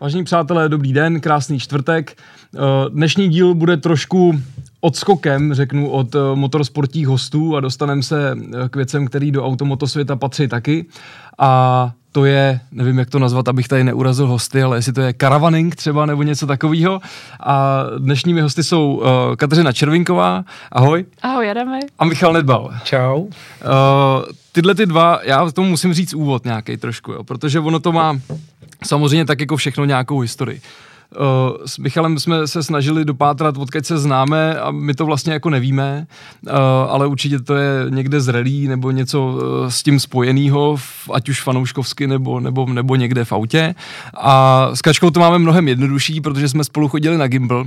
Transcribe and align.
Vážení 0.00 0.24
přátelé, 0.24 0.68
dobrý 0.68 0.92
den, 0.92 1.20
krásný 1.20 1.58
čtvrtek. 1.58 2.16
Eh, 2.16 2.58
dnešní 2.88 3.28
díl 3.28 3.54
bude 3.54 3.76
trošku 3.76 4.40
odskokem, 4.80 5.54
řeknu, 5.54 5.90
od 5.90 6.14
eh, 6.14 6.18
motorsportních 6.34 7.06
hostů 7.06 7.56
a 7.56 7.60
dostaneme 7.60 8.02
se 8.02 8.32
eh, 8.32 8.68
k 8.68 8.76
věcem, 8.76 9.06
který 9.06 9.30
do 9.30 9.44
automotosvěta 9.44 10.16
patří 10.16 10.48
taky. 10.48 10.86
A 11.38 11.92
to 12.12 12.24
je, 12.24 12.60
nevím, 12.72 12.98
jak 12.98 13.10
to 13.10 13.18
nazvat, 13.18 13.48
abych 13.48 13.68
tady 13.68 13.84
neurazil 13.84 14.26
hosty, 14.26 14.62
ale 14.62 14.78
jestli 14.78 14.92
to 14.92 15.00
je 15.00 15.14
caravaning 15.20 15.76
třeba 15.76 16.06
nebo 16.06 16.22
něco 16.22 16.46
takového. 16.46 17.00
A 17.40 17.84
dnešními 17.98 18.40
hosty 18.40 18.64
jsou 18.64 18.94
uh, 18.94 19.36
Kateřina 19.36 19.72
Červinková, 19.72 20.44
ahoj. 20.72 21.04
Ahoj, 21.22 21.50
Adame. 21.50 21.78
A 21.98 22.04
Michal 22.04 22.32
Nedbal. 22.32 22.74
Čau. 22.84 23.20
Uh, 23.20 23.30
tyhle 24.52 24.74
ty 24.74 24.86
dva, 24.86 25.20
já 25.22 25.50
tomu 25.50 25.68
musím 25.68 25.94
říct 25.94 26.14
úvod 26.14 26.44
nějaký 26.44 26.76
trošku, 26.76 27.12
jo, 27.12 27.24
protože 27.24 27.60
ono 27.60 27.80
to 27.80 27.92
má 27.92 28.20
samozřejmě 28.84 29.24
tak 29.24 29.40
jako 29.40 29.56
všechno 29.56 29.84
nějakou 29.84 30.20
historii. 30.20 30.60
Uh, 31.16 31.66
s 31.66 31.78
Michalem 31.78 32.18
jsme 32.18 32.46
se 32.46 32.62
snažili 32.62 33.04
dopátrat, 33.04 33.56
odkud 33.56 33.86
se 33.86 33.98
známe 33.98 34.60
a 34.60 34.70
my 34.70 34.94
to 34.94 35.06
vlastně 35.06 35.32
jako 35.32 35.50
nevíme, 35.50 36.06
uh, 36.46 36.52
ale 36.88 37.06
určitě 37.06 37.38
to 37.38 37.54
je 37.54 37.86
někde 37.88 38.20
z 38.20 38.28
relí 38.28 38.68
nebo 38.68 38.90
něco 38.90 39.26
uh, 39.26 39.68
s 39.68 39.82
tím 39.82 40.00
spojenýho, 40.00 40.76
ať 41.12 41.28
už 41.28 41.42
fanouškovsky 41.42 42.06
nebo, 42.06 42.40
nebo, 42.40 42.66
nebo 42.66 42.96
někde 42.96 43.24
v 43.24 43.32
autě. 43.32 43.74
A 44.14 44.70
s 44.74 44.82
Kačkou 44.82 45.10
to 45.10 45.20
máme 45.20 45.38
mnohem 45.38 45.68
jednodušší, 45.68 46.20
protože 46.20 46.48
jsme 46.48 46.64
spolu 46.64 46.88
chodili 46.88 47.18
na 47.18 47.26
gimbal 47.26 47.64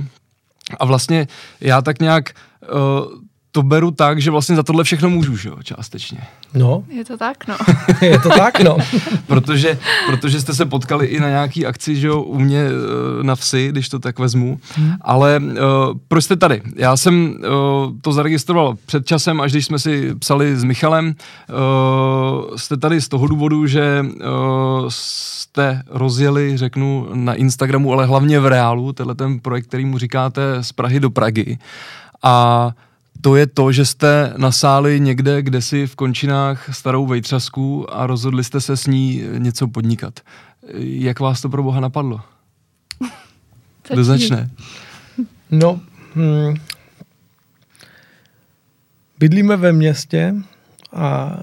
a 0.80 0.84
vlastně 0.84 1.28
já 1.60 1.82
tak 1.82 2.00
nějak 2.00 2.30
to 3.54 3.62
beru 3.62 3.90
tak, 3.90 4.20
že 4.20 4.30
vlastně 4.30 4.56
za 4.56 4.62
tohle 4.62 4.84
všechno 4.84 5.10
můžu, 5.10 5.36
že 5.36 5.48
jo, 5.48 5.56
částečně. 5.62 6.18
No. 6.54 6.84
Je 6.88 7.04
to 7.04 7.16
tak, 7.16 7.46
no. 7.48 7.56
je 8.06 8.18
to 8.18 8.28
tak, 8.28 8.60
no. 8.60 8.76
protože, 9.26 9.78
protože 10.06 10.40
jste 10.40 10.54
se 10.54 10.66
potkali 10.66 11.06
i 11.06 11.20
na 11.20 11.28
nějaký 11.28 11.66
akci, 11.66 11.96
že 11.96 12.06
jo, 12.06 12.22
u 12.22 12.38
mě 12.38 12.64
eh, 12.66 13.24
na 13.24 13.34
vsi, 13.36 13.68
když 13.68 13.88
to 13.88 13.98
tak 13.98 14.18
vezmu. 14.18 14.58
Hmm. 14.74 14.92
Ale 15.00 15.40
uh, 15.40 15.54
proč 16.08 16.24
jste 16.24 16.36
tady? 16.36 16.62
Já 16.76 16.96
jsem 16.96 17.34
uh, 17.34 17.92
to 18.00 18.12
zaregistroval 18.12 18.76
před 18.86 19.06
časem, 19.06 19.40
až 19.40 19.52
když 19.52 19.66
jsme 19.66 19.78
si 19.78 20.14
psali 20.14 20.56
s 20.56 20.64
Michalem. 20.64 21.06
Uh, 21.06 22.56
jste 22.56 22.76
tady 22.76 23.00
z 23.00 23.08
toho 23.08 23.26
důvodu, 23.26 23.66
že 23.66 24.04
uh, 24.04 24.86
jste 24.88 25.82
rozjeli, 25.88 26.56
řeknu, 26.56 27.08
na 27.14 27.34
Instagramu, 27.34 27.92
ale 27.92 28.06
hlavně 28.06 28.40
v 28.40 28.46
reálu, 28.46 28.92
tenhle 28.92 29.14
ten 29.14 29.40
projekt, 29.40 29.66
který 29.66 29.84
mu 29.84 29.98
říkáte 29.98 30.42
z 30.60 30.72
Prahy 30.72 31.00
do 31.00 31.10
Pragy. 31.10 31.58
A 32.22 32.70
to 33.20 33.36
je 33.36 33.46
to, 33.46 33.72
že 33.72 33.86
jste 33.86 34.32
nasáli 34.36 35.00
někde, 35.00 35.42
kde 35.42 35.62
si 35.62 35.86
v 35.86 35.96
končinách 35.96 36.76
starou 36.76 37.06
vejtřasku 37.06 37.94
a 37.94 38.06
rozhodli 38.06 38.44
jste 38.44 38.60
se 38.60 38.76
s 38.76 38.86
ní 38.86 39.22
něco 39.38 39.68
podnikat. 39.68 40.20
Jak 40.78 41.20
vás 41.20 41.40
to 41.40 41.48
pro 41.48 41.62
boha 41.62 41.80
napadlo? 41.80 42.20
Kdo 43.88 44.04
začne? 44.04 44.50
No, 45.50 45.80
hmm, 46.14 46.54
bydlíme 49.18 49.56
ve 49.56 49.72
městě 49.72 50.34
a 50.92 51.38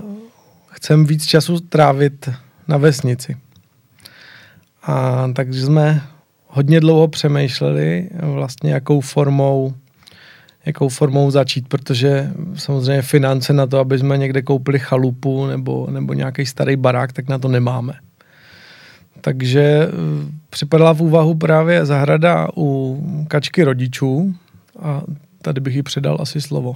chcem 0.67 1.05
víc 1.05 1.25
času 1.25 1.59
trávit 1.59 2.29
na 2.67 2.77
vesnici. 2.77 3.37
A 4.83 5.27
takže 5.35 5.65
jsme 5.65 6.01
hodně 6.47 6.79
dlouho 6.79 7.07
přemýšleli 7.07 8.09
vlastně, 8.21 8.73
jakou 8.73 9.01
formou 9.01 9.73
jakou 10.65 10.89
formou 10.89 11.31
začít, 11.31 11.67
protože 11.67 12.31
samozřejmě 12.55 13.01
finance 13.01 13.53
na 13.53 13.67
to, 13.67 13.79
aby 13.79 13.99
jsme 13.99 14.17
někde 14.17 14.41
koupili 14.41 14.79
chalupu 14.79 15.45
nebo, 15.45 15.87
nebo 15.91 16.13
nějaký 16.13 16.45
starý 16.45 16.75
barák, 16.75 17.13
tak 17.13 17.29
na 17.29 17.37
to 17.37 17.47
nemáme. 17.47 17.93
Takže 19.21 19.61
eh, 19.61 19.89
připadala 20.49 20.93
v 20.93 21.01
úvahu 21.01 21.35
právě 21.35 21.85
zahrada 21.85 22.47
u 22.57 23.01
kačky 23.27 23.63
rodičů 23.63 24.35
a 24.79 25.01
tady 25.41 25.61
bych 25.61 25.75
jí 25.75 25.83
předal 25.83 26.17
asi 26.19 26.41
slovo. 26.41 26.73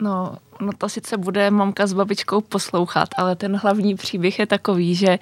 No, 0.00 0.36
no 0.60 0.72
to 0.78 0.88
sice 0.88 1.16
bude 1.16 1.50
mamka 1.50 1.86
s 1.86 1.92
babičkou 1.92 2.40
poslouchat, 2.40 3.08
ale 3.16 3.36
ten 3.36 3.56
hlavní 3.56 3.94
příběh 3.94 4.38
je 4.38 4.46
takový, 4.46 4.94
že 4.94 5.18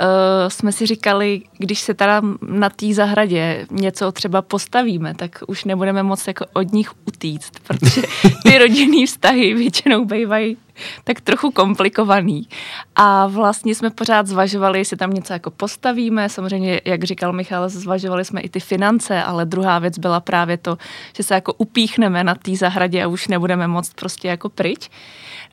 uh, 0.00 0.48
jsme 0.48 0.72
si 0.72 0.86
říkali, 0.86 1.42
když 1.58 1.80
se 1.80 1.94
teda 1.94 2.22
na 2.42 2.70
té 2.70 2.94
zahradě 2.94 3.66
něco 3.70 4.12
třeba 4.12 4.42
postavíme, 4.42 5.14
tak 5.14 5.42
už 5.46 5.64
nebudeme 5.64 6.02
moc 6.02 6.26
jako 6.26 6.44
od 6.52 6.72
nich 6.72 6.90
utíct, 7.08 7.60
protože 7.60 8.02
ty 8.42 8.58
rodinný 8.58 9.06
vztahy 9.06 9.54
většinou 9.54 10.04
bývají 10.04 10.56
tak 11.04 11.20
trochu 11.20 11.50
komplikovaný. 11.50 12.48
A 12.96 13.26
vlastně 13.26 13.74
jsme 13.74 13.90
pořád 13.90 14.26
zvažovali, 14.26 14.78
jestli 14.78 14.96
tam 14.96 15.10
něco 15.10 15.32
jako 15.32 15.50
postavíme. 15.50 16.28
Samozřejmě, 16.28 16.80
jak 16.84 17.04
říkal 17.04 17.32
Michal, 17.32 17.68
zvažovali 17.68 18.24
jsme 18.24 18.40
i 18.40 18.48
ty 18.48 18.60
finance, 18.60 19.22
ale 19.22 19.44
druhá 19.44 19.78
věc 19.78 19.98
byla 19.98 20.20
právě 20.20 20.56
to, 20.56 20.78
že 21.16 21.22
se 21.22 21.34
jako 21.34 21.52
upíchneme 21.52 22.24
na 22.24 22.34
té 22.34 22.56
zahradě 22.56 23.02
a 23.04 23.08
už 23.08 23.28
nebudeme 23.28 23.68
moc 23.68 23.92
prostě 23.94 24.28
jako 24.28 24.48
pryč. 24.48 24.90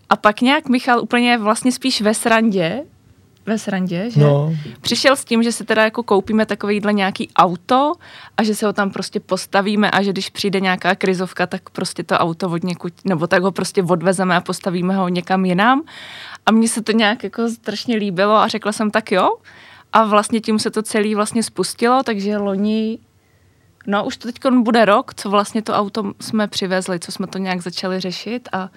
A 0.09 0.15
pak 0.15 0.41
nějak 0.41 0.69
Michal 0.69 1.01
úplně 1.01 1.37
vlastně 1.37 1.71
spíš 1.71 2.01
ve 2.01 2.13
srandě 2.13 2.83
ve 3.49 3.57
srandě, 3.59 4.09
že? 4.09 4.21
No. 4.21 4.53
Přišel 4.81 5.15
s 5.15 5.25
tím, 5.25 5.43
že 5.43 5.51
si 5.51 5.63
teda 5.65 5.83
jako 5.83 6.03
koupíme 6.03 6.45
takovýhle 6.45 6.93
nějaký 6.93 7.29
auto 7.35 7.93
a 8.37 8.43
že 8.43 8.55
se 8.55 8.65
ho 8.65 8.73
tam 8.73 8.91
prostě 8.91 9.19
postavíme 9.19 9.91
a 9.91 10.01
že 10.01 10.11
když 10.11 10.29
přijde 10.29 10.59
nějaká 10.59 10.95
krizovka, 10.95 11.47
tak 11.47 11.69
prostě 11.69 12.03
to 12.03 12.15
auto 12.15 12.49
od 12.49 12.63
někud, 12.63 12.93
nebo 13.05 13.27
tak 13.27 13.43
ho 13.43 13.51
prostě 13.51 13.83
odvezeme 13.83 14.35
a 14.35 14.41
postavíme 14.41 14.95
ho 14.95 15.09
někam 15.09 15.45
jinam. 15.45 15.81
A 16.45 16.51
mně 16.51 16.67
se 16.67 16.81
to 16.81 16.91
nějak 16.91 17.23
jako 17.23 17.49
strašně 17.49 17.95
líbilo 17.95 18.35
a 18.35 18.47
řekla 18.47 18.71
jsem 18.71 18.91
tak 18.91 19.11
jo. 19.11 19.35
A 19.93 20.03
vlastně 20.03 20.41
tím 20.41 20.59
se 20.59 20.71
to 20.71 20.81
celé 20.83 21.15
vlastně 21.15 21.43
spustilo, 21.43 22.03
takže 22.03 22.37
loni 22.37 22.99
No 23.87 24.05
už 24.05 24.17
to 24.17 24.31
teď 24.31 24.39
bude 24.61 24.85
rok, 24.85 25.13
co 25.13 25.29
vlastně 25.29 25.61
to 25.61 25.73
auto 25.73 26.13
jsme 26.21 26.47
přivezli, 26.47 26.99
co 26.99 27.11
jsme 27.11 27.27
to 27.27 27.37
nějak 27.37 27.61
začali 27.61 27.99
řešit 27.99 28.49
a 28.51 28.69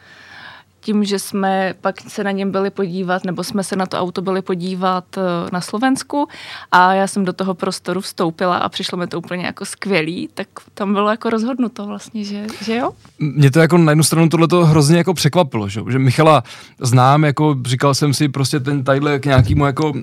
tím, 0.83 1.05
že 1.05 1.19
jsme 1.19 1.75
pak 1.81 2.01
se 2.01 2.25
na 2.25 2.31
něm 2.31 2.51
byli 2.51 2.71
podívat, 2.71 3.25
nebo 3.25 3.45
jsme 3.45 3.65
se 3.65 3.77
na 3.77 3.87
to 3.87 3.99
auto 3.99 4.23
byli 4.23 4.43
podívat 4.43 5.05
eh, 5.17 5.21
na 5.53 5.61
Slovensku 5.61 6.29
a 6.73 6.95
já 6.95 7.07
jsem 7.07 7.25
do 7.25 7.33
toho 7.33 7.55
prostoru 7.55 8.01
vstoupila 8.01 8.57
a 8.57 8.69
přišlo 8.69 8.99
mi 8.99 9.07
to 9.07 9.19
úplně 9.19 9.47
jako 9.47 9.65
skvělý, 9.65 10.29
tak 10.35 10.49
tam 10.75 10.93
bylo 10.93 11.11
jako 11.11 11.31
rozhodnuto 11.31 11.87
vlastně, 11.87 12.25
že, 12.25 12.47
že 12.65 12.77
jo. 12.77 12.91
Mě 13.19 13.51
to 13.51 13.61
jako 13.61 13.79
na 13.79 13.93
jednu 13.93 14.05
stranu 14.05 14.29
tohle 14.29 14.49
to 14.49 14.67
hrozně 14.67 14.97
jako 14.99 15.15
překvapilo, 15.15 15.69
že, 15.69 15.81
že 15.91 15.99
Michala 15.99 16.43
znám, 16.81 17.25
jako 17.25 17.57
říkal 17.67 17.95
jsem 17.95 18.15
si 18.15 18.29
prostě 18.29 18.61
ten 18.61 18.85
tadyhle 18.85 19.19
k 19.19 19.27
nějakému 19.27 19.67
jako 19.67 19.91
uh, 19.91 20.01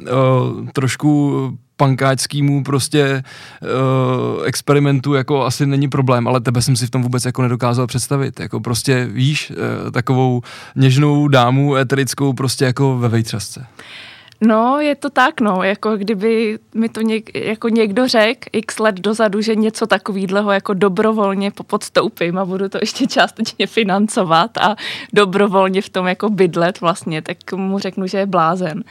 trošku 0.73 1.57
pankáčskýmu 1.79 2.63
prostě 2.63 3.23
uh, 3.62 4.45
experimentu 4.45 5.13
jako 5.13 5.45
asi 5.45 5.66
není 5.66 5.88
problém, 5.88 6.28
ale 6.28 6.40
tebe 6.40 6.62
jsem 6.62 6.75
si 6.75 6.88
v 6.88 6.90
tom 6.90 7.03
vůbec 7.03 7.25
jako 7.25 7.41
nedokázal 7.41 7.88
představit. 7.88 8.40
Jako 8.40 8.59
prostě 8.59 9.06
víš, 9.06 9.51
uh, 9.51 9.91
takovou 9.91 10.41
něžnou 10.75 11.28
dámu 11.28 11.75
eterickou 11.75 12.34
prostě 12.34 12.66
jako 12.66 12.97
ve 12.97 13.09
vejtřasce. 13.09 13.66
No, 14.41 14.79
je 14.79 14.95
to 14.95 15.09
tak, 15.09 15.41
no, 15.41 15.63
jako 15.63 15.97
kdyby 15.97 16.59
mi 16.75 16.89
to 16.89 17.01
něk, 17.01 17.35
jako 17.35 17.69
někdo 17.69 18.07
řekl 18.07 18.50
x 18.51 18.79
let 18.79 18.95
dozadu, 18.95 19.41
že 19.41 19.55
něco 19.55 19.88
takového 19.88 20.51
jako 20.51 20.73
dobrovolně 20.73 21.51
podstoupím 21.51 22.38
a 22.38 22.45
budu 22.45 22.69
to 22.69 22.77
ještě 22.81 23.07
částečně 23.07 23.67
financovat 23.67 24.57
a 24.57 24.75
dobrovolně 25.13 25.81
v 25.81 25.89
tom 25.89 26.07
jako 26.07 26.29
bydlet 26.29 26.81
vlastně, 26.81 27.22
tak 27.22 27.38
mu 27.55 27.79
řeknu, 27.79 28.07
že 28.07 28.17
je 28.17 28.25
blázen. 28.25 28.83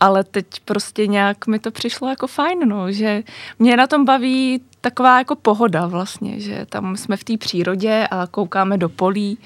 Ale 0.00 0.24
teď 0.24 0.46
prostě 0.64 1.06
nějak 1.06 1.46
mi 1.46 1.58
to 1.58 1.70
přišlo 1.70 2.08
jako 2.08 2.26
fajn, 2.26 2.58
no, 2.68 2.92
že 2.92 3.22
mě 3.58 3.76
na 3.76 3.86
tom 3.86 4.04
baví 4.04 4.60
taková 4.80 5.18
jako 5.18 5.36
pohoda 5.36 5.86
vlastně, 5.86 6.40
že 6.40 6.66
tam 6.68 6.96
jsme 6.96 7.16
v 7.16 7.24
té 7.24 7.36
přírodě 7.36 8.08
a 8.10 8.26
koukáme 8.26 8.78
do 8.78 8.88
polí, 8.88 9.38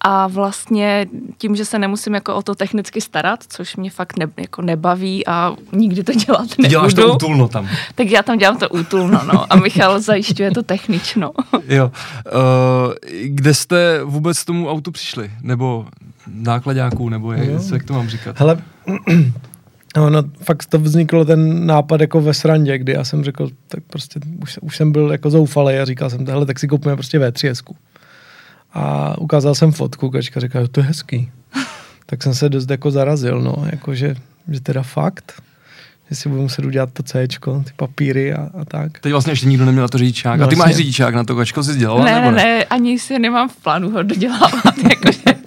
a 0.00 0.26
vlastně 0.26 1.06
tím, 1.38 1.56
že 1.56 1.64
se 1.64 1.78
nemusím 1.78 2.14
jako 2.14 2.34
o 2.34 2.42
to 2.42 2.54
technicky 2.54 3.00
starat, 3.00 3.44
což 3.48 3.76
mě 3.76 3.90
fakt 3.90 4.18
ne, 4.18 4.26
jako 4.36 4.62
nebaví 4.62 5.26
a 5.26 5.56
nikdy 5.72 6.04
to 6.04 6.12
dělat 6.12 6.48
nebudu. 6.58 6.68
Děláš 6.68 6.94
to 6.94 7.14
útulno 7.14 7.48
tam. 7.48 7.68
Tak 7.94 8.10
já 8.10 8.22
tam 8.22 8.38
dělám 8.38 8.58
to 8.58 8.68
útulno, 8.68 9.20
no. 9.32 9.52
A 9.52 9.56
Michal 9.56 10.00
zajišťuje 10.00 10.50
to 10.50 10.62
technično. 10.62 11.30
jo. 11.68 11.92
Uh, 12.34 12.92
kde 13.24 13.54
jste 13.54 14.04
vůbec 14.04 14.42
k 14.42 14.46
tomu 14.46 14.70
autu 14.70 14.90
přišli? 14.92 15.30
Nebo 15.42 15.86
nákladáků, 16.34 17.08
nebo 17.08 17.32
je, 17.32 17.58
jak 17.72 17.84
to 17.84 17.92
mám 17.92 18.08
říkat? 18.08 18.40
Hele, 18.40 18.58
No, 19.96 20.10
no, 20.10 20.22
fakt 20.42 20.66
to 20.66 20.78
vzniklo 20.78 21.24
ten 21.24 21.66
nápad 21.66 22.00
jako 22.00 22.20
ve 22.20 22.34
srandě, 22.34 22.78
kdy 22.78 22.92
já 22.92 23.04
jsem 23.04 23.24
řekl, 23.24 23.48
tak 23.68 23.84
prostě 23.86 24.20
už, 24.42 24.58
už 24.62 24.76
jsem 24.76 24.92
byl 24.92 25.12
jako 25.12 25.30
zoufalý 25.30 25.74
a 25.74 25.84
říkal 25.84 26.10
jsem, 26.10 26.26
hele, 26.26 26.46
tak 26.46 26.58
si 26.58 26.68
koupíme 26.68 26.96
prostě 26.96 27.18
V3 27.18 27.72
a 28.76 29.18
ukázal 29.18 29.54
jsem 29.54 29.72
fotku, 29.72 30.10
kačka 30.10 30.40
říká, 30.40 30.58
to 30.72 30.80
je 30.80 30.84
hezký. 30.84 31.30
tak 32.06 32.22
jsem 32.22 32.34
se 32.34 32.48
dost 32.48 32.70
jako 32.70 32.90
zarazil, 32.90 33.40
no, 33.40 33.54
jako 33.70 33.94
že, 33.94 34.14
že 34.48 34.60
teda 34.60 34.82
fakt, 34.82 35.42
že 36.10 36.16
si 36.16 36.28
budu 36.28 36.42
muset 36.42 36.64
udělat 36.64 36.92
to 36.92 37.02
C, 37.02 37.28
ty 37.28 37.36
papíry 37.76 38.34
a, 38.34 38.48
a 38.60 38.64
tak. 38.64 38.98
Teď 38.98 39.12
vlastně 39.12 39.32
ještě 39.32 39.46
nikdo 39.46 39.64
neměl 39.64 39.84
na 39.84 39.88
to 39.88 39.98
řidičák. 39.98 40.40
No, 40.40 40.44
a 40.44 40.48
ty 40.48 40.54
vlastně. 40.54 40.70
máš 40.70 40.76
řidičák 40.76 41.14
na 41.14 41.24
to 41.24 41.36
kačko, 41.36 41.62
jsi 41.62 41.78
dělala, 41.78 42.04
ne, 42.04 42.14
nebo 42.14 42.30
ne? 42.30 42.44
Ne, 42.44 42.64
ani 42.64 42.98
si 42.98 43.18
nemám 43.18 43.48
v 43.48 43.56
plánu 43.56 43.90
ho 43.90 44.02
dodělávat. 44.02 44.78
jakože. 44.90 45.40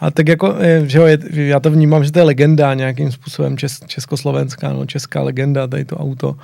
A 0.00 0.10
tak 0.10 0.28
jako, 0.28 0.54
že 0.86 0.98
jo, 0.98 1.06
je, 1.06 1.18
já 1.32 1.60
to 1.60 1.70
vnímám, 1.70 2.04
že 2.04 2.12
to 2.12 2.18
je 2.18 2.22
legenda 2.22 2.74
nějakým 2.74 3.12
způsobem 3.12 3.58
čes, 3.58 3.80
československá, 3.86 4.72
no, 4.72 4.86
česká 4.86 5.22
legenda, 5.22 5.66
tady 5.66 5.84
to 5.84 5.96
auto. 5.96 6.36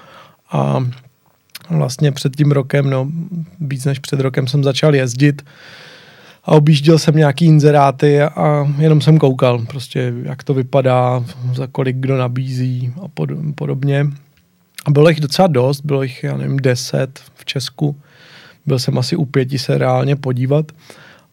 A 0.53 0.85
vlastně 1.71 2.13
před 2.13 2.37
tím 2.37 2.53
rokem, 2.53 2.91
no 2.91 3.09
víc 3.61 3.85
než 3.85 3.99
před 3.99 4.21
rokem 4.21 4.47
jsem 4.47 4.65
začal 4.65 4.95
jezdit 4.95 5.43
a 6.45 6.53
objížděl 6.53 6.99
jsem 6.99 7.17
nějaký 7.17 7.45
inzeráty 7.45 8.23
a 8.23 8.69
jenom 8.79 9.01
jsem 9.01 9.19
koukal 9.19 9.59
prostě, 9.59 10.13
jak 10.23 10.45
to 10.45 10.55
vypadá, 10.55 11.25
za 11.55 11.67
kolik 11.67 11.97
kdo 11.97 12.17
nabízí 12.17 12.93
a 13.05 13.09
pod, 13.09 13.31
podobně. 13.55 14.07
A 14.87 14.91
bylo 14.91 15.09
jich 15.09 15.21
docela 15.21 15.49
dost, 15.49 15.81
bylo 15.81 16.03
jich, 16.03 16.25
já 16.25 16.37
nevím, 16.37 16.57
deset 16.57 17.21
v 17.35 17.45
Česku. 17.45 17.97
Byl 18.67 18.79
jsem 18.79 18.99
asi 18.99 19.17
u 19.17 19.25
pěti 19.25 19.59
se 19.59 19.79
reálně 19.79 20.17
podívat. 20.17 20.73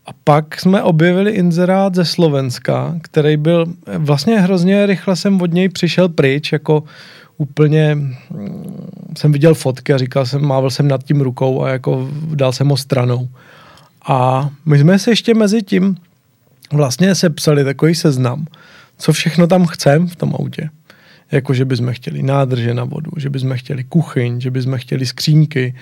A 0.06 0.10
pak 0.24 0.60
jsme 0.60 0.84
objevili 0.84 1.32
inzerát 1.32 1.96
ze 1.96 2.06
Slovenska, 2.06 2.96
který 3.02 3.38
byl, 3.38 3.66
vlastně 3.98 4.40
hrozně 4.40 4.86
rychle 4.86 5.16
jsem 5.16 5.42
od 5.42 5.54
něj 5.54 5.70
přišel 5.70 6.10
pryč, 6.10 6.52
jako 6.52 6.84
úplně 7.38 7.96
mm, 7.96 9.14
jsem 9.18 9.32
viděl 9.32 9.54
fotky 9.54 9.94
a 9.94 9.98
říkal 9.98 10.26
jsem, 10.26 10.46
mával 10.46 10.70
jsem 10.70 10.88
nad 10.88 11.04
tím 11.04 11.22
rukou 11.22 11.64
a 11.64 11.70
jako 11.70 12.10
dal 12.36 12.52
jsem 12.52 12.70
ho 12.70 12.78
stranou. 12.78 13.30
A 14.08 14.50
my 14.66 14.80
jsme 14.80 15.00
se 15.00 15.12
ještě 15.12 15.34
mezi 15.34 15.62
tím 15.62 15.98
vlastně 16.74 17.16
sepsali 17.16 17.64
takový 17.64 17.96
seznam, 17.96 18.46
co 18.98 19.14
všechno 19.14 19.48
tam 19.48 19.66
chcem 19.66 20.08
v 20.08 20.16
tom 20.16 20.36
autě. 20.40 20.70
Jako, 21.32 21.54
že 21.54 21.66
bychom 21.66 21.94
chtěli 21.94 22.24
nádrže 22.24 22.74
na 22.74 22.84
vodu, 22.84 23.12
že 23.18 23.30
bychom 23.30 23.58
chtěli 23.58 23.84
kuchyň, 23.84 24.42
že 24.42 24.52
bychom 24.52 24.78
chtěli 24.78 25.06
skřínky, 25.06 25.76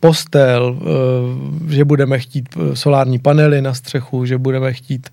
postel, 0.00 0.78
eh, 0.80 1.74
že 1.74 1.84
budeme 1.84 2.18
chtít 2.18 2.48
eh, 2.56 2.76
solární 2.76 3.18
panely 3.18 3.62
na 3.62 3.74
střechu, 3.74 4.24
že 4.24 4.38
budeme 4.38 4.72
chtít 4.72 5.08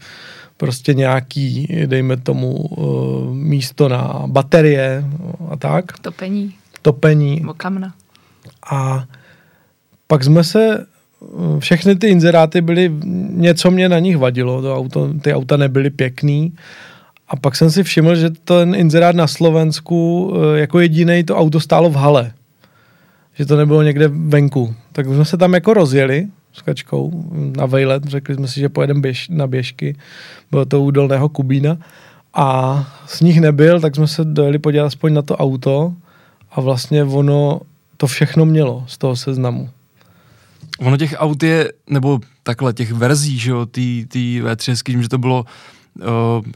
prostě 0.57 0.93
nějaký, 0.93 1.67
dejme 1.85 2.17
tomu, 2.17 2.69
eh, 2.71 3.33
místo 3.33 3.89
na 3.89 4.23
baterie 4.27 5.05
a 5.49 5.57
tak. 5.57 5.99
Topení. 5.99 6.53
Topení. 6.81 7.39
Nebo 7.39 7.53
kamna. 7.53 7.93
A 8.71 9.05
pak 10.07 10.23
jsme 10.23 10.43
se 10.43 10.85
všechny 11.59 11.95
ty 11.95 12.07
inzeráty 12.07 12.61
byly, 12.61 12.91
něco 13.29 13.71
mě 13.71 13.89
na 13.89 13.99
nich 13.99 14.17
vadilo, 14.17 14.61
to 14.61 14.77
auto, 14.77 15.13
ty 15.21 15.33
auta 15.33 15.57
nebyly 15.57 15.89
pěkný. 15.89 16.53
A 17.27 17.35
pak 17.35 17.55
jsem 17.55 17.71
si 17.71 17.83
všiml, 17.83 18.15
že 18.15 18.29
ten 18.29 18.75
inzerát 18.75 19.15
na 19.15 19.27
Slovensku 19.27 20.33
eh, 20.35 20.59
jako 20.59 20.79
jediný 20.79 21.23
to 21.23 21.37
auto 21.37 21.59
stálo 21.59 21.89
v 21.89 21.95
hale. 21.95 22.31
Že 23.33 23.45
to 23.45 23.57
nebylo 23.57 23.83
někde 23.83 24.07
venku. 24.07 24.75
Tak 24.91 25.05
jsme 25.05 25.25
se 25.25 25.37
tam 25.37 25.53
jako 25.53 25.73
rozjeli 25.73 26.27
s 26.53 26.61
kačkou 26.61 27.25
na 27.57 27.65
vejlet, 27.65 28.03
řekli 28.03 28.35
jsme 28.35 28.47
si, 28.47 28.59
že 28.59 28.69
pojedeme 28.69 28.99
běž, 28.99 29.29
na 29.29 29.47
běžky. 29.47 29.95
Bylo 30.51 30.65
to 30.65 30.81
u 30.81 30.91
Dolného 30.91 31.29
Kubína. 31.29 31.77
A 32.33 32.87
sníh 33.05 33.41
nebyl, 33.41 33.79
tak 33.79 33.95
jsme 33.95 34.07
se 34.07 34.25
dojeli 34.25 34.59
podívat 34.59 34.85
aspoň 34.85 35.13
na 35.13 35.21
to 35.21 35.37
auto 35.37 35.93
a 36.51 36.61
vlastně 36.61 37.03
ono 37.03 37.61
to 37.97 38.07
všechno 38.07 38.45
mělo 38.45 38.83
z 38.87 38.97
toho 38.97 39.15
seznamu. 39.15 39.69
Ono 40.79 40.97
těch 40.97 41.15
aut 41.17 41.43
je, 41.43 41.71
nebo 41.89 42.19
takhle, 42.43 42.73
těch 42.73 42.91
verzí, 42.91 43.39
že 43.39 43.51
jo, 43.51 43.65
tý 43.65 44.05
V3, 44.43 45.01
že 45.01 45.09
to 45.09 45.17
bylo, 45.17 45.45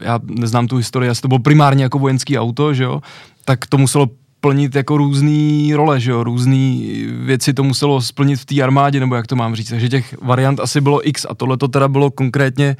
já 0.00 0.20
neznám 0.26 0.66
tu 0.66 0.76
historii, 0.76 1.10
asi 1.10 1.22
to 1.22 1.28
bylo 1.28 1.38
primárně 1.38 1.82
jako 1.82 1.98
vojenský 1.98 2.38
auto, 2.38 2.74
že 2.74 2.84
jo, 2.84 3.00
tak 3.44 3.66
to 3.66 3.78
muselo 3.78 4.08
plnit 4.40 4.74
jako 4.74 4.96
různé 4.96 5.76
role, 5.76 6.00
že 6.00 6.10
jo, 6.10 6.24
různé 6.24 6.80
věci 7.24 7.54
to 7.54 7.64
muselo 7.64 8.00
splnit 8.00 8.36
v 8.36 8.44
té 8.44 8.62
armádě, 8.62 9.00
nebo 9.00 9.14
jak 9.14 9.26
to 9.26 9.36
mám 9.36 9.54
říct. 9.54 9.70
Takže 9.70 9.88
těch 9.88 10.22
variant 10.22 10.60
asi 10.60 10.80
bylo 10.80 11.08
x 11.08 11.26
a 11.30 11.34
tohle 11.34 11.56
to 11.56 11.68
teda 11.68 11.88
bylo 11.88 12.10
konkrétně, 12.10 12.76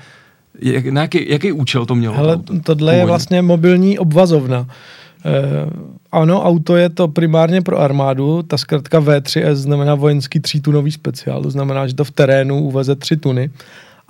jak, 0.58 0.86
na 0.86 1.02
jaký, 1.02 1.30
jaký 1.30 1.52
účel 1.52 1.86
to 1.86 1.94
mělo? 1.94 2.14
Hele, 2.14 2.36
to 2.36 2.60
tohle 2.60 2.96
je 2.96 3.04
vlastně 3.04 3.42
mobilní 3.42 3.98
obvazovna. 3.98 4.66
Eh, 5.24 5.70
ano, 6.12 6.42
auto 6.42 6.76
je 6.76 6.88
to 6.88 7.08
primárně 7.08 7.62
pro 7.62 7.78
armádu, 7.78 8.42
ta 8.42 8.56
zkrátka 8.56 9.00
V3S 9.00 9.54
znamená 9.54 9.94
vojenský 9.94 10.40
třítunový 10.40 10.92
speciál, 10.92 11.42
to 11.42 11.50
znamená, 11.50 11.86
že 11.86 11.94
to 11.94 12.04
v 12.04 12.10
terénu 12.10 12.62
uveze 12.62 12.96
tři 12.96 13.16
tuny. 13.16 13.50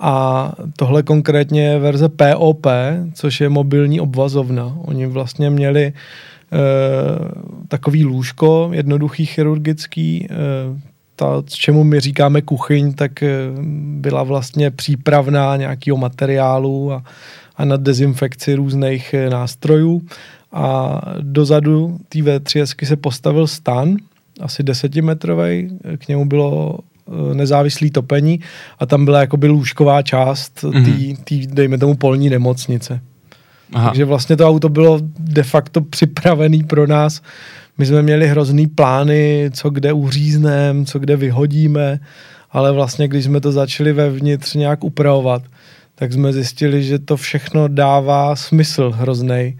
A 0.03 0.53
tohle 0.75 1.03
konkrétně 1.03 1.63
je 1.63 1.79
verze 1.79 2.09
POP, 2.09 2.65
což 3.13 3.41
je 3.41 3.49
mobilní 3.49 3.99
obvazovna. 3.99 4.77
Oni 4.81 5.05
vlastně 5.05 5.49
měli 5.49 5.83
e, 5.83 5.93
takový 7.67 8.05
lůžko, 8.05 8.69
jednoduchý 8.73 9.25
chirurgický, 9.25 10.27
e, 10.31 10.35
ta, 11.15 11.43
čemu 11.47 11.83
my 11.83 11.99
říkáme 11.99 12.41
kuchyň, 12.41 12.93
tak 12.93 13.23
e, 13.23 13.29
byla 13.99 14.23
vlastně 14.23 14.71
přípravná 14.71 15.55
nějakého 15.55 15.97
materiálu 15.97 16.93
a, 16.93 17.03
a 17.55 17.65
na 17.65 17.77
dezinfekci 17.77 18.55
různých 18.55 19.15
nástrojů 19.29 20.01
a 20.51 21.01
dozadu 21.21 21.97
té 22.09 22.19
V3 22.19 22.85
se 22.85 22.95
postavil 22.95 23.47
stan, 23.47 23.95
asi 24.39 24.63
desetimetrový, 24.63 25.79
k 25.97 26.07
němu 26.07 26.25
bylo 26.25 26.79
nezávislý 27.33 27.91
topení 27.91 28.39
a 28.79 28.85
tam 28.85 29.05
byla 29.05 29.19
jakoby 29.19 29.47
lůžková 29.47 30.01
část 30.01 30.63
mm-hmm. 30.63 31.17
té, 31.23 31.53
dejme 31.55 31.77
tomu, 31.77 31.95
polní 31.95 32.29
nemocnice. 32.29 33.01
Aha. 33.73 33.89
Takže 33.89 34.05
vlastně 34.05 34.37
to 34.37 34.47
auto 34.47 34.69
bylo 34.69 34.99
de 35.19 35.43
facto 35.43 35.81
připravený 35.81 36.63
pro 36.63 36.87
nás. 36.87 37.21
My 37.77 37.85
jsme 37.85 38.01
měli 38.01 38.27
hrozný 38.27 38.67
plány, 38.67 39.49
co 39.53 39.69
kde 39.69 39.93
uřízneme, 39.93 40.85
co 40.85 40.99
kde 40.99 41.15
vyhodíme, 41.15 41.99
ale 42.51 42.71
vlastně, 42.71 43.07
když 43.07 43.25
jsme 43.25 43.41
to 43.41 43.51
začali 43.51 43.93
vevnitř 43.93 44.53
nějak 44.53 44.83
upravovat, 44.83 45.43
tak 45.95 46.13
jsme 46.13 46.33
zjistili, 46.33 46.83
že 46.83 46.99
to 46.99 47.17
všechno 47.17 47.67
dává 47.67 48.35
smysl 48.35 48.91
hrozný 48.95 49.57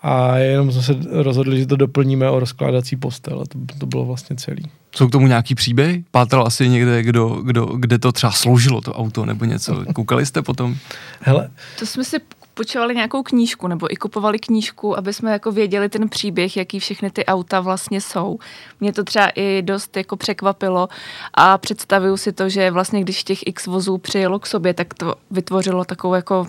a 0.00 0.36
jenom 0.36 0.72
jsme 0.72 0.82
se 0.82 0.96
rozhodli, 1.10 1.58
že 1.58 1.66
to 1.66 1.76
doplníme 1.76 2.30
o 2.30 2.40
rozkládací 2.40 2.96
postel 2.96 3.40
a 3.40 3.44
to, 3.44 3.58
to 3.78 3.86
bylo 3.86 4.04
vlastně 4.04 4.36
celý. 4.36 4.62
Jsou 4.96 5.08
k 5.08 5.12
tomu 5.12 5.26
nějaký 5.26 5.54
příběhy? 5.54 6.04
Pátral 6.10 6.46
asi 6.46 6.68
někde, 6.68 7.02
kdo, 7.02 7.28
kdo, 7.28 7.66
kde 7.66 7.98
to 7.98 8.12
třeba 8.12 8.32
sloužilo, 8.32 8.80
to 8.80 8.94
auto 8.94 9.26
nebo 9.26 9.44
něco. 9.44 9.84
Koukali 9.94 10.26
jste 10.26 10.42
potom? 10.42 10.76
Hele. 11.20 11.50
To 11.78 11.86
jsme 11.86 12.04
si 12.04 12.20
počovali 12.54 12.94
nějakou 12.94 13.22
knížku 13.22 13.68
nebo 13.68 13.92
i 13.92 13.96
kupovali 13.96 14.38
knížku, 14.38 14.98
aby 14.98 15.12
jsme 15.12 15.32
jako 15.32 15.52
věděli 15.52 15.88
ten 15.88 16.08
příběh, 16.08 16.56
jaký 16.56 16.78
všechny 16.78 17.10
ty 17.10 17.24
auta 17.24 17.60
vlastně 17.60 18.00
jsou. 18.00 18.38
Mě 18.80 18.92
to 18.92 19.04
třeba 19.04 19.28
i 19.34 19.62
dost 19.62 19.96
jako 19.96 20.16
překvapilo 20.16 20.88
a 21.34 21.58
představuju 21.58 22.16
si 22.16 22.32
to, 22.32 22.48
že 22.48 22.70
vlastně 22.70 23.00
když 23.00 23.24
těch 23.24 23.46
x 23.46 23.66
vozů 23.66 23.98
přijelo 23.98 24.38
k 24.38 24.46
sobě, 24.46 24.74
tak 24.74 24.94
to 24.94 25.14
vytvořilo 25.30 25.84
takovou 25.84 26.14
jako 26.14 26.46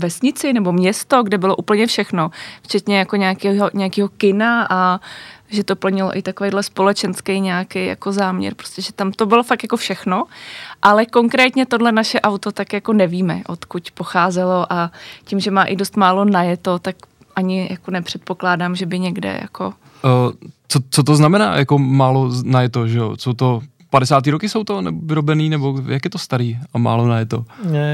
vesnici 0.00 0.52
nebo 0.52 0.72
město, 0.72 1.22
kde 1.22 1.38
bylo 1.38 1.56
úplně 1.56 1.86
všechno, 1.86 2.30
včetně 2.62 2.98
jako 2.98 3.16
nějakého, 3.16 3.70
nějakého 3.74 4.08
kina 4.08 4.66
a 4.70 5.00
že 5.50 5.64
to 5.64 5.76
plnilo 5.76 6.16
i 6.16 6.22
takovýhle 6.22 6.62
společenský 6.62 7.40
nějaký 7.40 7.86
jako 7.86 8.12
záměr, 8.12 8.54
prostě, 8.54 8.82
že 8.82 8.92
tam 8.92 9.12
to 9.12 9.26
bylo 9.26 9.42
fakt 9.42 9.62
jako 9.62 9.76
všechno, 9.76 10.24
ale 10.82 11.06
konkrétně 11.06 11.66
tohle 11.66 11.92
naše 11.92 12.20
auto 12.20 12.52
tak 12.52 12.72
jako 12.72 12.92
nevíme, 12.92 13.42
odkud 13.46 13.90
pocházelo 13.90 14.72
a 14.72 14.90
tím, 15.24 15.40
že 15.40 15.50
má 15.50 15.64
i 15.64 15.76
dost 15.76 15.96
málo 15.96 16.24
najeto, 16.24 16.78
tak 16.78 16.96
ani 17.36 17.68
jako 17.70 17.90
nepředpokládám, 17.90 18.76
že 18.76 18.86
by 18.86 18.98
někde 18.98 19.38
jako... 19.42 19.66
Uh, 19.66 20.32
co, 20.68 20.80
co 20.90 21.02
to 21.02 21.16
znamená 21.16 21.56
jako 21.56 21.78
málo 21.78 22.30
najeto, 22.44 22.88
že 22.88 22.98
jo? 22.98 23.16
Co 23.16 23.34
to 23.34 23.60
50. 23.90 24.26
roky 24.26 24.48
jsou 24.48 24.64
to 24.64 24.82
vyrobený, 25.02 25.50
nebo 25.50 25.80
jak 25.88 26.04
je 26.04 26.10
to 26.10 26.18
starý 26.18 26.58
a 26.72 26.78
málo 26.78 27.06
na 27.06 27.18
je 27.18 27.26
to? 27.26 27.44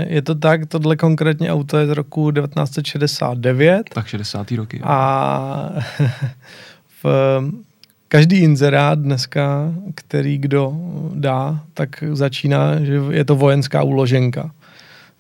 Je 0.07 0.23
to 0.23 0.35
tak, 0.35 0.67
tohle 0.67 0.97
konkrétně 0.97 1.53
auto 1.53 1.77
je 1.77 1.87
z 1.87 1.91
roku 1.91 2.31
1969. 2.31 3.91
Tak 3.95 4.07
60. 4.07 4.51
roky. 4.51 4.81
A 4.85 5.71
v 7.03 7.41
každý 8.09 8.37
inzerát 8.37 8.99
dneska, 8.99 9.73
který 9.95 10.39
kdo 10.39 10.73
dá, 11.15 11.61
tak 11.75 12.05
začíná, 12.13 12.81
že 12.81 13.01
je 13.11 13.25
to 13.25 13.37
vojenská 13.37 13.83
úloženka. 13.83 14.51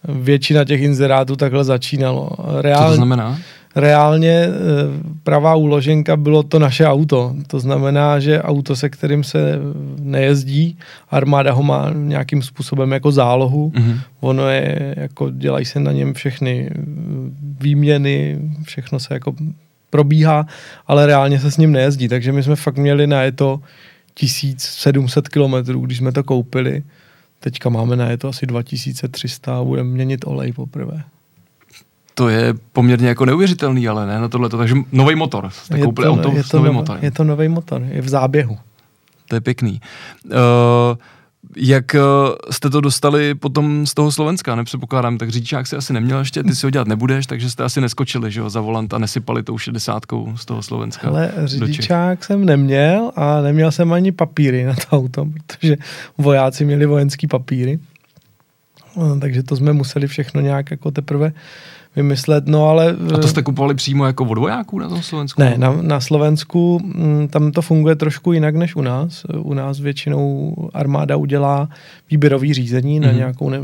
Většina 0.04 0.64
těch 0.64 0.80
inzerátů 0.80 1.36
takhle 1.36 1.64
začínalo. 1.64 2.30
Reál, 2.60 2.84
Co 2.84 2.88
to 2.90 2.96
znamená? 2.96 3.38
Reálně 3.76 4.30
eh, 4.30 4.50
pravá 5.22 5.54
úloženka 5.54 6.16
bylo 6.16 6.42
to 6.42 6.58
naše 6.58 6.86
auto. 6.86 7.34
To 7.46 7.60
znamená, 7.60 8.20
že 8.20 8.42
auto, 8.42 8.76
se 8.76 8.88
kterým 8.88 9.24
se 9.24 9.58
nejezdí, 10.00 10.78
armáda 11.10 11.52
ho 11.52 11.62
má 11.62 11.90
nějakým 11.94 12.42
způsobem 12.42 12.92
jako 12.92 13.12
zálohu. 13.12 13.70
Mm-hmm. 13.70 14.00
Ono 14.20 14.48
je, 14.48 14.94
jako 14.98 15.30
dělají 15.30 15.64
se 15.64 15.80
na 15.80 15.92
něm 15.92 16.14
všechny 16.14 16.70
eh, 16.70 16.78
výměny, 17.60 18.38
všechno 18.62 19.00
se 19.00 19.14
jako 19.14 19.34
probíhá, 19.90 20.46
ale 20.86 21.06
reálně 21.06 21.40
se 21.40 21.50
s 21.50 21.56
ním 21.56 21.72
nejezdí. 21.72 22.08
Takže 22.08 22.32
my 22.32 22.42
jsme 22.42 22.56
fakt 22.56 22.76
měli 22.76 23.06
na 23.06 23.30
to 23.34 23.60
1700 24.14 25.28
kilometrů, 25.28 25.80
když 25.80 25.98
jsme 25.98 26.12
to 26.12 26.24
koupili. 26.24 26.82
Teďka 27.40 27.68
máme 27.68 27.96
na 27.96 28.10
je 28.10 28.18
to 28.18 28.28
asi 28.28 28.46
2300 28.46 29.58
a 29.58 29.64
budeme 29.64 29.90
měnit 29.90 30.24
olej 30.26 30.52
poprvé 30.52 31.04
to 32.14 32.28
je 32.28 32.54
poměrně 32.72 33.08
jako 33.08 33.24
neuvěřitelný, 33.24 33.88
ale 33.88 34.06
ne 34.06 34.20
na 34.20 34.28
tohle. 34.28 34.48
Takže 34.48 34.74
nový 34.92 35.14
motor. 35.14 35.50
Jste 35.50 35.78
je 35.78 35.84
koupili 35.84 36.06
to, 36.06 36.12
auto 36.12 36.32
je 36.32 36.44
to 36.44 36.58
nový 36.58 36.66
nový 36.66 36.74
motor. 36.74 36.98
Je 37.02 37.10
to 37.10 37.24
nový 37.24 37.48
motor, 37.48 37.82
je 37.90 38.02
v 38.02 38.08
záběhu. 38.08 38.58
To 39.28 39.34
je 39.34 39.40
pěkný. 39.40 39.80
Uh, 40.24 40.32
jak 41.56 41.94
uh, 41.94 42.00
jste 42.50 42.70
to 42.70 42.80
dostali 42.80 43.34
potom 43.34 43.86
z 43.86 43.94
toho 43.94 44.12
Slovenska, 44.12 44.54
nepředpokládám, 44.54 45.18
tak 45.18 45.28
řidičák 45.28 45.66
si 45.66 45.76
asi 45.76 45.92
neměl 45.92 46.18
ještě, 46.18 46.42
ty 46.42 46.54
si 46.54 46.66
ho 46.66 46.70
dělat 46.70 46.88
nebudeš, 46.88 47.26
takže 47.26 47.50
jste 47.50 47.64
asi 47.64 47.80
neskočili, 47.80 48.30
že 48.30 48.40
jo, 48.40 48.50
za 48.50 48.60
volant 48.60 48.94
a 48.94 48.98
nesypali 48.98 49.42
tou 49.42 49.58
šedesátkou 49.58 50.36
z 50.36 50.44
toho 50.44 50.62
Slovenska. 50.62 51.08
Ale 51.08 51.32
řidičák 51.44 52.24
jsem 52.24 52.44
neměl 52.44 53.12
a 53.16 53.40
neměl 53.40 53.72
jsem 53.72 53.92
ani 53.92 54.12
papíry 54.12 54.64
na 54.64 54.74
to 54.74 54.96
auto, 54.96 55.26
protože 55.46 55.76
vojáci 56.18 56.64
měli 56.64 56.86
vojenský 56.86 57.26
papíry. 57.26 57.78
No, 58.96 59.20
takže 59.20 59.42
to 59.42 59.56
jsme 59.56 59.72
museli 59.72 60.06
všechno 60.06 60.40
nějak 60.40 60.70
jako 60.70 60.90
teprve 60.90 61.32
vymyslet, 61.96 62.46
no 62.46 62.68
ale... 62.68 62.96
A 63.14 63.18
to 63.18 63.28
jste 63.28 63.42
kupovali 63.42 63.74
přímo 63.74 64.06
jako 64.06 64.24
od 64.24 64.38
vojáků 64.38 64.78
na 64.78 64.88
tom 64.88 65.02
Slovensku? 65.02 65.42
Ne, 65.42 65.54
na, 65.56 65.78
na 65.82 66.00
Slovensku 66.00 66.80
mm, 66.84 67.28
tam 67.28 67.52
to 67.52 67.62
funguje 67.62 67.96
trošku 67.96 68.32
jinak 68.32 68.56
než 68.56 68.76
u 68.76 68.82
nás. 68.82 69.24
U 69.38 69.54
nás 69.54 69.80
většinou 69.80 70.54
armáda 70.74 71.16
udělá 71.16 71.68
výběrový 72.10 72.54
řízení 72.54 73.00
mm-hmm. 73.00 73.04
na 73.04 73.08
mhm. 73.08 73.16
nějakou 73.16 73.50
ne, 73.50 73.58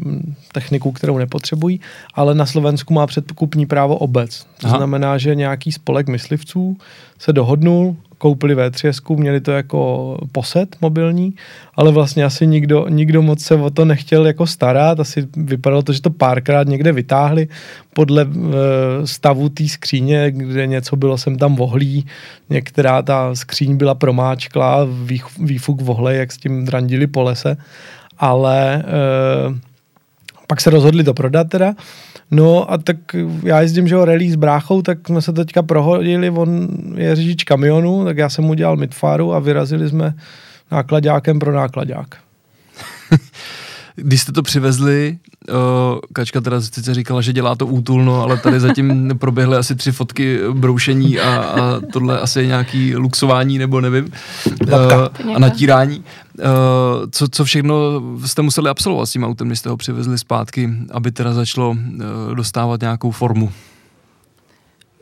techniku, 0.53 0.93
kterou 0.93 1.19
nepotřebují, 1.19 1.81
ale 2.15 2.35
na 2.35 2.47
Slovensku 2.47 2.95
má 2.95 3.07
předkupní 3.07 3.67
právo 3.67 3.97
obec. 3.97 4.47
To 4.61 4.67
Aha. 4.67 4.77
znamená, 4.77 5.19
že 5.19 5.35
nějaký 5.35 5.73
spolek 5.73 6.09
myslivců 6.09 6.77
se 7.21 7.33
dohodnul, 7.33 7.97
koupili 8.19 8.57
V3, 8.57 9.17
měli 9.17 9.41
to 9.41 9.53
jako 9.53 10.19
poset 10.33 10.77
mobilní, 10.81 11.35
ale 11.75 11.93
vlastně 11.93 12.25
asi 12.25 12.47
nikdo, 12.47 12.89
nikdo 12.89 13.23
moc 13.23 13.41
se 13.41 13.55
o 13.55 13.71
to 13.71 13.85
nechtěl 13.85 14.27
jako 14.27 14.47
starat, 14.47 15.01
asi 15.01 15.29
vypadalo 15.37 15.83
to, 15.83 15.93
že 15.93 16.03
to 16.03 16.11
párkrát 16.11 16.69
někde 16.69 16.93
vytáhli 16.93 17.49
podle 17.95 18.23
e, 18.23 18.27
stavu 19.07 19.49
té 19.49 19.69
skříně, 19.69 20.31
kde 20.31 20.67
něco 20.67 20.97
bylo 20.97 21.19
sem 21.19 21.39
tam 21.39 21.57
vohlí, 21.57 22.07
některá 22.51 23.03
ta 23.03 23.35
skříň 23.35 23.77
byla 23.77 23.95
promáčklá, 23.95 24.89
výfuk 25.39 25.81
vohle, 25.81 26.17
jak 26.17 26.33
s 26.33 26.37
tím 26.37 26.65
drandili 26.65 27.07
po 27.07 27.23
lese, 27.23 27.57
ale 28.19 28.77
e, 28.77 28.83
pak 30.47 30.61
se 30.61 30.71
rozhodli 30.71 31.05
to 31.05 31.15
prodat 31.15 31.49
teda, 31.49 31.75
No 32.31 32.73
a 32.73 32.79
tak 32.79 32.97
já 33.43 33.61
jezdím, 33.61 33.89
že 33.89 33.97
ho 33.97 34.05
rally 34.05 34.31
s 34.31 34.37
bráchou, 34.37 34.83
tak 34.83 35.09
jsme 35.09 35.23
se 35.23 35.33
teďka 35.33 35.63
prohodili, 35.63 36.31
on 36.31 36.69
je 36.97 37.17
řidič 37.17 37.45
kamionu, 37.45 38.05
tak 38.05 38.17
já 38.17 38.29
jsem 38.29 38.45
mu 38.45 38.55
dělal 38.55 38.77
midfaru 38.77 39.35
a 39.35 39.39
vyrazili 39.39 39.89
jsme 39.89 40.15
nákladákem 40.71 41.39
pro 41.39 41.53
nákladák. 41.53 42.07
Když 44.03 44.23
jste 44.23 44.33
to 44.33 44.43
přivezli, 44.43 45.19
Kačka 46.13 46.41
teda 46.41 46.61
sice 46.61 46.95
říkala, 46.95 47.21
že 47.21 47.33
dělá 47.33 47.55
to 47.55 47.67
útulno, 47.67 48.23
ale 48.23 48.37
tady 48.37 48.61
zatím 48.61 49.11
proběhly 49.19 49.57
asi 49.57 49.75
tři 49.75 49.93
fotky 49.93 50.39
broušení 50.53 51.21
a, 51.21 51.39
a 51.39 51.81
tohle 51.93 52.21
asi 52.21 52.41
je 52.41 52.47
nějaký 52.47 52.97
luxování 52.97 53.59
nebo 53.59 53.81
nevím. 53.81 54.13
a 55.35 55.39
natírání. 55.39 56.05
Co, 57.11 57.29
co 57.29 57.45
všechno 57.45 58.03
jste 58.27 58.43
museli 58.43 58.71
absolvovat 58.71 59.09
s 59.09 59.13
tím 59.13 59.25
autem, 59.25 59.47
když 59.47 59.59
jste 59.59 59.71
ho 59.71 59.77
přivezli 59.77 60.19
zpátky, 60.19 60.71
aby 60.91 61.13
teda 61.13 61.35
začalo 61.35 61.77
dostávat 62.35 62.81
nějakou 62.81 63.11
formu? 63.11 63.53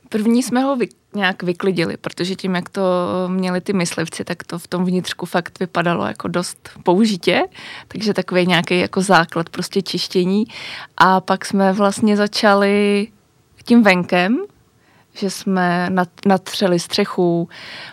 První 0.08 0.42
jsme 0.42 0.60
ho 0.60 0.76
vy, 0.76 0.88
nějak 1.14 1.42
vyklidili, 1.42 1.96
protože 1.96 2.34
tím, 2.34 2.54
jak 2.54 2.68
to 2.68 2.82
měli 3.28 3.60
ty 3.60 3.72
myslivci, 3.72 4.24
tak 4.24 4.44
to 4.44 4.58
v 4.58 4.66
tom 4.66 4.84
vnitřku 4.84 5.26
fakt 5.26 5.60
vypadalo 5.60 6.06
jako 6.06 6.28
dost 6.28 6.70
použitě, 6.82 7.42
takže 7.88 8.14
takový 8.14 8.46
nějaký 8.46 8.78
jako 8.78 9.02
základ 9.02 9.48
prostě 9.48 9.82
čištění. 9.82 10.44
A 10.96 11.20
pak 11.20 11.44
jsme 11.44 11.72
vlastně 11.72 12.16
začali 12.16 13.08
tím 13.64 13.82
venkem, 13.82 14.38
že 15.14 15.30
jsme 15.30 15.90
natřeli 16.26 16.78
střechu, 16.78 17.48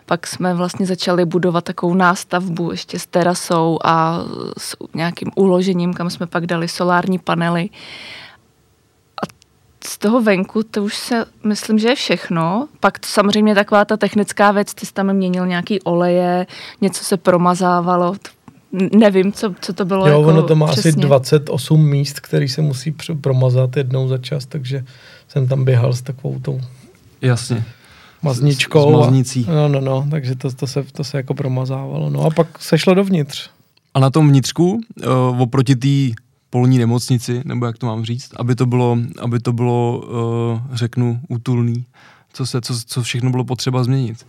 pak 0.05 0.27
jsme 0.27 0.53
vlastně 0.53 0.85
začali 0.85 1.25
budovat 1.25 1.63
takovou 1.63 1.93
nástavbu 1.93 2.71
ještě 2.71 2.99
s 2.99 3.05
terasou 3.07 3.79
a 3.83 4.19
s 4.57 4.77
nějakým 4.93 5.31
uložením, 5.35 5.93
kam 5.93 6.09
jsme 6.09 6.27
pak 6.27 6.45
dali 6.45 6.67
solární 6.67 7.19
panely 7.19 7.69
z 9.85 9.97
toho 9.97 10.21
venku, 10.21 10.63
to 10.63 10.83
už 10.83 10.95
se, 10.95 11.25
myslím, 11.43 11.79
že 11.79 11.87
je 11.87 11.95
všechno. 11.95 12.67
Pak 12.79 12.99
to 12.99 13.07
samozřejmě 13.07 13.55
taková 13.55 13.85
ta 13.85 13.97
technická 13.97 14.51
věc, 14.51 14.73
ty 14.73 14.85
jsi 14.85 14.93
tam 14.93 15.13
měnil 15.13 15.47
nějaký 15.47 15.81
oleje, 15.81 16.47
něco 16.81 17.03
se 17.03 17.17
promazávalo, 17.17 18.15
nevím, 18.97 19.31
co, 19.31 19.53
co 19.61 19.73
to 19.73 19.85
bylo. 19.85 20.07
Jo, 20.07 20.19
jako 20.19 20.29
ono 20.29 20.43
to 20.43 20.55
má 20.55 20.67
přesně. 20.67 20.89
asi 20.89 20.99
28 20.99 21.89
míst, 21.89 22.19
který 22.19 22.47
se 22.47 22.61
musí 22.61 22.95
promazat 23.21 23.77
jednou 23.77 24.07
za 24.07 24.17
čas, 24.17 24.45
takže 24.45 24.85
jsem 25.27 25.47
tam 25.47 25.65
běhal 25.65 25.93
s 25.93 26.01
takovou 26.01 26.39
tou 26.39 26.61
Jasně. 27.21 27.63
mazničkou. 28.21 28.91
S, 28.91 28.95
s 28.95 28.99
maznicí. 28.99 29.45
A, 29.49 29.51
no, 29.51 29.67
no, 29.67 29.81
no, 29.81 30.07
takže 30.11 30.35
to, 30.35 30.51
to, 30.51 30.67
se, 30.67 30.83
to 30.83 31.03
se 31.03 31.17
jako 31.17 31.33
promazávalo. 31.33 32.09
No 32.09 32.21
a 32.21 32.29
pak 32.29 32.61
se 32.61 32.77
šlo 32.77 32.93
dovnitř. 32.93 33.49
A 33.93 33.99
na 33.99 34.09
tom 34.09 34.29
vnitřku, 34.29 34.81
uh, 35.31 35.41
oproti 35.41 35.75
té 35.75 36.21
polní 36.49 36.77
nemocnici, 36.77 37.41
nebo 37.45 37.65
jak 37.65 37.77
to 37.77 37.85
mám 37.85 38.05
říct, 38.05 38.31
aby 38.35 38.55
to 38.55 38.65
bylo, 38.65 38.97
aby 39.19 39.39
to 39.39 39.53
bylo 39.53 40.03
uh, 40.05 40.75
řeknu, 40.75 41.19
útulný, 41.29 41.85
co, 42.33 42.45
se, 42.45 42.61
co, 42.61 42.73
co 42.85 43.01
všechno 43.01 43.29
bylo 43.29 43.43
potřeba 43.43 43.83
změnit. 43.83 44.25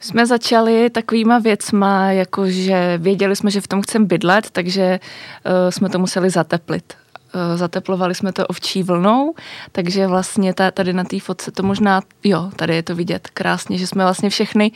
Jsme 0.00 0.26
začali 0.26 0.90
takovýma 0.90 1.38
věcma, 1.38 2.12
jakože 2.12 2.98
věděli 2.98 3.36
jsme, 3.36 3.50
že 3.50 3.60
v 3.60 3.68
tom 3.68 3.82
chceme 3.82 4.04
bydlet, 4.04 4.50
takže 4.50 5.00
uh, 5.46 5.70
jsme 5.70 5.88
to 5.88 5.98
museli 5.98 6.30
zateplit. 6.30 6.94
Uh, 7.34 7.56
zateplovali 7.56 8.14
jsme 8.14 8.32
to 8.32 8.46
ovčí 8.46 8.82
vlnou, 8.82 9.34
takže 9.72 10.06
vlastně 10.06 10.54
tady 10.54 10.92
na 10.92 11.04
té 11.04 11.20
fotce 11.20 11.50
to 11.50 11.62
možná, 11.62 12.00
jo, 12.24 12.50
tady 12.56 12.74
je 12.74 12.82
to 12.82 12.94
vidět 12.94 13.28
krásně, 13.34 13.78
že 13.78 13.86
jsme 13.86 14.04
vlastně 14.04 14.30
všechny 14.30 14.72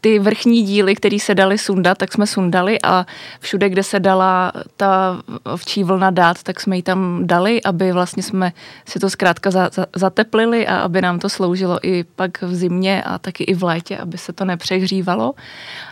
ty 0.00 0.18
vrchní 0.18 0.62
díly, 0.62 0.94
které 0.94 1.18
se 1.18 1.34
daly 1.34 1.58
sundat, 1.58 1.98
tak 1.98 2.12
jsme 2.12 2.26
sundali 2.26 2.78
a 2.82 3.06
všude, 3.40 3.68
kde 3.68 3.82
se 3.82 4.00
dala 4.00 4.52
ta 4.76 5.22
ovčí 5.44 5.84
vlna 5.84 6.10
dát, 6.10 6.42
tak 6.42 6.60
jsme 6.60 6.76
ji 6.76 6.82
tam 6.82 7.20
dali, 7.26 7.62
aby 7.62 7.92
vlastně 7.92 8.22
jsme 8.22 8.52
si 8.86 8.98
to 8.98 9.10
zkrátka 9.10 9.50
za, 9.50 9.70
za, 9.72 9.86
zateplili 9.96 10.66
a 10.66 10.76
aby 10.76 11.02
nám 11.02 11.18
to 11.18 11.28
sloužilo 11.28 11.78
i 11.82 12.04
pak 12.04 12.42
v 12.42 12.54
zimě 12.54 13.02
a 13.02 13.18
taky 13.18 13.44
i 13.44 13.54
v 13.54 13.62
létě, 13.62 13.98
aby 13.98 14.18
se 14.18 14.32
to 14.32 14.44
nepřehřívalo. 14.44 15.34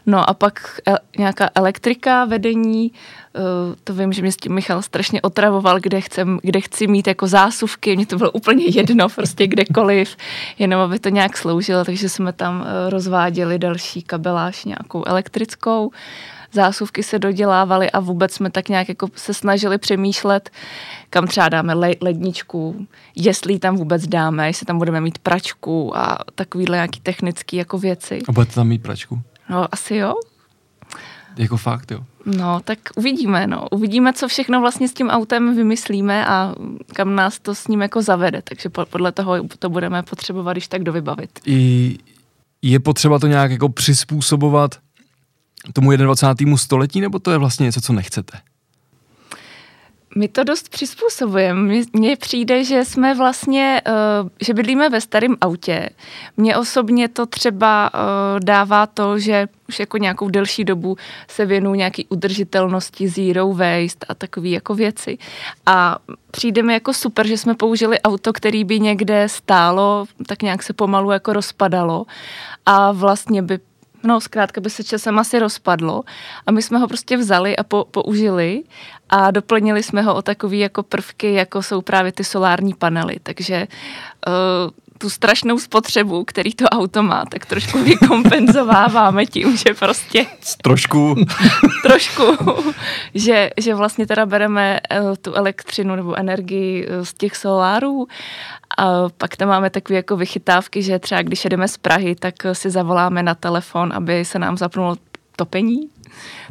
No 0.07 0.31
a 0.31 0.35
pak 0.35 0.81
e, 0.89 0.95
nějaká 1.19 1.51
elektrika, 1.55 2.25
vedení, 2.25 2.93
to 3.85 3.95
vím, 3.95 4.13
že 4.13 4.23
mě 4.23 4.33
s 4.33 4.37
tím 4.37 4.55
Michal 4.55 4.83
strašně 4.83 5.23
otravoval, 5.23 5.81
kde, 5.81 6.01
chcem, 6.01 6.39
kde 6.43 6.61
chci 6.61 6.87
mít 6.87 7.07
jako 7.07 7.27
zásuvky, 7.27 7.97
mně 7.97 8.07
to 8.07 8.17
bylo 8.17 8.31
úplně 8.31 8.65
jedno, 8.65 9.09
prostě 9.09 9.47
kdekoliv, 9.47 10.17
jenom 10.59 10.81
aby 10.81 10.99
to 10.99 11.09
nějak 11.09 11.37
sloužilo, 11.37 11.85
takže 11.85 12.09
jsme 12.09 12.33
tam 12.33 12.67
eh, 12.67 12.91
rozváděli 12.91 13.59
další 13.59 14.03
kabeláž 14.03 14.65
nějakou 14.65 15.05
elektrickou, 15.07 15.91
zásuvky 16.53 17.03
se 17.03 17.19
dodělávaly 17.19 17.91
a 17.91 18.01
vůbec 18.01 18.33
jsme 18.33 18.51
tak 18.51 18.69
nějak 18.69 18.89
jako 18.89 19.09
se 19.15 19.35
snažili 19.35 19.79
přemýšlet, 19.79 20.51
kam 21.11 21.27
třeba 21.27 21.49
dáme 21.49 21.75
ledničku, 22.01 22.87
jestli 23.17 23.59
tam 23.59 23.77
vůbec 23.77 24.07
dáme, 24.07 24.47
jestli 24.47 24.67
tam 24.67 24.79
budeme 24.79 25.01
mít 25.01 25.19
pračku 25.19 25.97
a 25.97 26.19
takovýhle 26.35 26.77
nějaký 26.77 27.01
technický 27.01 27.57
jako 27.57 27.79
věci. 27.79 28.19
A 28.29 28.33
budete 28.33 28.55
tam 28.55 28.69
mít 28.69 28.83
pračku? 28.83 29.21
No, 29.49 29.69
asi 29.73 29.97
jo. 29.97 30.15
Jako 31.37 31.57
fakt, 31.57 31.91
jo. 31.91 32.05
No, 32.27 32.61
tak 32.65 32.79
uvidíme, 32.97 33.47
no. 33.47 33.69
Uvidíme, 33.71 34.13
co 34.13 34.29
všechno 34.29 34.61
vlastně 34.61 34.89
s 34.89 34.93
tím 34.93 35.09
autem 35.09 35.57
vymyslíme 35.57 36.27
a 36.27 36.55
kam 36.95 37.15
nás 37.15 37.39
to 37.39 37.55
s 37.55 37.69
ním 37.69 37.83
jako 37.83 38.03
zavede, 38.03 38.43
takže 38.43 38.69
podle 38.69 39.13
toho 39.13 39.35
to 39.59 39.69
budeme 39.71 40.03
potřebovat, 40.03 40.53
když 40.53 40.69
tak 40.69 40.83
dovybavit. 40.83 41.31
I 41.47 41.99
je 42.63 42.81
potřeba 42.81 43.19
to 43.19 43.27
nějak 43.27 43.51
jako 43.51 43.69
přizpůsobovat 43.69 44.71
tomu 45.73 45.97
21. 45.97 46.57
století, 46.57 47.01
nebo 47.01 47.19
to 47.19 47.31
je 47.31 47.39
vlastně 47.39 47.65
něco, 47.65 47.81
co 47.81 47.93
nechcete? 47.93 48.39
My 50.17 50.29
to 50.29 50.45
dost 50.45 50.69
přizpůsobujeme. 50.69 51.83
Mně 51.93 52.17
přijde, 52.17 52.65
že 52.65 52.85
jsme 52.85 53.15
vlastně, 53.15 53.83
uh, 54.23 54.29
že 54.41 54.55
bydlíme 54.55 54.89
ve 54.89 55.01
starém 55.01 55.37
autě. 55.41 55.91
Mně 56.37 56.57
osobně 56.57 57.09
to 57.09 57.27
třeba 57.27 57.91
uh, 57.95 58.01
dává 58.41 58.87
to, 58.87 59.19
že 59.19 59.49
už 59.69 59.81
jako 59.81 59.99
nějakou 59.99 60.29
delší 60.29 60.65
dobu 60.65 60.97
se 61.29 61.47
věnuju 61.47 61.75
nějaký 61.75 62.07
udržitelnosti, 62.09 63.09
zero 63.09 63.49
waste 63.49 64.07
a 64.09 64.15
takové 64.15 64.49
jako 64.49 64.75
věci. 64.75 65.19
A 65.67 65.99
přijde 66.31 66.63
mi 66.63 66.73
jako 66.73 66.95
super, 66.95 67.27
že 67.27 67.39
jsme 67.39 67.55
použili 67.55 68.01
auto, 68.01 68.33
který 68.33 68.65
by 68.65 68.81
někde 68.81 69.29
stálo, 69.29 70.07
tak 70.27 70.43
nějak 70.43 70.63
se 70.63 70.73
pomalu 70.73 71.11
jako 71.11 71.33
rozpadalo 71.33 72.07
a 72.67 72.93
vlastně 72.93 73.43
by 73.43 73.59
no 74.07 74.21
zkrátka 74.21 74.61
by 74.61 74.71
se 74.71 74.85
časem 74.85 75.19
asi 75.19 75.39
rozpadlo 75.39 76.03
a 76.47 76.51
my 76.51 76.63
jsme 76.63 76.79
ho 76.79 76.89
prostě 76.89 77.17
vzali 77.17 77.57
a 77.57 77.65
po, 77.65 77.85
použili 77.85 78.63
a 79.09 79.31
doplnili 79.31 79.83
jsme 79.83 80.03
ho 80.03 80.15
o 80.15 80.23
takové 80.23 80.57
jako 80.57 80.83
prvky, 80.83 81.35
jako 81.35 81.63
jsou 81.63 81.83
právě 81.83 82.13
ty 82.13 82.25
solární 82.25 82.75
panely, 82.75 83.17
takže 83.23 83.67
uh, 84.27 84.71
tu 84.99 85.11
strašnou 85.11 85.59
spotřebu, 85.59 86.25
který 86.25 86.55
to 86.55 86.65
auto 86.65 87.03
má, 87.03 87.25
tak 87.31 87.47
trošku 87.47 87.85
vykompenzováváme 87.85 89.27
tím, 89.27 89.57
že 89.57 89.75
prostě... 89.75 90.27
Trošku. 90.63 91.15
trošku. 91.83 92.23
Že, 93.15 93.51
že 93.61 93.75
vlastně 93.75 94.07
teda 94.07 94.27
bereme 94.27 94.81
uh, 95.01 95.17
tu 95.17 95.35
elektřinu 95.35 95.97
nebo 95.97 96.19
energii 96.19 96.89
uh, 96.89 97.05
z 97.05 97.15
těch 97.15 97.37
solárů 97.37 98.07
a 98.79 99.09
pak 99.19 99.37
tam 99.37 99.49
máme 99.49 99.71
takové 99.71 99.97
jako 99.97 100.17
vychytávky, 100.17 100.83
že 100.83 100.99
třeba 100.99 101.23
když 101.23 101.45
jedeme 101.45 101.69
z 101.69 101.77
Prahy, 101.77 102.15
tak 102.15 102.35
si 102.53 102.71
zavoláme 102.71 103.23
na 103.23 103.35
telefon, 103.35 103.93
aby 103.95 104.25
se 104.25 104.39
nám 104.39 104.57
zapnul 104.57 104.97
topení. 105.37 105.89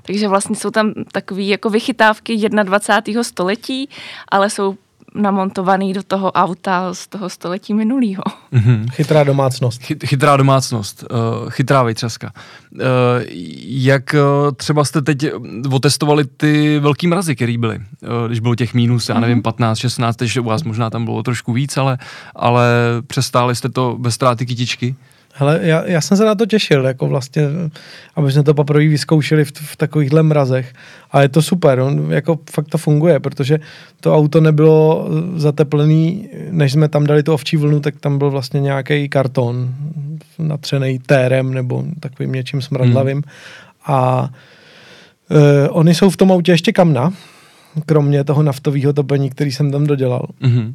Takže 0.01 0.27
vlastně 0.27 0.55
jsou 0.55 0.71
tam 0.71 0.93
takové 1.11 1.41
jako 1.41 1.69
vychytávky 1.69 2.49
21. 2.49 3.23
století, 3.23 3.89
ale 4.29 4.49
jsou 4.49 4.75
namontovaný 5.15 5.93
do 5.93 6.03
toho 6.03 6.31
auta 6.31 6.93
z 6.93 7.07
toho 7.07 7.29
století 7.29 7.73
minulého. 7.73 8.23
Mm-hmm. 8.53 8.91
Chytrá 8.91 9.23
domácnost. 9.23 9.83
Chy, 9.83 9.95
chytrá 10.05 10.37
domácnost, 10.37 11.03
uh, 11.03 11.49
chytrá 11.49 11.83
vejtřaska. 11.83 12.31
Uh, 12.71 12.81
jak 13.65 14.13
uh, 14.13 14.51
třeba 14.51 14.85
jste 14.85 15.01
teď 15.01 15.25
otestovali 15.71 16.25
ty 16.25 16.79
velký 16.79 17.07
mrazy, 17.07 17.35
které 17.35 17.57
byly, 17.57 17.75
uh, 17.75 18.27
když 18.27 18.39
bylo 18.39 18.55
těch 18.55 18.73
mínus, 18.73 19.09
já 19.09 19.19
nevím, 19.19 19.41
15, 19.41 19.77
16, 19.77 20.15
takže 20.15 20.41
u 20.41 20.43
vás 20.43 20.63
možná 20.63 20.89
tam 20.89 21.05
bylo 21.05 21.23
trošku 21.23 21.53
víc, 21.53 21.77
ale, 21.77 21.97
ale 22.35 22.67
přestáli 23.07 23.55
jste 23.55 23.69
to 23.69 23.95
bez 23.99 24.13
ztráty 24.13 24.45
kytičky? 24.45 24.95
Hele, 25.37 25.59
já, 25.61 25.83
já 25.85 26.01
jsem 26.01 26.17
se 26.17 26.25
na 26.25 26.35
to 26.35 26.45
těšil, 26.45 26.85
jako 26.85 27.07
vlastně, 27.07 27.43
aby 28.15 28.31
jsme 28.31 28.43
to 28.43 28.53
poprvé 28.53 28.87
vyzkoušeli 28.87 29.45
v, 29.45 29.51
v 29.55 29.75
takovýchhle 29.75 30.23
mrazech. 30.23 30.73
A 31.11 31.21
je 31.21 31.29
to 31.29 31.41
super, 31.41 31.79
on, 31.79 32.11
jako 32.11 32.39
fakt 32.51 32.67
to 32.67 32.77
funguje, 32.77 33.19
protože 33.19 33.59
to 33.99 34.15
auto 34.15 34.41
nebylo 34.41 35.09
zateplený, 35.35 36.29
než 36.51 36.71
jsme 36.71 36.89
tam 36.89 37.05
dali 37.05 37.23
tu 37.23 37.33
ovčí 37.33 37.57
vlnu, 37.57 37.79
tak 37.79 37.99
tam 37.99 38.17
byl 38.17 38.31
vlastně 38.31 38.59
nějaký 38.59 39.09
karton 39.09 39.75
natřený 40.39 40.99
térem 40.99 41.53
nebo 41.53 41.83
takovým 41.99 42.31
něčím 42.31 42.61
smradlavým. 42.61 43.17
Hmm. 43.17 43.23
A 43.85 44.29
e, 45.29 45.69
oni 45.69 45.95
jsou 45.95 46.09
v 46.09 46.17
tom 46.17 46.31
autě 46.31 46.51
ještě 46.51 46.71
kamna, 46.71 47.13
kromě 47.85 48.23
toho 48.23 48.43
naftového 48.43 48.93
topení, 48.93 49.29
který 49.29 49.51
jsem 49.51 49.71
tam 49.71 49.87
dodělal. 49.87 50.27
Mm-hmm. 50.41 50.73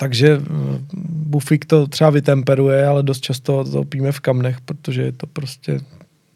Takže 0.00 0.40
eh, 0.42 0.78
bufik 1.26 1.64
to 1.64 1.86
třeba 1.86 2.10
vytemperuje, 2.10 2.86
ale 2.86 3.02
dost 3.02 3.20
často 3.20 3.64
to 3.64 3.84
píme 3.84 4.12
v 4.12 4.20
kamnech, 4.20 4.60
protože 4.60 5.02
je 5.02 5.12
to 5.12 5.26
prostě 5.26 5.80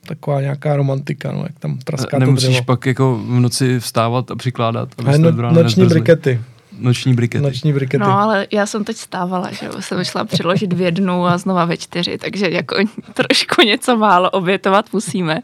taková 0.06 0.40
nějaká 0.40 0.76
romantika, 0.76 1.32
no, 1.32 1.42
jak 1.42 1.58
tam 1.58 1.78
praská 1.84 2.18
Nemusíš 2.18 2.46
to 2.46 2.50
dřevo. 2.50 2.64
pak 2.64 2.86
jako 2.86 3.18
v 3.18 3.40
noci 3.40 3.80
vstávat 3.80 4.30
a 4.30 4.36
přikládat. 4.36 4.88
A 5.06 5.16
no, 5.16 5.30
noční 5.32 5.54
nezbrzli. 5.54 5.86
brikety. 5.86 6.40
Noční 6.78 7.14
brikety. 7.14 7.44
Noční 7.44 7.72
brikety. 7.72 8.04
No, 8.04 8.18
ale 8.18 8.46
já 8.52 8.66
jsem 8.66 8.84
teď 8.84 8.96
stávala, 8.96 9.52
že 9.52 9.66
jo, 9.66 9.72
jsem 9.80 10.04
šla 10.04 10.24
přiložit 10.24 10.72
v 10.72 10.80
jednu 10.80 11.26
a 11.26 11.38
znova 11.38 11.64
ve 11.64 11.76
čtyři, 11.76 12.18
takže 12.18 12.50
jako 12.50 12.76
trošku 13.14 13.62
něco 13.62 13.96
málo 13.96 14.30
obětovat 14.30 14.92
musíme. 14.92 15.40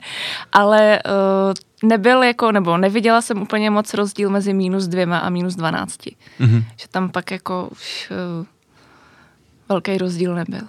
Ale 0.53 1.03
uh, 1.07 1.53
nebyl 1.83 2.23
jako, 2.23 2.53
nebo 2.53 2.77
neviděla 2.77 3.23
jsem 3.23 3.43
úplně 3.43 3.71
moc 3.71 3.95
rozdíl 3.95 4.31
mezi 4.31 4.55
minus 4.55 4.87
dvěma 4.87 5.19
a 5.19 5.31
minus 5.31 5.57
dvanácti. 5.57 6.17
Mm-hmm. 6.41 6.65
Že 6.77 6.89
tam 6.91 7.09
pak 7.09 7.31
jako 7.31 7.69
už 7.73 8.11
uh, 8.41 8.47
velký 9.69 9.99
rozdíl 9.99 10.35
nebyl. 10.35 10.69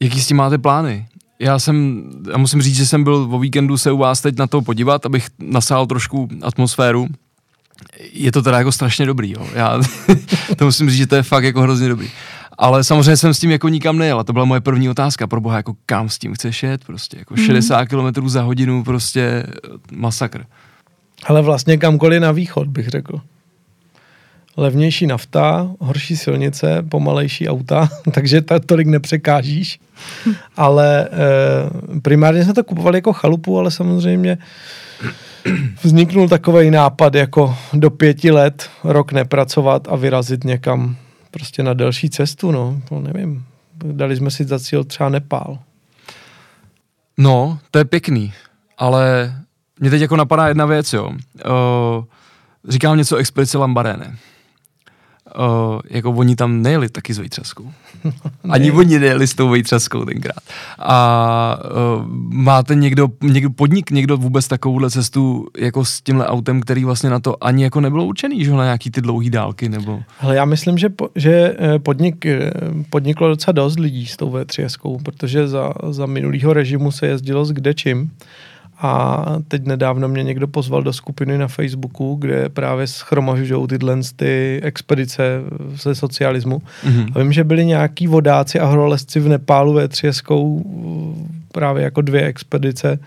Jaký 0.00 0.20
s 0.20 0.26
tím 0.26 0.36
máte 0.36 0.58
plány? 0.58 1.06
Já 1.38 1.58
jsem, 1.58 2.04
já 2.30 2.38
musím 2.38 2.62
říct, 2.62 2.76
že 2.76 2.86
jsem 2.86 3.04
byl 3.04 3.28
o 3.30 3.38
víkendu 3.38 3.78
se 3.78 3.92
u 3.92 3.98
vás 3.98 4.20
teď 4.20 4.38
na 4.38 4.46
to 4.46 4.62
podívat, 4.62 5.06
abych 5.06 5.26
nasál 5.38 5.86
trošku 5.86 6.28
atmosféru 6.42 7.08
je 8.12 8.32
to 8.32 8.42
teda 8.42 8.58
jako 8.58 8.72
strašně 8.72 9.06
dobrý, 9.06 9.30
jo. 9.30 9.46
Já 9.54 9.80
to 10.56 10.64
musím 10.64 10.90
říct, 10.90 10.98
že 10.98 11.06
to 11.06 11.16
je 11.16 11.22
fakt 11.22 11.44
jako 11.44 11.60
hrozně 11.60 11.88
dobrý. 11.88 12.10
Ale 12.58 12.84
samozřejmě 12.84 13.16
jsem 13.16 13.34
s 13.34 13.40
tím 13.40 13.50
jako 13.50 13.68
nikam 13.68 13.98
nejel 13.98 14.20
a 14.20 14.24
to 14.24 14.32
byla 14.32 14.44
moje 14.44 14.60
první 14.60 14.88
otázka, 14.88 15.26
pro 15.26 15.40
boha, 15.40 15.56
jako 15.56 15.74
kam 15.86 16.08
s 16.08 16.18
tím 16.18 16.34
chceš 16.34 16.62
jet, 16.62 16.84
prostě 16.84 17.18
jako 17.18 17.34
mm-hmm. 17.34 17.46
60 17.46 17.86
km 17.86 18.28
za 18.28 18.42
hodinu, 18.42 18.84
prostě 18.84 19.20
eh, 19.46 19.68
masakr. 19.92 20.44
Ale 21.24 21.42
vlastně 21.42 21.76
kamkoliv 21.76 22.22
na 22.22 22.32
východ, 22.32 22.68
bych 22.68 22.88
řekl. 22.88 23.20
Levnější 24.56 25.06
nafta, 25.06 25.70
horší 25.78 26.16
silnice, 26.16 26.82
pomalejší 26.88 27.48
auta, 27.48 27.88
takže 28.12 28.40
ta 28.40 28.58
tolik 28.58 28.86
nepřekážíš. 28.86 29.80
ale 30.56 31.04
e, 31.04 32.00
primárně 32.00 32.44
jsme 32.44 32.54
to 32.54 32.64
kupovali 32.64 32.98
jako 32.98 33.12
chalupu, 33.12 33.58
ale 33.58 33.70
samozřejmě 33.70 34.38
vzniknul 35.82 36.28
takový 36.28 36.70
nápad, 36.70 37.14
jako 37.14 37.56
do 37.72 37.90
pěti 37.90 38.30
let 38.30 38.70
rok 38.84 39.12
nepracovat 39.12 39.88
a 39.90 39.96
vyrazit 39.96 40.44
někam 40.44 40.96
prostě 41.34 41.62
na 41.62 41.74
delší 41.74 42.10
cestu, 42.10 42.50
no, 42.50 42.82
to 42.88 43.00
nevím. 43.00 43.44
Dali 43.74 44.16
jsme 44.16 44.30
si 44.30 44.44
za 44.44 44.58
cíl 44.58 44.84
třeba 44.84 45.08
Nepál. 45.08 45.58
No, 47.18 47.58
to 47.70 47.78
je 47.78 47.84
pěkný, 47.84 48.32
ale 48.78 49.34
mě 49.80 49.90
teď 49.90 50.00
jako 50.00 50.16
napadá 50.16 50.48
jedna 50.48 50.66
věc, 50.66 50.92
jo. 50.92 51.08
Uh, 51.08 52.04
říkám 52.68 52.96
něco 52.96 53.16
o 53.16 53.18
expedici 53.18 53.58
Lambarene 53.58 54.16
uh, 55.38 55.80
jako 55.90 56.10
oni 56.10 56.36
tam 56.36 56.62
nejeli 56.62 56.88
taky 56.88 57.14
s 57.14 57.18
vejtřaskou. 57.18 57.70
Ani 58.50 58.72
oni 58.72 58.98
nejeli 58.98 59.26
s 59.26 59.34
tou 59.34 59.48
vejtřaskou 59.48 60.04
tenkrát. 60.04 60.40
A 60.78 61.58
uh, 61.96 62.06
máte 62.30 62.74
někdo, 62.74 63.08
někdo, 63.22 63.50
podnik 63.50 63.90
někdo 63.90 64.16
vůbec 64.16 64.48
takovouhle 64.48 64.90
cestu 64.90 65.46
jako 65.58 65.84
s 65.84 66.00
tímhle 66.00 66.26
autem, 66.26 66.60
který 66.60 66.84
vlastně 66.84 67.10
na 67.10 67.20
to 67.20 67.44
ani 67.44 67.64
jako 67.64 67.80
nebylo 67.80 68.04
určený, 68.04 68.44
že 68.44 68.52
na 68.52 68.64
nějaký 68.64 68.90
ty 68.90 69.00
dlouhé 69.00 69.30
dálky 69.30 69.68
nebo... 69.68 70.00
Ale 70.20 70.36
já 70.36 70.44
myslím, 70.44 70.78
že, 70.78 70.88
po, 70.88 71.08
že 71.14 71.56
eh, 71.58 71.78
podnik, 71.78 72.26
podniklo 72.90 73.28
docela 73.28 73.52
dost 73.52 73.78
lidí 73.78 74.06
s 74.06 74.16
tou 74.16 74.30
V3, 74.30 75.02
protože 75.02 75.48
za, 75.48 75.72
za 75.90 76.06
minulýho 76.06 76.52
režimu 76.52 76.90
se 76.92 77.06
jezdilo 77.06 77.44
s 77.44 77.52
kdečím. 77.52 78.10
A 78.78 79.24
teď 79.48 79.64
nedávno 79.66 80.08
mě 80.08 80.22
někdo 80.22 80.48
pozval 80.48 80.82
do 80.82 80.92
skupiny 80.92 81.38
na 81.38 81.48
Facebooku, 81.48 82.14
kde 82.14 82.48
právě 82.48 82.86
schromažují 82.86 83.66
tyhle 83.66 83.96
ty 84.16 84.60
expedice 84.62 85.40
ze 85.82 85.94
socialismu. 85.94 86.58
Mm-hmm. 86.58 87.12
A 87.14 87.18
vím, 87.18 87.32
že 87.32 87.44
byli 87.44 87.64
nějaký 87.64 88.06
vodáci 88.06 88.60
a 88.60 88.66
horolezci 88.66 89.20
v 89.20 89.28
Nepálu 89.28 89.72
ve 89.72 89.88
Třieskou 89.88 90.64
právě 91.52 91.84
jako 91.84 92.00
dvě 92.00 92.22
expedice. 92.22 92.98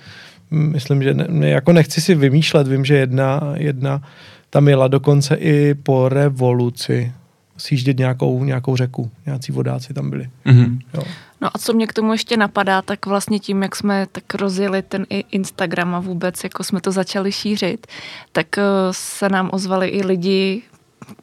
Myslím, 0.51 1.03
že 1.03 1.13
ne, 1.13 1.49
jako 1.49 1.73
nechci 1.73 2.01
si 2.01 2.15
vymýšlet, 2.15 2.67
vím, 2.67 2.85
že 2.85 2.95
jedna, 2.97 3.41
jedna 3.53 4.01
tam 4.49 4.67
jela 4.67 4.87
dokonce 4.87 5.35
i 5.35 5.73
po 5.73 6.09
revoluci 6.09 7.11
sjíždět 7.57 7.97
nějakou, 7.97 8.43
nějakou 8.43 8.75
řeku. 8.75 9.11
Nějací 9.25 9.51
vodáci 9.51 9.93
tam 9.93 10.09
byli. 10.09 10.29
Mm-hmm. 10.45 10.79
Jo. 10.93 11.03
No 11.41 11.47
a 11.53 11.59
co 11.59 11.73
mě 11.73 11.87
k 11.87 11.93
tomu 11.93 12.11
ještě 12.11 12.37
napadá, 12.37 12.81
tak 12.81 13.05
vlastně 13.05 13.39
tím, 13.39 13.63
jak 13.63 13.75
jsme 13.75 14.07
tak 14.11 14.33
rozjeli 14.33 14.81
ten 14.81 15.05
Instagram 15.09 15.95
a 15.95 15.99
vůbec, 15.99 16.43
jako 16.43 16.63
jsme 16.63 16.81
to 16.81 16.91
začali 16.91 17.31
šířit, 17.31 17.87
tak 18.31 18.57
eh, 18.57 18.63
se 18.91 19.29
nám 19.29 19.49
ozvali 19.53 19.87
i 19.87 20.05
lidi 20.05 20.61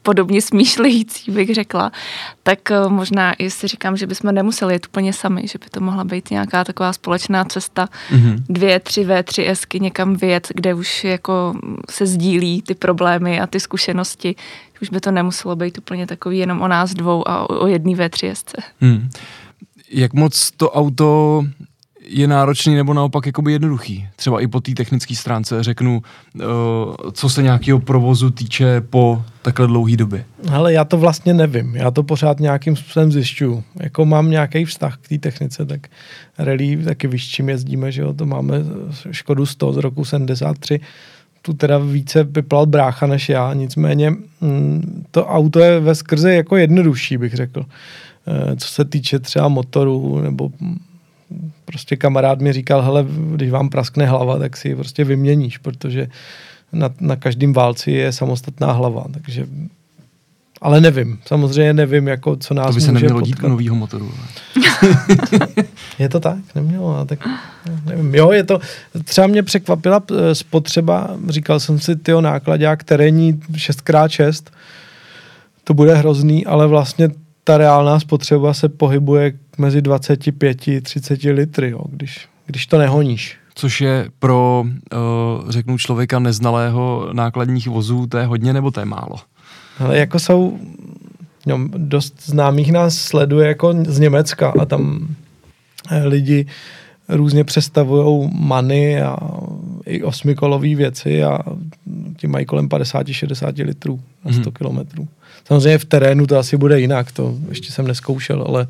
podobně 0.02 0.42
smýšlející, 0.42 1.30
bych 1.30 1.54
řekla, 1.54 1.92
tak 2.42 2.70
eh, 2.70 2.88
možná 2.88 3.32
i 3.32 3.50
si 3.50 3.68
říkám, 3.68 3.96
že 3.96 4.06
bychom 4.06 4.34
nemuseli 4.34 4.74
jít 4.74 4.86
úplně 4.86 5.12
sami, 5.12 5.48
že 5.48 5.58
by 5.58 5.70
to 5.70 5.80
mohla 5.80 6.04
být 6.04 6.30
nějaká 6.30 6.64
taková 6.64 6.92
společná 6.92 7.44
cesta, 7.44 7.88
mm-hmm. 8.10 8.42
dvě, 8.48 8.80
tři 8.80 9.04
V, 9.04 9.22
tři 9.22 9.50
Sky 9.54 9.80
někam 9.80 10.16
vyjet, 10.16 10.48
kde 10.54 10.74
už 10.74 11.04
jako 11.04 11.54
se 11.90 12.06
sdílí 12.06 12.62
ty 12.62 12.74
problémy 12.74 13.40
a 13.40 13.46
ty 13.46 13.60
zkušenosti. 13.60 14.36
Už 14.84 14.90
by 14.90 15.00
to 15.00 15.10
nemuselo 15.10 15.56
být 15.56 15.78
úplně 15.78 16.06
takový 16.06 16.38
jenom 16.38 16.60
o 16.60 16.68
nás 16.68 16.94
dvou 16.94 17.28
a 17.28 17.50
o, 17.50 17.64
o 17.64 17.66
jedný 17.66 17.96
V3 17.96 18.32
Sce. 18.34 18.56
Mm 18.80 19.08
jak 19.94 20.12
moc 20.12 20.50
to 20.50 20.70
auto 20.70 21.42
je 22.06 22.28
náročný 22.28 22.74
nebo 22.74 22.94
naopak 22.94 23.26
jakoby 23.26 23.52
jednoduchý. 23.52 24.08
Třeba 24.16 24.40
i 24.40 24.46
po 24.46 24.60
té 24.60 24.72
technické 24.72 25.14
stránce 25.14 25.62
řeknu, 25.62 26.02
uh, 26.34 26.42
co 27.12 27.28
se 27.28 27.42
nějakého 27.42 27.80
provozu 27.80 28.30
týče 28.30 28.80
po 28.80 29.24
takhle 29.42 29.66
dlouhé 29.66 29.96
době. 29.96 30.24
Ale 30.52 30.72
já 30.72 30.84
to 30.84 30.98
vlastně 30.98 31.34
nevím. 31.34 31.76
Já 31.76 31.90
to 31.90 32.02
pořád 32.02 32.40
nějakým 32.40 32.76
způsobem 32.76 33.12
zjišťuju. 33.12 33.64
Jako 33.80 34.04
mám 34.04 34.30
nějaký 34.30 34.64
vztah 34.64 34.96
k 34.96 35.08
té 35.08 35.18
technice, 35.18 35.66
tak 35.66 35.88
rally 36.38 36.76
taky 36.84 37.06
víš, 37.06 37.28
čím 37.28 37.48
jezdíme, 37.48 37.92
že 37.92 38.02
jo, 38.02 38.12
to 38.12 38.26
máme 38.26 38.54
Škodu 39.10 39.46
100 39.46 39.72
z 39.72 39.76
roku 39.76 40.04
73, 40.04 40.80
tu 41.46 41.52
teda 41.52 41.78
více 41.78 42.24
vyplal 42.24 42.66
brácha 42.66 43.06
než 43.06 43.28
já, 43.28 43.54
nicméně 43.54 44.10
mm, 44.40 45.04
to 45.10 45.26
auto 45.26 45.60
je 45.60 45.80
ve 45.80 45.94
skrze 45.94 46.34
jako 46.34 46.56
jednodušší, 46.56 47.18
bych 47.18 47.34
řekl. 47.34 47.64
Eh, 48.26 48.56
co 48.56 48.68
se 48.68 48.84
týče 48.84 49.18
třeba 49.18 49.48
motoru, 49.48 50.20
nebo 50.20 50.50
prostě 51.64 51.96
kamarád 51.96 52.40
mi 52.40 52.52
říkal, 52.52 52.82
hele, 52.82 53.06
když 53.34 53.50
vám 53.50 53.68
praskne 53.68 54.06
hlava, 54.06 54.38
tak 54.38 54.56
si 54.56 54.68
ji 54.68 54.74
prostě 54.76 55.04
vyměníš, 55.04 55.58
protože 55.58 56.08
na, 56.72 56.90
na 57.00 57.16
každém 57.16 57.52
válci 57.52 57.90
je 57.90 58.12
samostatná 58.12 58.72
hlava, 58.72 59.04
takže 59.10 59.46
ale 60.60 60.80
nevím, 60.80 61.18
samozřejmě 61.26 61.72
nevím, 61.72 62.08
jako 62.08 62.36
co 62.36 62.54
nás 62.54 62.66
To 62.66 62.72
by 62.72 62.80
se 62.80 62.92
nemělo 62.92 63.20
potkat. 63.20 63.26
dít 63.26 63.44
u 63.44 63.48
novýho 63.48 63.74
motoru. 63.74 64.12
je 65.98 66.08
to 66.08 66.20
tak? 66.20 66.38
Nemělo, 66.54 67.04
tak 67.04 67.18
nevím. 67.86 68.14
Jo, 68.14 68.32
je 68.32 68.44
to, 68.44 68.60
třeba 69.04 69.26
mě 69.26 69.42
překvapila 69.42 70.02
eh, 70.10 70.34
spotřeba, 70.34 71.10
říkal 71.28 71.60
jsem 71.60 71.78
si, 71.78 71.96
tyho 71.96 72.20
nákladák 72.20 72.84
terénní 72.84 73.32
6x6, 73.34 74.44
to 75.64 75.74
bude 75.74 75.94
hrozný, 75.94 76.46
ale 76.46 76.66
vlastně 76.66 77.08
ta 77.44 77.58
reálná 77.58 78.00
spotřeba 78.00 78.54
se 78.54 78.68
pohybuje 78.68 79.32
mezi 79.58 79.80
25-30 79.80 81.34
litry, 81.34 81.70
jo, 81.70 81.80
když, 81.90 82.28
když 82.46 82.66
to 82.66 82.78
nehoníš. 82.78 83.36
Což 83.54 83.80
je 83.80 84.08
pro, 84.18 84.64
uh, 84.66 85.50
řeknu, 85.50 85.78
člověka 85.78 86.18
neznalého 86.18 87.08
nákladních 87.12 87.68
vozů, 87.68 88.06
to 88.06 88.18
je 88.18 88.26
hodně 88.26 88.52
nebo 88.52 88.70
to 88.70 88.80
je 88.80 88.86
málo? 88.86 89.16
Ale 89.78 89.98
jako 89.98 90.18
jsou, 90.18 90.58
no, 91.46 91.68
dost 91.76 92.14
známých 92.26 92.72
nás 92.72 92.96
sleduje 92.96 93.48
jako 93.48 93.74
z 93.86 93.98
Německa 93.98 94.52
a 94.60 94.64
tam 94.64 95.08
eh, 95.10 95.23
lidi 96.04 96.46
různě 97.08 97.44
přestavují 97.44 98.30
many 98.34 99.02
a 99.02 99.16
i 99.86 100.02
osmikolové 100.02 100.74
věci 100.74 101.24
a 101.24 101.38
ti 102.16 102.26
mají 102.26 102.46
kolem 102.46 102.68
50-60 102.68 103.66
litrů 103.66 104.00
na 104.24 104.32
100 104.32 104.40
mm. 104.40 104.54
kilometrů. 104.54 105.08
Samozřejmě 105.44 105.78
v 105.78 105.84
terénu 105.84 106.26
to 106.26 106.38
asi 106.38 106.56
bude 106.56 106.80
jinak, 106.80 107.12
to 107.12 107.34
ještě 107.48 107.72
jsem 107.72 107.86
neskoušel, 107.86 108.44
ale 108.48 108.66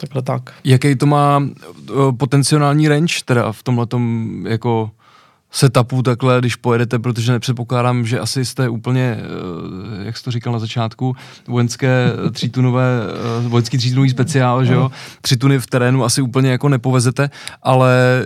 takhle 0.00 0.22
tak. 0.22 0.50
Jaký 0.64 0.96
to 0.96 1.06
má 1.06 1.38
uh, 1.38 2.16
potenciální 2.16 2.88
range 2.88 3.14
teda 3.24 3.52
v 3.52 3.62
tomhle 3.62 3.86
jako 4.48 4.90
setupu 5.52 6.02
takhle, 6.02 6.38
když 6.38 6.56
pojedete, 6.56 6.98
protože 6.98 7.32
nepředpokládám, 7.32 8.06
že 8.06 8.20
asi 8.20 8.44
jste 8.44 8.68
úplně, 8.68 9.16
uh, 9.16 10.06
jak 10.06 10.16
jsi 10.16 10.24
to 10.24 10.30
říkal 10.30 10.52
na 10.52 10.58
začátku, 10.58 11.16
vojenské 11.48 12.12
třítunové, 12.32 13.00
uh, 13.42 13.48
vojenský 13.48 13.78
třítunový 13.78 14.10
speciál, 14.10 14.64
že 14.64 14.74
jo? 14.74 14.90
Tři 15.20 15.36
tuny 15.36 15.58
v 15.58 15.66
terénu 15.66 16.04
asi 16.04 16.22
úplně 16.22 16.50
jako 16.50 16.68
nepovezete, 16.68 17.30
ale 17.62 18.24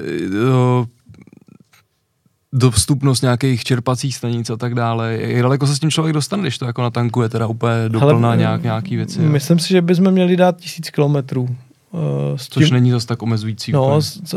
dostupnost 2.52 3.22
nějakých 3.22 3.64
čerpacích 3.64 4.16
stanic 4.16 4.50
a 4.50 4.56
tak 4.56 4.74
dále. 4.74 5.18
Jak 5.20 5.42
daleko 5.42 5.66
se 5.66 5.76
s 5.76 5.78
tím 5.78 5.90
člověk 5.90 6.14
dostane, 6.14 6.42
když 6.42 6.58
to 6.58 6.64
jako 6.64 6.82
natankuje, 6.82 7.28
teda 7.28 7.46
úplně 7.46 7.88
doplná 7.88 8.34
nějak, 8.34 8.62
nějaký 8.62 8.96
věci? 8.96 9.20
Myslím 9.20 9.58
si, 9.58 9.68
že 9.68 9.82
bychom 9.82 10.10
měli 10.10 10.36
dát 10.36 10.56
tisíc 10.56 10.90
kilometrů. 10.90 11.56
Uh, 11.90 12.36
Což 12.36 12.64
tím, 12.64 12.74
není 12.74 12.90
zase 12.90 13.06
tak 13.06 13.22
omezující. 13.22 13.72
No, 13.72 14.02
s, 14.02 14.34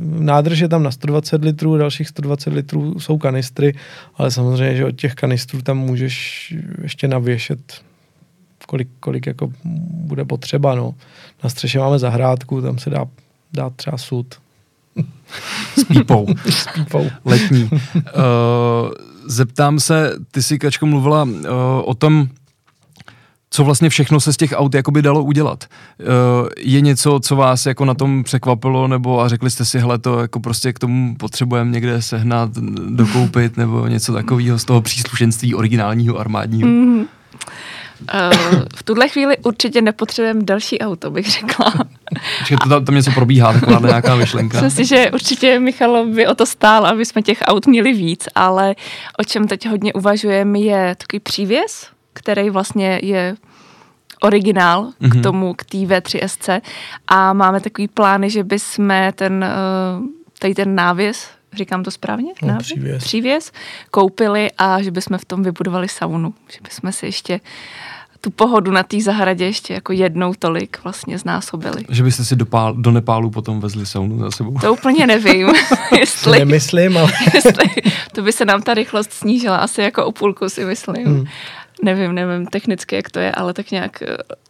nádrž 0.00 0.58
je 0.58 0.68
tam 0.68 0.82
na 0.82 0.90
120 0.90 1.44
litrů, 1.44 1.76
dalších 1.76 2.08
120 2.08 2.52
litrů 2.52 3.00
jsou 3.00 3.18
kanistry, 3.18 3.74
ale 4.14 4.30
samozřejmě, 4.30 4.76
že 4.76 4.84
od 4.84 4.90
těch 4.90 5.14
kanistrů 5.14 5.62
tam 5.62 5.78
můžeš 5.78 6.54
ještě 6.82 7.08
navěšet 7.08 7.82
kolik, 8.66 8.88
kolik 9.00 9.26
jako 9.26 9.52
bude 9.90 10.24
potřeba. 10.24 10.74
No. 10.74 10.94
Na 11.44 11.50
střeše 11.50 11.78
máme 11.78 11.98
zahrádku, 11.98 12.62
tam 12.62 12.78
se 12.78 12.90
dá 12.90 13.06
dát 13.52 13.74
třeba 13.76 13.98
sud. 13.98 14.34
S 15.78 15.84
pípou. 15.84 16.26
S 16.50 16.66
pípou. 16.74 17.10
Letní. 17.24 17.62
Uh, 17.64 17.70
zeptám 19.26 19.80
se, 19.80 20.12
ty 20.30 20.42
jsi, 20.42 20.58
Kačko, 20.58 20.86
mluvila 20.86 21.22
uh, 21.22 21.30
o 21.84 21.94
tom, 21.94 22.28
co 23.50 23.64
vlastně 23.64 23.88
všechno 23.88 24.20
se 24.20 24.32
z 24.32 24.36
těch 24.36 24.52
aut 24.56 24.74
jakoby 24.74 25.02
dalo 25.02 25.24
udělat. 25.24 25.64
Uh, 25.98 26.48
je 26.58 26.80
něco, 26.80 27.20
co 27.20 27.36
vás 27.36 27.66
jako 27.66 27.84
na 27.84 27.94
tom 27.94 28.24
překvapilo, 28.24 28.88
nebo 28.88 29.20
a 29.20 29.28
řekli 29.28 29.50
jste 29.50 29.64
si, 29.64 29.78
hele, 29.78 29.98
to 29.98 30.20
jako 30.20 30.40
prostě 30.40 30.72
k 30.72 30.78
tomu 30.78 31.16
potřebujeme 31.16 31.70
někde 31.70 32.02
sehnat, 32.02 32.50
dokoupit, 32.88 33.56
nebo 33.56 33.86
něco 33.86 34.12
takového 34.12 34.58
z 34.58 34.64
toho 34.64 34.82
příslušenství 34.82 35.54
originálního 35.54 36.18
armádního? 36.18 36.68
Mm. 36.68 37.06
Uh, 38.14 38.62
v 38.76 38.82
tuhle 38.82 39.08
chvíli 39.08 39.38
určitě 39.38 39.82
nepotřebujeme 39.82 40.42
další 40.42 40.78
auto, 40.80 41.10
bych 41.10 41.30
řekla. 41.30 41.72
Počkej, 42.38 42.56
to 42.62 42.68
tam, 42.68 42.84
tam 42.84 42.94
něco 42.94 43.10
probíhá, 43.10 43.52
taková 43.52 43.80
nějaká 43.80 44.14
myšlenka. 44.14 44.60
Myslím 44.60 44.86
si, 44.86 44.94
že 44.94 45.10
určitě 45.10 45.60
Michalo 45.60 46.06
by 46.06 46.26
o 46.26 46.34
to 46.34 46.46
stál, 46.46 46.86
aby 46.86 47.04
jsme 47.04 47.22
těch 47.22 47.38
aut 47.44 47.66
měli 47.66 47.92
víc, 47.92 48.28
ale 48.34 48.74
o 49.18 49.24
čem 49.24 49.48
teď 49.48 49.68
hodně 49.68 49.92
uvažujeme 49.92 50.58
je 50.58 50.94
takový 50.98 51.20
přívěs, 51.20 51.86
který 52.12 52.50
vlastně 52.50 53.00
je 53.02 53.36
originál 54.20 54.84
mm-hmm. 54.84 55.10
k 55.10 55.14
mhm. 55.14 55.22
tomu, 55.22 55.54
k 55.54 55.64
té 55.64 55.78
V3SC 55.78 56.60
a 57.08 57.32
máme 57.32 57.60
takový 57.60 57.88
plány, 57.88 58.30
že 58.30 58.44
bychom 58.44 58.92
ten, 59.14 59.44
eh, 59.44 59.52
tady 60.38 60.54
ten 60.54 60.74
návěs, 60.74 61.28
říkám 61.52 61.82
to 61.82 61.90
správně? 61.90 62.32
No, 62.42 62.58
přívěs. 62.58 63.04
přívěs. 63.04 63.52
koupili 63.90 64.50
a 64.58 64.82
že 64.82 64.90
bychom 64.90 65.18
v 65.18 65.24
tom 65.24 65.42
vybudovali 65.42 65.88
saunu, 65.88 66.34
že 66.48 66.58
bychom 66.62 66.92
si 66.92 67.06
ještě 67.06 67.40
tu 68.20 68.30
pohodu 68.30 68.70
na 68.70 68.82
té 68.82 69.00
zahradě 69.00 69.44
ještě 69.44 69.74
jako 69.74 69.92
jednou 69.92 70.34
tolik 70.38 70.78
vlastně 70.84 71.18
znásobili. 71.18 71.84
Že 71.88 72.02
byste 72.02 72.24
si 72.24 72.36
do, 72.36 72.46
pál, 72.46 72.74
do 72.74 72.90
Nepálu 72.90 73.30
potom 73.30 73.60
vezli 73.60 73.86
saunu 73.86 74.18
za 74.18 74.30
sebou? 74.30 74.58
To 74.60 74.72
úplně 74.72 75.06
nevím. 75.06 75.48
jestli, 75.98 76.38
nemyslím, 76.38 76.96
ale... 76.96 77.12
jestli, 77.34 77.64
to 78.12 78.22
by 78.22 78.32
se 78.32 78.44
nám 78.44 78.62
ta 78.62 78.74
rychlost 78.74 79.12
snížila 79.12 79.56
asi 79.56 79.82
jako 79.82 80.04
o 80.04 80.12
půlku 80.12 80.48
si 80.48 80.64
myslím. 80.64 81.06
Hmm 81.06 81.26
nevím, 81.84 82.14
nevím 82.14 82.46
technicky, 82.46 82.96
jak 82.96 83.10
to 83.10 83.18
je, 83.18 83.32
ale 83.32 83.54
tak 83.54 83.70
nějak 83.70 84.02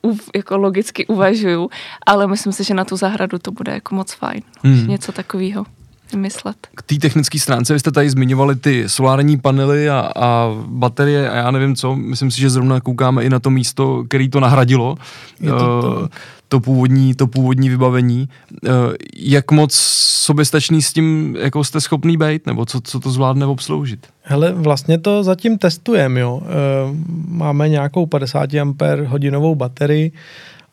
uh, 0.02 0.18
jako 0.34 0.56
logicky 0.56 1.06
uvažuju, 1.06 1.70
ale 2.06 2.26
myslím 2.26 2.52
si, 2.52 2.64
že 2.64 2.74
na 2.74 2.84
tu 2.84 2.96
zahradu 2.96 3.38
to 3.38 3.50
bude 3.50 3.72
jako 3.72 3.94
moc 3.94 4.12
fajn. 4.12 4.42
Hmm. 4.62 4.88
Něco 4.88 5.12
takového 5.12 5.66
vymyslet. 6.12 6.56
K 6.74 6.82
té 6.82 6.94
technické 6.94 7.38
stránce, 7.38 7.72
vy 7.72 7.80
jste 7.80 7.90
tady 7.90 8.10
zmiňovali 8.10 8.56
ty 8.56 8.88
solární 8.88 9.38
panely 9.38 9.90
a, 9.90 10.12
a 10.16 10.48
baterie 10.66 11.30
a 11.30 11.36
já 11.36 11.50
nevím 11.50 11.76
co, 11.76 11.96
myslím 11.96 12.30
si, 12.30 12.40
že 12.40 12.50
zrovna 12.50 12.80
koukáme 12.80 13.24
i 13.24 13.30
na 13.30 13.38
to 13.38 13.50
místo, 13.50 14.04
který 14.08 14.28
to 14.28 14.40
nahradilo. 14.40 14.96
Je 15.40 15.50
to, 15.50 15.58
to. 15.58 16.00
Uh, 16.00 16.08
to 16.48 16.60
původní, 16.60 17.14
to 17.14 17.26
původní 17.26 17.68
vybavení. 17.68 18.28
Uh, 18.62 18.70
jak 19.16 19.50
moc 19.50 19.74
soběstačný 20.20 20.82
s 20.82 20.92
tím 20.92 21.36
jako 21.40 21.64
jste 21.64 21.80
schopný 21.80 22.16
být, 22.16 22.46
nebo 22.46 22.66
co, 22.66 22.80
co 22.80 23.00
to 23.00 23.10
zvládne 23.10 23.46
obsloužit? 23.46 24.06
Hele, 24.22 24.52
vlastně 24.52 24.98
to 24.98 25.22
zatím 25.24 25.58
testujeme, 25.58 26.20
jo. 26.20 26.36
Uh, 26.36 26.96
máme 27.28 27.68
nějakou 27.68 28.06
50 28.06 28.54
ampere 28.54 29.06
hodinovou 29.06 29.54
baterii 29.54 30.12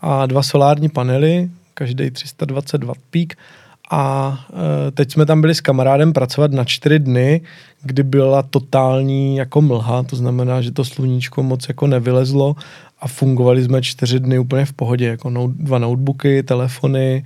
a 0.01 0.25
dva 0.25 0.43
solární 0.43 0.89
panely, 0.89 1.49
každý 1.73 2.11
320 2.11 2.83
W 2.83 2.93
pík 3.09 3.37
a 3.91 4.39
e, 4.87 4.91
teď 4.91 5.11
jsme 5.11 5.25
tam 5.25 5.41
byli 5.41 5.55
s 5.55 5.61
kamarádem 5.61 6.13
pracovat 6.13 6.51
na 6.51 6.63
čtyři 6.63 6.99
dny, 6.99 7.41
kdy 7.83 8.03
byla 8.03 8.43
totální 8.43 9.37
jako 9.37 9.61
mlha, 9.61 10.03
to 10.03 10.15
znamená, 10.15 10.61
že 10.61 10.71
to 10.71 10.85
sluníčko 10.85 11.43
moc 11.43 11.67
jako 11.67 11.87
nevylezlo 11.87 12.55
a 12.99 13.07
fungovali 13.07 13.63
jsme 13.63 13.81
čtyři 13.81 14.19
dny 14.19 14.39
úplně 14.39 14.65
v 14.65 14.73
pohodě, 14.73 15.07
jako 15.07 15.29
no, 15.29 15.47
dva 15.55 15.77
notebooky, 15.77 16.43
telefony, 16.43 17.25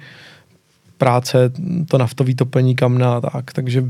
práce, 0.98 1.52
to 1.90 1.98
naftový 1.98 2.36
topení 2.36 2.76
kamna 2.76 3.16
a 3.18 3.22
tak, 3.22 3.54
takže 3.54 3.84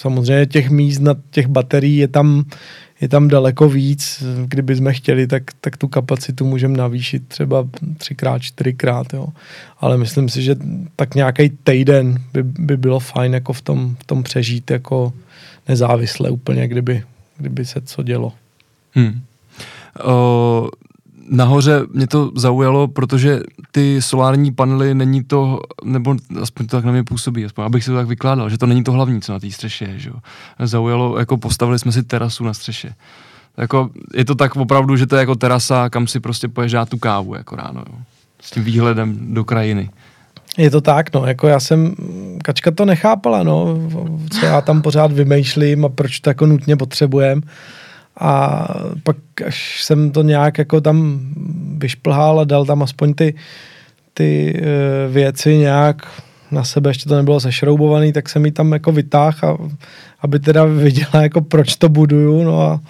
samozřejmě 0.00 0.46
těch 0.46 0.70
míst 0.70 0.98
na 0.98 1.14
těch 1.30 1.46
baterií 1.46 1.96
je 1.96 2.08
tam, 2.08 2.44
je 3.00 3.08
tam 3.08 3.28
daleko 3.28 3.68
víc. 3.68 4.24
Kdyby 4.46 4.76
jsme 4.76 4.92
chtěli, 4.92 5.26
tak, 5.26 5.42
tak 5.60 5.76
tu 5.76 5.88
kapacitu 5.88 6.44
můžeme 6.44 6.76
navýšit 6.76 7.28
třeba 7.28 7.68
třikrát, 7.98 8.42
čtyřikrát. 8.42 9.14
Jo. 9.14 9.26
Ale 9.78 9.98
myslím 9.98 10.28
si, 10.28 10.42
že 10.42 10.56
tak 10.96 11.14
nějaký 11.14 11.50
týden 11.50 12.22
by, 12.32 12.42
by 12.42 12.76
bylo 12.76 13.00
fajn 13.00 13.34
jako 13.34 13.52
v 13.52 13.60
tom, 13.60 13.96
v 14.00 14.04
tom 14.04 14.22
přežít 14.22 14.70
jako 14.70 15.12
nezávisle 15.68 16.30
úplně, 16.30 16.68
kdyby, 16.68 17.02
kdyby 17.38 17.64
se 17.64 17.80
co 17.80 18.02
dělo. 18.02 18.32
Hmm. 18.94 19.20
Uh, 20.06 20.68
nahoře 21.30 21.82
mě 21.92 22.06
to 22.06 22.32
zaujalo, 22.36 22.88
protože 22.88 23.40
ty 23.72 24.02
solární 24.02 24.52
panely 24.52 24.94
není 24.94 25.24
to, 25.24 25.60
nebo 25.84 26.16
aspoň 26.42 26.66
to 26.66 26.76
tak 26.76 26.84
na 26.84 26.92
mě 26.92 27.04
působí, 27.04 27.44
aspoň 27.44 27.64
abych 27.64 27.84
si 27.84 27.90
to 27.90 27.96
tak 27.96 28.06
vykládal, 28.06 28.50
že 28.50 28.58
to 28.58 28.66
není 28.66 28.84
to 28.84 28.92
hlavní, 28.92 29.20
co 29.20 29.32
na 29.32 29.40
té 29.40 29.50
střeše 29.50 29.84
je, 29.84 29.98
že. 29.98 30.10
Zaujalo, 30.58 31.18
jako 31.18 31.36
postavili 31.36 31.78
jsme 31.78 31.92
si 31.92 32.02
terasu 32.02 32.44
na 32.44 32.54
střeše. 32.54 32.94
Jako, 33.56 33.90
je 34.14 34.24
to 34.24 34.34
tak 34.34 34.56
opravdu, 34.56 34.96
že 34.96 35.06
to 35.06 35.16
je 35.16 35.20
jako 35.20 35.34
terasa, 35.34 35.90
kam 35.90 36.06
si 36.06 36.20
prostě 36.20 36.48
poješ 36.48 36.72
dát 36.72 36.88
tu 36.88 36.98
kávu 36.98 37.34
jako 37.34 37.56
ráno, 37.56 37.84
jo. 37.92 37.98
S 38.40 38.50
tím 38.50 38.64
výhledem 38.64 39.34
do 39.34 39.44
krajiny. 39.44 39.90
Je 40.58 40.70
to 40.70 40.80
tak, 40.80 41.14
no, 41.14 41.26
jako 41.26 41.48
já 41.48 41.60
jsem, 41.60 41.94
Kačka 42.42 42.70
to 42.70 42.84
nechápala, 42.84 43.42
no, 43.42 43.78
co 44.40 44.46
já 44.46 44.60
tam 44.60 44.82
pořád 44.82 45.12
vymýšlím 45.12 45.84
a 45.84 45.88
proč 45.88 46.20
to 46.20 46.30
jako 46.30 46.46
nutně 46.46 46.76
potřebujem. 46.76 47.42
A 48.20 48.68
pak, 49.02 49.16
až 49.46 49.84
jsem 49.84 50.10
to 50.10 50.22
nějak 50.22 50.58
jako 50.58 50.80
tam 50.80 51.20
vyšplhal 51.78 52.40
a 52.40 52.44
dal 52.44 52.64
tam 52.64 52.82
aspoň 52.82 53.14
ty, 53.14 53.34
ty 54.14 54.54
uh, 54.56 55.14
věci 55.14 55.56
nějak 55.56 56.22
na 56.50 56.64
sebe, 56.64 56.90
ještě 56.90 57.08
to 57.08 57.16
nebylo 57.16 57.40
sešroubovaný, 57.40 58.12
tak 58.12 58.28
jsem 58.28 58.44
ji 58.44 58.52
tam 58.52 58.72
jako 58.72 58.92
vytáhl, 58.92 59.38
a, 59.42 59.58
aby 60.20 60.38
teda 60.38 60.64
viděla, 60.64 61.22
jako 61.22 61.40
proč 61.40 61.76
to 61.76 61.88
buduju, 61.88 62.42
no 62.42 62.60
a 62.60 62.80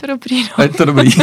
to 0.00 0.06
dobrý, 0.06 0.42
no. 0.42 0.48
A 0.56 0.62
je 0.62 0.68
to 0.68 0.84
dobrý. 0.84 1.10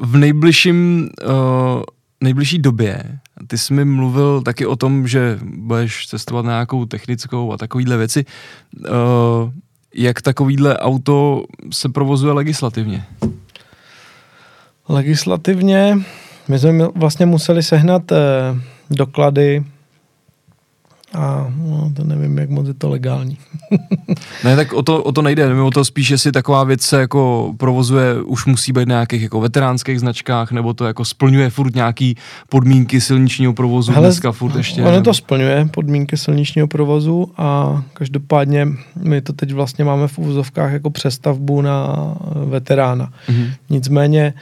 v 0.00 0.16
nejbližším, 0.16 1.08
uh, 1.24 1.82
nejbližší 2.20 2.58
době 2.58 3.18
ty 3.46 3.58
jsi 3.58 3.74
mi 3.74 3.84
mluvil 3.84 4.42
taky 4.42 4.66
o 4.66 4.76
tom, 4.76 5.08
že 5.08 5.38
budeš 5.42 6.06
cestovat 6.06 6.44
na 6.44 6.52
nějakou 6.52 6.84
technickou 6.84 7.52
a 7.52 7.56
takovýhle 7.56 7.96
věci. 7.96 8.24
Uh, 8.78 8.86
jak 9.96 10.22
takovýhle 10.22 10.78
auto 10.78 11.44
se 11.72 11.88
provozuje 11.88 12.32
legislativně? 12.32 13.04
Legislativně 14.88 15.98
my 16.48 16.58
jsme 16.58 16.88
vlastně 16.94 17.26
museli 17.26 17.62
sehnat 17.62 18.12
eh, 18.12 18.16
doklady 18.90 19.64
a 21.16 21.52
no, 21.58 21.92
to 21.96 22.04
nevím, 22.04 22.38
jak 22.38 22.50
moc 22.50 22.66
je 22.66 22.74
to 22.74 22.88
legální. 22.88 23.38
ne, 24.44 24.56
tak 24.56 24.72
o 24.72 24.82
to, 24.82 25.02
o 25.02 25.12
to 25.12 25.22
nejde, 25.22 25.62
o 25.62 25.70
to 25.70 25.84
spíš, 25.84 26.10
jestli 26.10 26.32
taková 26.32 26.64
věc 26.64 26.82
se 26.82 27.00
jako 27.00 27.54
provozuje, 27.56 28.22
už 28.22 28.46
musí 28.46 28.72
být 28.72 28.88
na 28.88 28.94
nějakých 28.94 29.22
jako 29.22 29.40
veteránských 29.40 30.00
značkách, 30.00 30.52
nebo 30.52 30.74
to 30.74 30.84
jako 30.84 31.04
splňuje 31.04 31.50
furt 31.50 31.74
nějaký 31.74 32.16
podmínky 32.48 33.00
silničního 33.00 33.52
provozu 33.52 33.92
Hele, 33.92 34.06
dneska 34.06 34.32
furt 34.32 34.56
ještě. 34.56 34.82
Ono 34.82 35.02
to 35.02 35.14
splňuje 35.14 35.68
podmínky 35.70 36.16
silničního 36.16 36.68
provozu 36.68 37.32
a 37.36 37.82
každopádně 37.92 38.68
my 39.02 39.20
to 39.20 39.32
teď 39.32 39.52
vlastně 39.52 39.84
máme 39.84 40.08
v 40.08 40.18
úvozovkách 40.18 40.72
jako 40.72 40.90
přestavbu 40.90 41.62
na 41.62 41.96
veterána. 42.44 43.10
Mm-hmm. 43.28 43.50
Nicméně 43.70 44.22
e, 44.22 44.34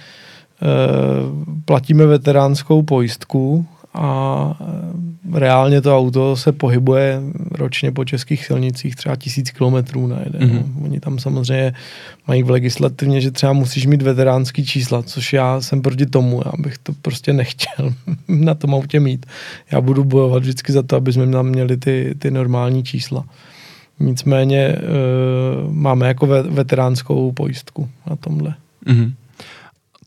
platíme 1.65 2.07
veteránskou 2.07 2.83
pojistku 2.83 3.67
a 3.95 4.57
eh, 4.61 5.39
reálně 5.39 5.81
to 5.81 5.99
auto 5.99 6.37
se 6.37 6.53
pohybuje 6.53 7.23
ročně 7.51 7.93
po 7.93 8.05
českých 8.05 8.47
silnicích 8.47 8.97
třeba 8.97 9.17
tisíc 9.17 9.51
kilometrů 9.51 10.07
najede. 10.07 10.39
Mm-hmm. 10.39 10.63
No. 10.77 10.85
Oni 10.85 11.01
tam 11.01 11.19
samozřejmě 11.19 11.75
mají 12.29 12.43
v 12.43 12.51
legislativně, 12.51 13.21
že 13.21 13.31
třeba 13.31 13.53
musíš 13.53 13.87
mít 13.87 14.03
veteránský 14.03 14.67
čísla, 14.67 15.03
což 15.03 15.33
já 15.33 15.61
jsem 15.61 15.83
proti 15.83 16.07
tomu, 16.07 16.43
já 16.45 16.53
bych 16.59 16.79
to 16.79 16.93
prostě 17.03 17.33
nechtěl 17.33 17.95
na 18.29 18.55
tom 18.55 18.75
autě 18.75 19.01
mít. 19.01 19.27
Já 19.73 19.81
budu 19.81 20.05
bojovat 20.05 20.43
vždycky 20.43 20.73
za 20.73 20.83
to, 20.83 20.97
aby 20.97 21.13
jsme 21.13 21.27
tam 21.27 21.47
měli 21.47 21.77
ty, 21.77 22.15
ty 22.19 22.31
normální 22.31 22.85
čísla. 22.85 23.25
Nicméně 24.01 24.59
e, 24.59 24.79
máme 25.71 26.09
jako 26.09 26.27
ve, 26.27 26.43
veteránskou 26.43 27.33
pojistku 27.33 27.89
na 28.11 28.17
tomhle. 28.17 28.55
Mm-hmm. 28.87 29.13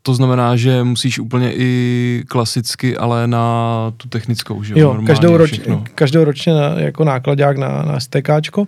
To 0.08 0.14
znamená, 0.14 0.56
že 0.56 0.84
musíš 0.84 1.20
úplně 1.20 1.54
i 1.54 2.24
klasicky, 2.28 2.98
ale 2.98 3.28
na 3.28 3.94
tu 3.98 4.08
technickou, 4.10 4.64
že 4.64 4.80
jo? 4.80 5.04
každou, 5.08 5.38
roč, 5.38 5.60
každou 5.96 6.24
ročně 6.24 6.54
na, 6.54 6.80
jako 6.80 7.04
nákladák 7.04 7.58
na, 7.58 7.84
na 7.84 8.00
STKčko. 8.00 8.68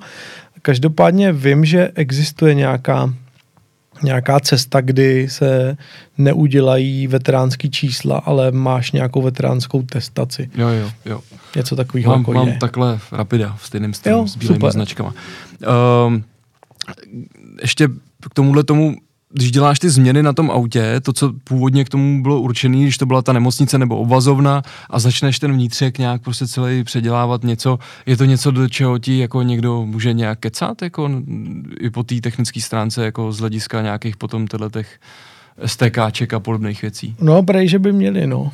Každopádně 0.62 1.34
vím, 1.34 1.65
že 1.65 1.91
existuje 1.95 2.54
nějaká 2.54 3.13
nějaká 4.04 4.39
cesta, 4.39 4.82
kdy 4.82 5.30
se 5.30 5.78
neudělají 6.17 7.08
veteránský 7.08 7.71
čísla, 7.71 8.17
ale 8.17 8.52
máš 8.52 8.91
nějakou 8.91 9.21
veteránskou 9.21 9.82
testaci. 9.82 10.49
Jo, 10.56 10.67
jo, 10.67 10.91
jo. 11.06 11.21
Něco 11.56 11.75
takového 11.75 12.12
mám, 12.12 12.19
jako 12.19 12.34
mám 12.34 12.47
je. 12.47 12.58
takhle 12.60 12.99
Rapida 13.12 13.56
v 13.60 13.65
stejném 13.65 13.93
stylu 13.93 14.28
s 14.28 14.36
bílými 14.36 14.71
značkama. 14.71 15.13
Um, 16.08 16.23
ještě 17.62 17.88
k 18.30 18.34
tomuhle 18.34 18.63
tomu 18.63 18.95
když 19.33 19.51
děláš 19.51 19.79
ty 19.79 19.89
změny 19.89 20.23
na 20.23 20.33
tom 20.33 20.51
autě, 20.51 20.99
to, 20.99 21.13
co 21.13 21.33
původně 21.43 21.85
k 21.85 21.89
tomu 21.89 22.23
bylo 22.23 22.41
určené, 22.41 22.77
když 22.77 22.97
to 22.97 23.05
byla 23.05 23.21
ta 23.21 23.33
nemocnice 23.33 23.77
nebo 23.77 23.97
obvazovna 23.97 24.61
a 24.89 24.99
začneš 24.99 25.39
ten 25.39 25.53
vnitřek 25.53 25.97
nějak 25.97 26.21
prostě 26.21 26.47
celý 26.47 26.83
předělávat 26.83 27.43
něco, 27.43 27.79
je 28.05 28.17
to 28.17 28.25
něco, 28.25 28.51
do 28.51 28.69
čeho 28.69 28.99
ti 28.99 29.17
jako 29.17 29.41
někdo 29.41 29.85
může 29.85 30.13
nějak 30.13 30.39
kecat, 30.39 30.81
jako 30.81 31.09
i 31.79 31.89
po 31.89 32.03
té 32.03 32.15
technické 32.21 32.61
stránce, 32.61 33.05
jako 33.05 33.31
z 33.31 33.39
hlediska 33.39 33.81
nějakých 33.81 34.17
potom 34.17 34.47
těch 34.71 34.99
STKček 35.65 36.33
a 36.33 36.39
podobných 36.39 36.81
věcí? 36.81 37.15
No, 37.21 37.43
prej, 37.43 37.67
že 37.67 37.79
by 37.79 37.93
měli, 37.93 38.27
no 38.27 38.51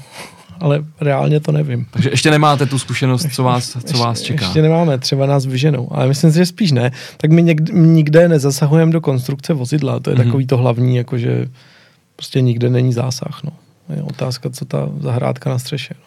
ale 0.60 0.86
reálně 1.02 1.40
to 1.40 1.52
nevím. 1.52 1.86
Takže 1.92 2.10
ještě 2.10 2.32
nemáte 2.32 2.66
tu 2.66 2.80
zkušenost, 2.80 3.28
co 3.34 3.44
vás, 3.44 3.78
co 3.86 3.98
vás 3.98 4.22
čeká. 4.22 4.46
Ještě 4.46 4.62
nemáme, 4.62 4.98
třeba 4.98 5.26
nás 5.26 5.46
vyženou, 5.46 5.88
ale 5.92 6.08
myslím 6.08 6.32
si, 6.32 6.38
že 6.38 6.46
spíš 6.46 6.72
ne. 6.72 6.92
Tak 7.18 7.32
my 7.32 7.44
někde, 7.44 7.74
nikde 7.74 8.30
nezasahujeme 8.30 8.92
do 8.92 9.02
konstrukce 9.02 9.54
vozidla, 9.54 10.00
to 10.00 10.10
je 10.10 10.16
mm-hmm. 10.16 10.26
takový 10.26 10.48
to 10.48 10.58
hlavní, 10.58 10.96
jakože 10.96 11.48
prostě 12.16 12.42
nikde 12.42 12.70
není 12.70 12.94
zásah. 12.94 13.44
No. 13.44 13.52
Je 13.96 14.04
otázka, 14.04 14.50
co 14.50 14.66
ta 14.66 14.90
zahrádka 15.00 15.50
na 15.50 15.60
střeše. 15.60 15.94
No. 16.00 16.06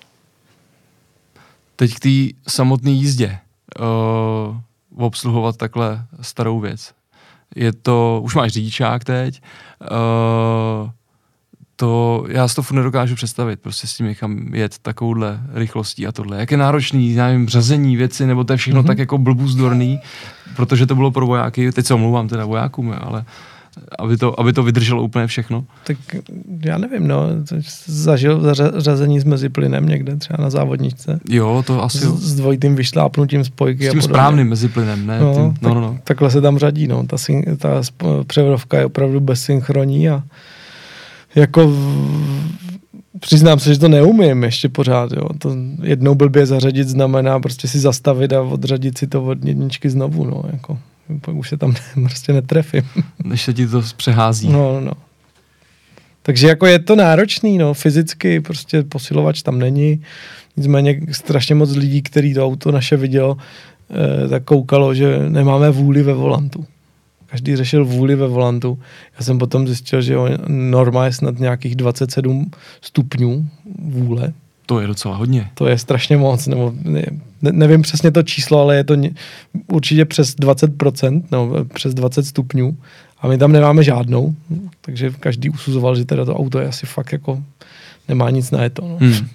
Teď 1.77 1.95
k 1.95 2.01
té 2.01 2.39
samotné 2.51 2.91
jízdě. 2.91 3.39
Uh, 3.81 4.57
obsluhovat 5.07 5.57
takhle 5.57 6.05
starou 6.21 6.61
věc. 6.61 6.93
Je 7.57 7.73
to, 7.73 8.21
už 8.25 8.35
máš 8.35 8.53
řidičák 8.53 9.05
teď, 9.05 9.43
uh, 9.91 10.91
to 11.81 12.25
já 12.29 12.49
si 12.49 12.57
to 12.57 12.63
furt 12.63 12.77
nedokážu 12.77 13.15
představit, 13.15 13.61
prostě 13.61 13.87
s 13.87 13.97
tím 13.97 14.07
někam 14.07 14.55
jet 14.55 14.79
takovouhle 14.83 15.41
rychlostí 15.55 16.07
a 16.07 16.13
tohle. 16.13 16.41
Jak 16.41 16.51
je 16.51 16.57
náročný, 16.57 17.15
já 17.15 17.27
nevím, 17.27 17.49
řazení 17.49 17.97
věci, 17.97 18.27
nebo 18.27 18.45
to 18.45 18.53
je 18.53 18.57
všechno 18.57 18.83
mm-hmm. 18.83 18.87
tak 18.87 18.99
jako 18.99 19.19
blbůzdorný, 19.19 20.01
protože 20.57 20.87
to 20.87 20.95
bylo 20.95 21.11
pro 21.11 21.27
vojáky, 21.27 21.73
teď 21.73 21.87
se 21.87 21.95
omlouvám 21.95 22.29
teda 22.29 22.45
vojákům, 22.45 22.95
ale 23.01 23.25
aby 23.99 24.17
to, 24.17 24.41
aby 24.41 24.53
to 24.53 24.63
vydrželo 24.63 25.03
úplně 25.03 25.27
všechno? 25.27 25.65
Tak 25.85 25.97
já 26.65 26.79
nevím, 26.79 27.09
no, 27.09 27.27
zažil 27.87 28.41
zařazení 28.57 29.21
s 29.21 29.25
meziplynem 29.25 29.87
někde, 29.87 30.17
třeba 30.17 30.43
na 30.43 30.51
závodničce. 30.51 31.21
Jo, 31.29 31.65
to 31.67 31.85
asi 31.85 32.05
jo. 32.05 32.17
S, 32.17 32.21
s 32.21 32.35
dvojitým 32.35 32.75
vyšlápnutím 32.75 33.45
spojky. 33.45 33.89
S 33.89 33.91
tím 33.91 34.03
správným 34.03 34.49
meziplynem, 34.49 35.07
ne? 35.07 35.21
No, 35.21 35.35
tím, 35.35 35.43
no, 35.43 35.55
tak, 35.61 35.75
no, 35.75 35.81
no. 35.81 35.99
Takhle 36.05 36.31
se 36.31 36.41
tam 36.41 36.59
řadí, 36.59 36.89
no, 36.89 37.07
ta, 37.07 37.17
ta 37.59 37.83
převodovka 38.27 38.79
je 38.79 38.87
opravdu 38.87 39.21
bezsynchronní 39.21 40.09
a 40.09 40.23
jako 41.35 41.73
přiznám 43.21 43.59
se, 43.59 43.75
že 43.75 43.81
to 43.81 43.89
neumím 43.89 44.45
ještě 44.45 44.69
pořád, 44.69 45.13
jo. 45.13 45.29
To 45.39 45.57
jednou 45.83 46.15
blbě 46.15 46.47
zařadit 46.47 46.89
znamená 46.89 47.41
prostě 47.41 47.69
si 47.69 47.79
zastavit 47.79 48.33
a 48.33 48.43
odřadit 48.43 48.99
si 48.99 49.07
to 49.07 49.25
od 49.25 49.45
jedničky 49.45 49.91
znovu, 49.91 50.25
no, 50.25 50.43
jako. 50.53 50.79
Pak 51.21 51.35
už 51.35 51.49
se 51.49 51.57
tam 51.57 51.75
prostě 51.95 52.33
netrefím. 52.33 52.83
Než 53.25 53.43
se 53.43 53.55
ti 53.55 53.67
to 53.67 53.83
přehází. 53.97 54.49
No, 54.49 54.81
no. 54.81 54.93
Takže 56.23 56.49
jako 56.49 56.67
je 56.67 56.79
to 56.79 56.97
náročný, 56.97 57.59
no, 57.59 57.75
fyzicky 57.75 58.41
prostě 58.41 58.83
posilovač 58.83 59.43
tam 59.43 59.59
není. 59.59 60.03
Nicméně 60.57 61.01
strašně 61.13 61.55
moc 61.55 61.77
lidí, 61.77 62.03
který 62.03 62.35
to 62.35 62.45
auto 62.45 62.73
naše 62.73 62.97
vidělo, 62.97 63.37
eh, 64.25 64.29
tak 64.29 64.45
koukalo, 64.45 64.95
že 64.95 65.19
nemáme 65.29 65.71
vůli 65.71 66.03
ve 66.03 66.15
volantu 66.15 66.67
každý 67.31 67.57
řešil 67.57 67.85
vůli 67.85 68.15
ve 68.15 68.29
volantu. 68.29 68.79
Já 69.19 69.25
jsem 69.25 69.39
potom 69.39 69.67
zjistil, 69.67 70.03
že 70.03 70.17
norma 70.49 71.05
je 71.05 71.13
snad 71.13 71.39
nějakých 71.39 71.77
27 71.77 72.51
stupňů 72.81 73.49
vůle. 73.79 74.33
To 74.67 74.81
je 74.81 74.87
docela 74.87 75.17
hodně. 75.17 75.51
To 75.55 75.67
je 75.67 75.79
strašně 75.79 76.17
moc, 76.17 76.47
nebo 76.47 76.75
ne, 76.85 77.03
nevím 77.43 77.83
přesně 77.83 78.11
to 78.11 78.23
číslo, 78.23 78.61
ale 78.61 78.77
je 78.77 78.85
to 78.85 78.95
určitě 79.73 80.05
přes 80.05 80.37
20%, 80.37 81.23
nebo 81.31 81.65
přes 81.65 81.95
20 81.95 82.27
stupňů. 82.27 82.77
A 83.21 83.29
my 83.29 83.39
tam 83.39 83.53
nemáme 83.53 83.83
žádnou, 83.83 84.35
takže 84.81 85.11
každý 85.11 85.51
usuzoval, 85.51 85.97
že 85.97 86.05
teda 86.05 86.25
to 86.25 86.37
auto 86.37 86.59
je 86.59 86.69
asi 86.69 86.87
fakt 86.87 87.13
jako 87.13 87.43
nemá 88.09 88.31
nic 88.31 88.51
na 88.51 88.69
to. 88.69 88.89
No. 88.89 88.97
Hmm. 89.01 89.29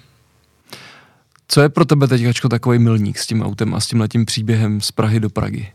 Co 1.48 1.60
je 1.60 1.68
pro 1.68 1.84
tebe 1.84 2.08
teď 2.08 2.22
takový 2.50 2.78
milník 2.78 3.18
s 3.18 3.26
tím 3.26 3.42
autem 3.42 3.74
a 3.74 3.80
s 3.80 3.86
tím 3.86 4.00
letím 4.00 4.26
příběhem 4.26 4.80
z 4.80 4.92
Prahy 4.92 5.20
do 5.20 5.30
Pragy? 5.30 5.66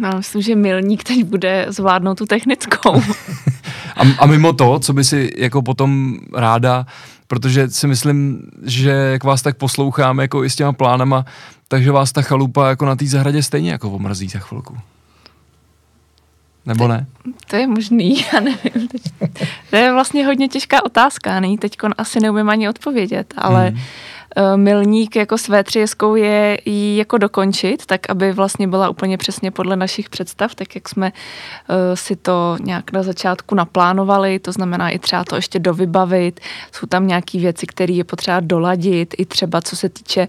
No, 0.00 0.10
myslím, 0.16 0.42
že 0.42 0.56
milník 0.56 1.04
teď 1.04 1.24
bude 1.24 1.66
zvládnout 1.68 2.18
tu 2.18 2.26
technickou. 2.26 2.94
a, 3.96 4.02
a 4.18 4.26
mimo 4.26 4.52
to, 4.52 4.78
co 4.78 4.92
by 4.92 5.04
si 5.04 5.30
jako 5.36 5.62
potom 5.62 6.18
ráda, 6.34 6.86
protože 7.26 7.70
si 7.70 7.86
myslím, 7.86 8.42
že 8.62 8.90
jak 8.90 9.24
vás 9.24 9.42
tak 9.42 9.56
posloucháme 9.56 10.22
jako 10.22 10.44
i 10.44 10.50
s 10.50 10.56
těma 10.56 10.72
plánama, 10.72 11.24
takže 11.68 11.92
vás 11.92 12.12
ta 12.12 12.22
chalupa 12.22 12.68
jako 12.68 12.86
na 12.86 12.96
té 12.96 13.06
zahradě 13.06 13.42
stejně 13.42 13.70
jako 13.70 13.90
omrzí 13.90 14.28
za 14.28 14.38
chvilku. 14.38 14.78
Nebo 16.66 16.88
ne? 16.88 17.06
To 17.46 17.56
je 17.56 17.66
možný, 17.66 18.24
já 18.32 18.40
nevím. 18.40 18.88
To 19.70 19.76
je 19.76 19.92
vlastně 19.92 20.26
hodně 20.26 20.48
těžká 20.48 20.84
otázka, 20.84 21.40
není 21.40 21.58
teď 21.58 21.76
asi 21.98 22.20
neumím 22.20 22.48
ani 22.48 22.68
odpovědět, 22.68 23.34
ale 23.36 23.68
hmm 23.68 23.78
milník 24.56 25.16
jako 25.16 25.38
s 25.38 25.48
V3 25.48 26.14
je 26.14 26.58
ji 26.64 26.96
jako 26.96 27.18
dokončit, 27.18 27.86
tak 27.86 28.10
aby 28.10 28.32
vlastně 28.32 28.68
byla 28.68 28.88
úplně 28.88 29.18
přesně 29.18 29.50
podle 29.50 29.76
našich 29.76 30.08
představ, 30.08 30.54
tak 30.54 30.74
jak 30.74 30.88
jsme 30.88 31.12
uh, 31.12 31.76
si 31.94 32.16
to 32.16 32.56
nějak 32.60 32.92
na 32.92 33.02
začátku 33.02 33.54
naplánovali, 33.54 34.38
to 34.38 34.52
znamená 34.52 34.90
i 34.90 34.98
třeba 34.98 35.24
to 35.24 35.36
ještě 35.36 35.58
dovybavit, 35.58 36.40
jsou 36.72 36.86
tam 36.86 37.06
nějaké 37.06 37.38
věci, 37.38 37.66
které 37.66 37.92
je 37.92 38.04
potřeba 38.04 38.40
doladit, 38.40 39.14
i 39.18 39.26
třeba 39.26 39.60
co 39.60 39.76
se 39.76 39.88
týče 39.88 40.28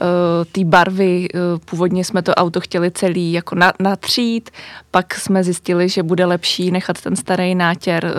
uh, 0.00 0.44
té 0.44 0.62
tý 0.62 0.64
barvy, 0.64 1.28
původně 1.64 2.04
jsme 2.04 2.22
to 2.22 2.34
auto 2.34 2.60
chtěli 2.60 2.90
celý 2.90 3.32
jako 3.32 3.54
na, 3.54 3.72
natřít, 3.80 4.50
pak 4.90 5.14
jsme 5.14 5.44
zjistili, 5.44 5.88
že 5.88 6.02
bude 6.02 6.24
lepší 6.24 6.70
nechat 6.70 7.00
ten 7.00 7.16
starý 7.16 7.54
nátěr 7.54 8.14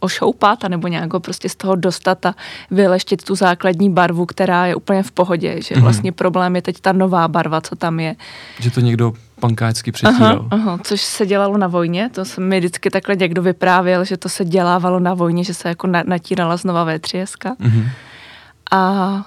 ošoupat, 0.00 0.64
anebo 0.64 0.88
nějak 0.88 1.12
ho 1.12 1.20
prostě 1.20 1.48
z 1.48 1.56
toho 1.56 1.76
dostat 1.76 2.26
a 2.26 2.34
vyleštit 2.70 3.24
tu 3.24 3.34
základní 3.34 3.90
barvu, 3.90 4.26
která 4.26 4.66
je 4.66 4.73
úplně 4.74 5.02
v 5.02 5.12
pohodě, 5.12 5.62
že 5.62 5.74
mm-hmm. 5.74 5.82
vlastně 5.82 6.12
problém 6.12 6.56
je 6.56 6.62
teď 6.62 6.80
ta 6.80 6.92
nová 6.92 7.28
barva, 7.28 7.60
co 7.60 7.76
tam 7.76 8.00
je. 8.00 8.16
Že 8.60 8.70
to 8.70 8.80
někdo 8.80 9.12
pankácky 9.40 9.92
přetíral. 9.92 10.46
Aha, 10.50 10.62
aha, 10.70 10.78
což 10.82 11.00
se 11.00 11.26
dělalo 11.26 11.58
na 11.58 11.66
vojně, 11.66 12.10
to 12.14 12.24
se 12.24 12.40
mi 12.40 12.58
vždycky 12.58 12.90
takhle 12.90 13.16
někdo 13.16 13.42
vyprávěl, 13.42 14.04
že 14.04 14.16
to 14.16 14.28
se 14.28 14.44
dělávalo 14.44 15.00
na 15.00 15.14
vojně, 15.14 15.44
že 15.44 15.54
se 15.54 15.68
jako 15.68 15.86
natírala 15.86 16.56
znova 16.56 16.86
V3. 16.86 17.24
Mm-hmm. 17.24 17.88
A 18.72 19.22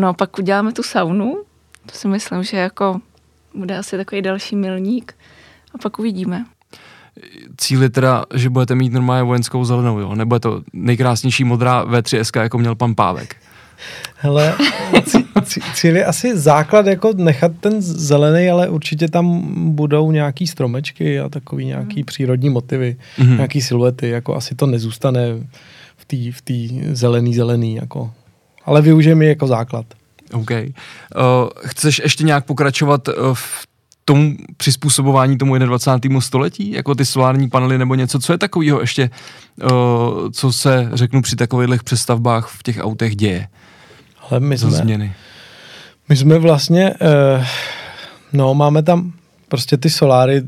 no 0.00 0.14
pak 0.14 0.38
uděláme 0.38 0.72
tu 0.72 0.82
saunu, 0.82 1.42
to 1.86 1.98
si 1.98 2.08
myslím, 2.08 2.42
že 2.42 2.56
jako 2.56 3.00
bude 3.54 3.78
asi 3.78 3.96
takový 3.96 4.22
další 4.22 4.56
milník 4.56 5.14
a 5.74 5.78
pak 5.78 5.98
uvidíme 5.98 6.44
cíl 7.56 7.82
je 7.82 7.90
teda, 7.90 8.24
že 8.34 8.50
budete 8.50 8.74
mít 8.74 8.92
normálně 8.92 9.22
vojenskou 9.22 9.64
zelenou, 9.64 9.98
jo? 9.98 10.14
Nebo 10.14 10.36
je 10.36 10.40
to 10.40 10.62
nejkrásnější 10.72 11.44
modrá 11.44 11.84
V3SK, 11.84 12.42
jako 12.42 12.58
měl 12.58 12.74
pan 12.74 12.94
Pávek? 12.94 13.36
Hele, 14.18 14.54
cíl 15.74 15.96
je 15.96 16.04
asi 16.04 16.38
základ 16.38 16.86
jako 16.86 17.12
nechat 17.16 17.52
ten 17.60 17.82
zelený, 17.82 18.50
ale 18.50 18.68
určitě 18.68 19.08
tam 19.08 19.42
budou 19.74 20.10
nějaký 20.10 20.46
stromečky 20.46 21.20
a 21.20 21.28
takový 21.28 21.64
nějaký 21.64 21.98
mm. 21.98 22.04
přírodní 22.04 22.50
motivy, 22.50 22.96
mm-hmm. 23.18 23.36
nějaký 23.36 23.62
siluety, 23.62 24.08
jako 24.08 24.36
asi 24.36 24.54
to 24.54 24.66
nezůstane 24.66 25.28
v 25.96 26.04
té 26.04 26.16
v 26.32 26.42
tý 26.42 26.82
zelený 26.92 27.34
zelený, 27.34 27.74
jako. 27.74 28.10
Ale 28.64 28.82
využijeme 28.82 29.24
je 29.24 29.28
jako 29.28 29.46
základ. 29.46 29.86
OK. 30.32 30.50
Uh, 30.50 30.58
chceš 31.64 32.00
ještě 32.04 32.24
nějak 32.24 32.44
pokračovat 32.44 33.08
uh, 33.08 33.14
v 33.32 33.66
tomu 34.04 34.36
přizpůsobování 34.56 35.38
tomu 35.38 35.58
21. 35.58 36.20
století, 36.20 36.72
jako 36.72 36.94
ty 36.94 37.04
solární 37.04 37.48
panely 37.48 37.78
nebo 37.78 37.94
něco, 37.94 38.18
co 38.18 38.32
je 38.32 38.38
takového 38.38 38.80
ještě, 38.80 39.10
uh, 39.62 39.70
co 40.32 40.52
se 40.52 40.90
řeknu 40.92 41.22
při 41.22 41.36
takových 41.36 41.82
přestavbách 41.82 42.48
v 42.48 42.62
těch 42.62 42.78
autech 42.80 43.16
děje? 43.16 43.48
Ale 44.30 44.40
my 44.40 44.58
jsme, 44.58 44.70
změny? 44.70 45.12
my 46.08 46.16
jsme 46.16 46.38
vlastně, 46.38 46.94
uh, 46.94 47.44
no 48.32 48.54
máme 48.54 48.82
tam 48.82 49.12
prostě 49.48 49.76
ty 49.76 49.90
soláry, 49.90 50.42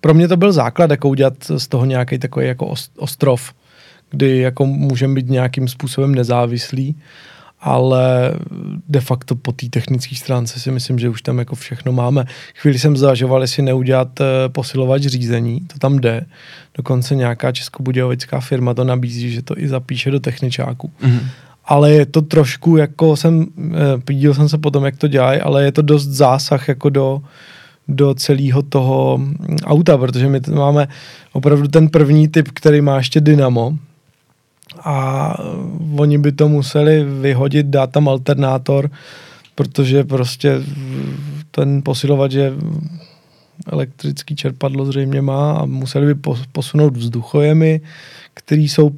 pro 0.00 0.14
mě 0.14 0.28
to 0.28 0.36
byl 0.36 0.52
základ, 0.52 0.90
jako 0.90 1.08
udělat 1.08 1.34
z 1.56 1.68
toho 1.68 1.84
nějaký 1.84 2.18
takový 2.18 2.46
jako 2.46 2.66
os- 2.66 2.90
ostrov, 2.96 3.52
kdy 4.10 4.38
jako 4.38 4.66
můžeme 4.66 5.14
být 5.14 5.28
nějakým 5.28 5.68
způsobem 5.68 6.14
nezávislí, 6.14 6.96
ale 7.60 8.32
de 8.88 9.00
facto 9.00 9.34
po 9.34 9.52
té 9.52 9.68
technické 9.68 10.16
stránce 10.16 10.60
si 10.60 10.70
myslím, 10.70 10.98
že 10.98 11.08
už 11.08 11.22
tam 11.22 11.38
jako 11.38 11.54
všechno 11.54 11.92
máme. 11.92 12.24
Chvíli 12.54 12.78
jsem 12.78 12.96
zvažoval, 12.96 13.40
jestli 13.40 13.62
neudělat 13.62 14.20
uh, 14.20 14.26
posilovač 14.48 15.02
řízení, 15.02 15.60
to 15.60 15.78
tam 15.78 15.98
jde. 15.98 16.26
Dokonce 16.74 17.14
nějaká 17.14 17.52
českobudějovická 17.52 18.40
firma 18.40 18.74
to 18.74 18.84
nabízí, 18.84 19.30
že 19.30 19.42
to 19.42 19.58
i 19.58 19.68
zapíše 19.68 20.10
do 20.10 20.20
techničáku. 20.20 20.92
Mhm. 21.00 21.20
Ale 21.66 21.92
je 21.92 22.06
to 22.06 22.22
trošku, 22.22 22.76
jako 22.76 23.16
jsem, 23.16 23.46
eh, 23.58 23.98
pídil 24.04 24.34
jsem 24.34 24.48
se 24.48 24.58
potom, 24.58 24.84
jak 24.84 24.96
to 24.96 25.08
dělají, 25.08 25.40
ale 25.40 25.64
je 25.64 25.72
to 25.72 25.82
dost 25.82 26.06
zásah 26.06 26.68
jako 26.68 26.90
do, 26.90 27.22
do 27.88 28.14
celého 28.14 28.62
toho 28.62 29.18
mm, 29.18 29.56
auta, 29.64 29.98
protože 29.98 30.28
my 30.28 30.40
máme 30.54 30.88
opravdu 31.32 31.68
ten 31.68 31.88
první 31.88 32.28
typ, 32.28 32.48
který 32.54 32.80
má 32.80 32.96
ještě 32.96 33.20
dynamo. 33.20 33.78
A 34.84 35.36
eh, 35.38 35.42
oni 35.98 36.18
by 36.18 36.32
to 36.32 36.48
museli 36.48 37.04
vyhodit, 37.04 37.66
dát 37.66 37.90
tam 37.90 38.08
alternátor, 38.08 38.90
protože 39.54 40.04
prostě 40.04 40.58
v- 40.58 41.44
ten 41.50 41.82
posilovač 41.82 42.32
je 42.32 42.52
elektrický 43.66 44.36
čerpadlo 44.36 44.86
zřejmě 44.86 45.22
má 45.22 45.52
a 45.52 45.64
museli 45.64 46.06
by 46.06 46.14
pos- 46.14 46.44
posunout 46.52 46.96
vzduchojemy, 46.96 47.80
který 48.34 48.68
jsou 48.68 48.90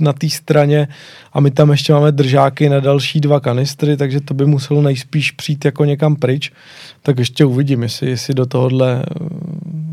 na 0.00 0.12
té 0.12 0.28
straně 0.28 0.88
a 1.32 1.40
my 1.40 1.50
tam 1.50 1.70
ještě 1.70 1.92
máme 1.92 2.12
držáky 2.12 2.68
na 2.68 2.80
další 2.80 3.20
dva 3.20 3.40
kanistry, 3.40 3.96
takže 3.96 4.20
to 4.20 4.34
by 4.34 4.46
muselo 4.46 4.82
nejspíš 4.82 5.30
přijít 5.30 5.64
jako 5.64 5.84
někam 5.84 6.16
pryč. 6.16 6.52
Tak 7.02 7.18
ještě 7.18 7.44
uvidím, 7.44 7.82
jestli, 7.82 8.10
jestli 8.10 8.34
do 8.34 8.46
tohohle 8.46 9.02
eh, 9.02 9.28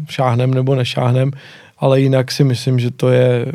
šáhnem 0.09 0.53
nebo 0.53 0.75
nešáhnem, 0.75 1.31
ale 1.77 2.01
jinak 2.01 2.31
si 2.31 2.43
myslím, 2.43 2.79
že 2.79 2.91
to 2.91 3.09
je 3.09 3.45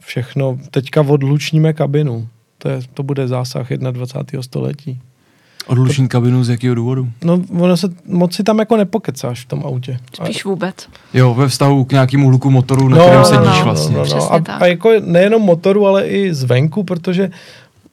všechno. 0.00 0.58
Teďka 0.70 1.00
odlučníme 1.00 1.72
kabinu. 1.72 2.28
To, 2.58 2.68
je, 2.68 2.80
to 2.94 3.02
bude 3.02 3.28
zásah 3.28 3.68
21. 3.70 4.42
století. 4.42 5.00
Odluční 5.66 6.08
kabinu 6.08 6.44
z 6.44 6.48
jakého 6.48 6.74
důvodu? 6.74 7.08
No, 7.24 7.40
ono 7.58 7.76
se 7.76 7.88
moc 8.06 8.34
si 8.34 8.42
tam 8.42 8.58
jako 8.58 8.76
nepokecáš 8.76 9.44
v 9.44 9.48
tom 9.48 9.62
autě. 9.66 9.98
Spíš 10.14 10.44
vůbec. 10.44 10.74
Jo, 11.14 11.34
ve 11.34 11.48
vztahu 11.48 11.84
k 11.84 11.92
nějakému 11.92 12.28
hluku 12.28 12.50
motoru, 12.50 12.88
na 12.88 12.96
No, 12.96 13.02
kterém 13.02 13.20
no, 13.20 13.24
sedíš 13.26 13.58
no, 13.58 13.64
vlastně. 13.64 13.96
no, 13.96 14.04
Přesně 14.04 14.28
A, 14.30 14.40
tak. 14.40 14.62
a 14.62 14.66
jako 14.66 14.90
nejenom 15.04 15.42
motoru, 15.42 15.86
ale 15.86 16.06
i 16.08 16.34
zvenku, 16.34 16.84
protože 16.84 17.30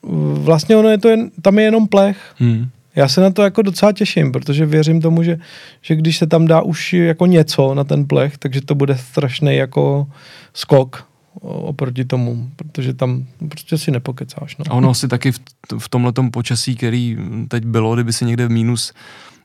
uh, 0.02 0.40
vlastně 0.40 0.76
ono 0.78 0.90
je 0.90 0.98
to 0.98 1.10
jen, 1.10 1.30
tam 1.42 1.60
je 1.60 1.66
jenom 1.66 1.88
plech. 1.88 2.18
Hmm. 2.38 2.70
Já 2.96 3.08
se 3.08 3.22
na 3.22 3.30
to 3.30 3.42
jako 3.44 3.62
docela 3.62 3.92
těším, 3.92 4.32
protože 4.32 4.66
věřím 4.66 5.02
tomu, 5.02 5.24
že, 5.24 5.38
že 5.82 5.96
když 5.96 6.18
se 6.18 6.28
tam 6.28 6.48
dá 6.48 6.62
už 6.62 6.94
jako 6.94 7.26
něco 7.26 7.74
na 7.74 7.84
ten 7.84 8.06
plech, 8.06 8.38
takže 8.38 8.62
to 8.62 8.76
bude 8.76 8.98
strašný 8.98 9.56
jako 9.56 10.08
skok 10.54 11.04
oproti 11.42 12.06
tomu, 12.06 12.50
protože 12.56 12.94
tam 12.94 13.26
prostě 13.50 13.78
si 13.78 13.92
nepokecáš. 13.92 14.58
No. 14.58 14.66
A 14.70 14.74
ono 14.74 14.90
asi 14.90 15.08
taky 15.08 15.32
v, 15.32 15.40
v 15.78 15.90
tomhletom 15.90 16.32
počasí, 16.32 16.76
který 16.76 17.18
teď 17.48 17.66
bylo, 17.66 17.96
kdyby 17.96 18.14
si 18.14 18.26
někde 18.26 18.48
v 18.48 18.52
minus 18.52 18.94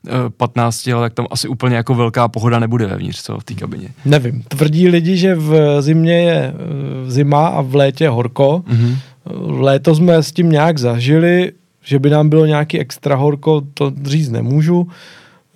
eh, 0.08 0.10
15, 0.36 0.88
ale 0.88 1.06
tak 1.06 1.14
tam 1.14 1.26
asi 1.30 1.48
úplně 1.48 1.76
jako 1.76 1.94
velká 1.94 2.28
pohoda 2.28 2.58
nebude 2.58 2.86
vevnitř, 2.86 3.22
co, 3.22 3.38
v 3.38 3.44
té 3.44 3.54
kabině. 3.54 3.88
Nevím, 4.04 4.42
tvrdí 4.48 4.88
lidi, 4.88 5.16
že 5.16 5.34
v 5.34 5.82
zimě 5.82 6.22
je 6.22 6.54
eh, 6.54 7.10
zima 7.10 7.46
a 7.46 7.60
v 7.60 7.74
létě 7.74 8.08
horko. 8.08 8.64
Mhm. 8.66 8.96
V 9.24 9.60
léto 9.60 9.94
jsme 9.94 10.22
s 10.22 10.32
tím 10.32 10.50
nějak 10.50 10.78
zažili, 10.78 11.52
že 11.84 11.98
by 11.98 12.10
nám 12.10 12.28
bylo 12.28 12.46
nějaký 12.46 12.78
extra 12.78 13.16
horko, 13.16 13.62
to 13.74 13.92
říct 14.04 14.28
nemůžu. 14.28 14.88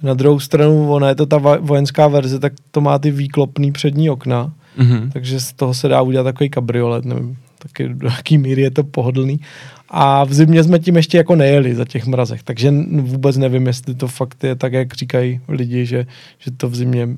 Na 0.02 0.14
druhou 0.14 0.40
stranu, 0.40 0.92
ona 0.92 1.08
je 1.08 1.14
to 1.14 1.26
ta 1.26 1.38
vojenská 1.60 2.08
verze, 2.08 2.38
tak 2.38 2.52
to 2.70 2.80
má 2.80 2.98
ty 2.98 3.10
výklopný 3.10 3.72
přední 3.72 4.10
okna, 4.10 4.52
Mhm. 4.76 5.10
takže 5.12 5.40
z 5.40 5.52
toho 5.52 5.74
se 5.74 5.88
dá 5.88 6.02
udělat 6.02 6.24
takový 6.24 6.50
kabriolet, 6.50 7.04
nevím, 7.04 7.36
taky 7.58 7.88
do 7.88 8.08
jaký 8.08 8.38
míry 8.38 8.62
je 8.62 8.70
to 8.70 8.84
pohodlný. 8.84 9.40
A 9.88 10.24
v 10.24 10.34
zimě 10.34 10.64
jsme 10.64 10.78
tím 10.78 10.96
ještě 10.96 11.16
jako 11.16 11.36
nejeli 11.36 11.74
za 11.74 11.84
těch 11.84 12.06
mrazech, 12.06 12.42
takže 12.42 12.74
vůbec 13.00 13.36
nevím, 13.36 13.66
jestli 13.66 13.94
to 13.94 14.08
fakt 14.08 14.44
je 14.44 14.56
tak, 14.56 14.72
jak 14.72 14.94
říkají 14.94 15.40
lidi, 15.48 15.86
že, 15.86 16.06
že 16.38 16.50
to 16.50 16.68
v 16.68 16.76
zimě 16.76 17.08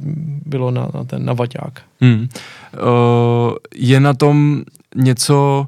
bylo 0.46 0.70
na, 0.70 0.88
na 0.94 1.04
ten 1.04 1.24
navaťák. 1.24 1.82
Hmm. 2.00 2.20
Uh, 2.20 3.54
je 3.74 4.00
na 4.00 4.14
tom 4.14 4.62
něco 4.96 5.66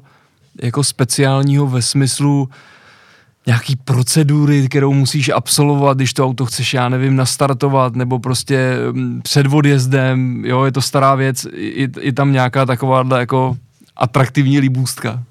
jako 0.61 0.83
speciálního 0.83 1.67
ve 1.67 1.81
smyslu 1.81 2.49
nějaký 3.45 3.75
procedury, 3.75 4.69
kterou 4.69 4.93
musíš 4.93 5.29
absolvovat, 5.29 5.97
když 5.97 6.13
to 6.13 6.25
auto 6.25 6.45
chceš, 6.45 6.73
já 6.73 6.89
nevím, 6.89 7.15
nastartovat, 7.15 7.95
nebo 7.95 8.19
prostě 8.19 8.77
mm, 8.91 9.21
před 9.21 9.47
odjezdem, 9.53 10.45
jo, 10.45 10.63
je 10.63 10.71
to 10.71 10.81
stará 10.81 11.15
věc, 11.15 11.47
je, 11.53 11.87
je 12.01 12.13
tam 12.13 12.31
nějaká 12.31 12.65
takováhle 12.65 13.19
jako 13.19 13.57
atraktivní 13.95 14.59
libůstka. 14.59 15.23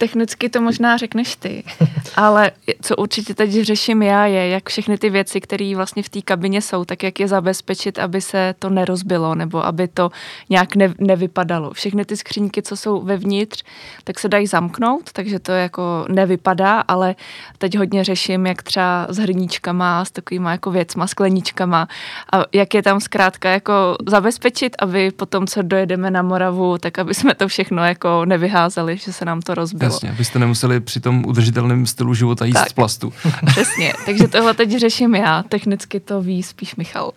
Technicky 0.00 0.48
to 0.48 0.60
možná 0.60 0.96
řekneš 0.96 1.36
ty, 1.36 1.64
ale 2.16 2.50
co 2.82 2.96
určitě 2.96 3.34
teď 3.34 3.50
řeším 3.52 4.02
já 4.02 4.26
je, 4.26 4.48
jak 4.48 4.68
všechny 4.68 4.98
ty 4.98 5.10
věci, 5.10 5.40
které 5.40 5.72
vlastně 5.76 6.02
v 6.02 6.08
té 6.08 6.22
kabině 6.22 6.62
jsou, 6.62 6.84
tak 6.84 7.02
jak 7.02 7.20
je 7.20 7.28
zabezpečit, 7.28 7.98
aby 7.98 8.20
se 8.20 8.54
to 8.58 8.70
nerozbilo 8.70 9.34
nebo 9.34 9.66
aby 9.66 9.88
to 9.88 10.10
nějak 10.50 10.76
ne, 10.76 10.94
nevypadalo. 10.98 11.70
Všechny 11.70 12.04
ty 12.04 12.16
skříňky, 12.16 12.62
co 12.62 12.76
jsou 12.76 13.02
vevnitř, 13.02 13.64
tak 14.04 14.18
se 14.18 14.28
dají 14.28 14.46
zamknout, 14.46 15.12
takže 15.12 15.38
to 15.38 15.52
jako 15.52 16.04
nevypadá, 16.08 16.80
ale 16.80 17.14
teď 17.58 17.78
hodně 17.78 18.04
řeším, 18.04 18.46
jak 18.46 18.62
třeba 18.62 19.06
s 19.08 19.18
hrníčkama, 19.18 20.04
s 20.04 20.10
takovýma 20.10 20.50
jako 20.50 20.70
věcma, 20.70 21.06
skleničkama 21.06 21.88
a 22.32 22.44
jak 22.52 22.74
je 22.74 22.82
tam 22.82 23.00
zkrátka 23.00 23.50
jako 23.50 23.96
zabezpečit, 24.08 24.76
aby 24.78 25.10
potom, 25.10 25.46
co 25.46 25.62
dojedeme 25.62 26.10
na 26.10 26.22
Moravu, 26.22 26.78
tak 26.78 26.98
aby 26.98 27.14
jsme 27.14 27.34
to 27.34 27.48
všechno 27.48 27.84
jako 27.84 28.24
nevyházeli, 28.24 28.96
že 28.96 29.12
se 29.12 29.24
nám 29.24 29.40
to 29.40 29.54
rozbilo. 29.54 29.89
Jasně, 29.92 30.10
abyste 30.10 30.38
nemuseli 30.38 30.80
při 30.80 31.00
tom 31.00 31.24
udržitelném 31.26 31.86
stylu 31.86 32.14
života 32.14 32.44
jíst 32.44 32.54
Tak. 32.54 32.68
z 32.70 32.72
plastu. 32.72 33.12
Přesně, 33.46 33.92
takže 34.06 34.28
tohle 34.28 34.54
teď 34.54 34.76
řeším 34.78 35.14
já, 35.14 35.42
technicky 35.42 36.00
to 36.00 36.22
ví 36.22 36.42
spíš 36.42 36.76
Michal. 36.76 37.12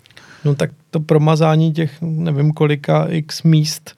No 0.45 0.55
tak 0.55 0.69
to 0.91 0.99
promazání 0.99 1.73
těch 1.73 1.91
nevím 2.01 2.51
kolika 2.53 3.05
x 3.09 3.43
míst 3.43 3.95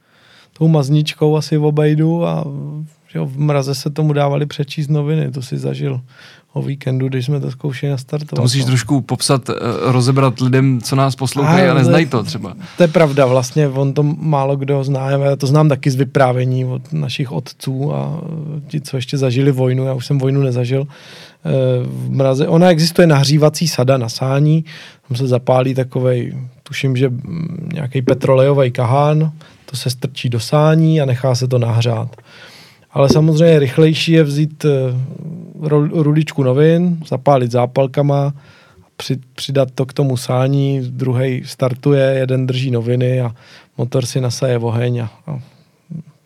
tou 0.58 0.68
mazničkou 0.68 1.38
asi 1.38 1.58
obejdu 1.58 2.26
a 2.26 2.44
jo, 3.16 3.26
v 3.26 3.38
mraze 3.40 3.76
se 3.76 3.90
tomu 3.90 4.14
dávali 4.14 4.46
přečíst 4.46 4.88
noviny, 4.88 5.32
to 5.32 5.42
si 5.42 5.58
zažil 5.58 6.02
o 6.54 6.62
víkendu, 6.62 7.08
když 7.08 7.26
jsme 7.26 7.40
to 7.40 7.52
zkoušeli 7.52 7.92
nastartovat. 7.92 8.36
To 8.36 8.42
musíš 8.42 8.62
no. 8.62 8.68
trošku 8.68 9.02
popsat, 9.02 9.50
eh, 9.50 9.54
rozebrat 9.92 10.40
lidem, 10.40 10.82
co 10.82 10.96
nás 10.96 11.16
poslouchají 11.16 11.68
A, 11.68 11.72
a 11.72 11.74
neznají 11.74 12.06
ne- 12.06 12.12
to 12.12 12.24
třeba. 12.24 12.56
To 12.78 12.84
je 12.84 12.88
pravda, 12.88 13.26
vlastně 13.26 13.68
on 13.68 13.94
to 13.94 14.04
málo 14.04 14.56
kdo 14.56 14.84
zná, 14.84 15.10
já 15.10 15.36
to 15.36 15.48
znám 15.48 15.70
taky 15.70 15.92
z 15.92 15.96
vyprávění 15.96 16.66
od 16.66 16.94
našich 16.94 17.32
otců 17.32 17.94
a 17.96 18.22
ti, 18.68 18.82
co 18.82 18.98
ještě 18.98 19.18
zažili 19.18 19.52
vojnu, 19.52 19.86
já 19.86 19.94
už 19.94 20.06
jsem 20.06 20.20
vojnu 20.20 20.42
nezažil. 20.42 20.88
Eh, 21.46 21.52
V 21.84 22.10
mraze, 22.10 22.48
ona 22.48 22.70
existuje 22.70 23.08
nahřívací 23.08 23.68
sada 23.68 23.98
na 23.98 24.10
sání, 24.10 24.66
tam 25.08 25.18
se 25.18 25.28
zapálí 25.28 25.74
takovej, 25.74 26.38
tuším, 26.64 26.98
že 26.98 27.12
nějaký 27.74 28.02
petrolejový 28.02 28.72
kahán, 28.72 29.32
to 29.66 29.76
se 29.78 29.90
strčí 29.90 30.30
do 30.30 30.40
sání 30.40 31.02
a 31.02 31.06
nechá 31.06 31.36
se 31.36 31.48
to 31.48 31.58
nahřát. 31.60 32.16
Ale 32.96 33.10
samozřejmě 33.10 33.60
rychlejší 33.60 34.12
je 34.12 34.24
vzít 34.24 34.66
eh, 34.66 34.70
ruličku 35.92 36.44
novin, 36.44 36.98
zapálit 37.08 37.52
zápalkama, 37.52 38.34
při, 38.98 39.18
přidat 39.36 39.72
to 39.76 39.86
k 39.86 39.94
tomu 39.94 40.18
sání, 40.18 40.82
druhý 40.90 41.42
startuje, 41.46 42.04
jeden 42.04 42.48
drží 42.48 42.72
noviny 42.72 43.22
a 43.22 43.36
motor 43.78 44.06
si 44.06 44.22
nasaje 44.22 44.60
oheň 44.60 45.00
a, 45.00 45.10
a 45.28 45.40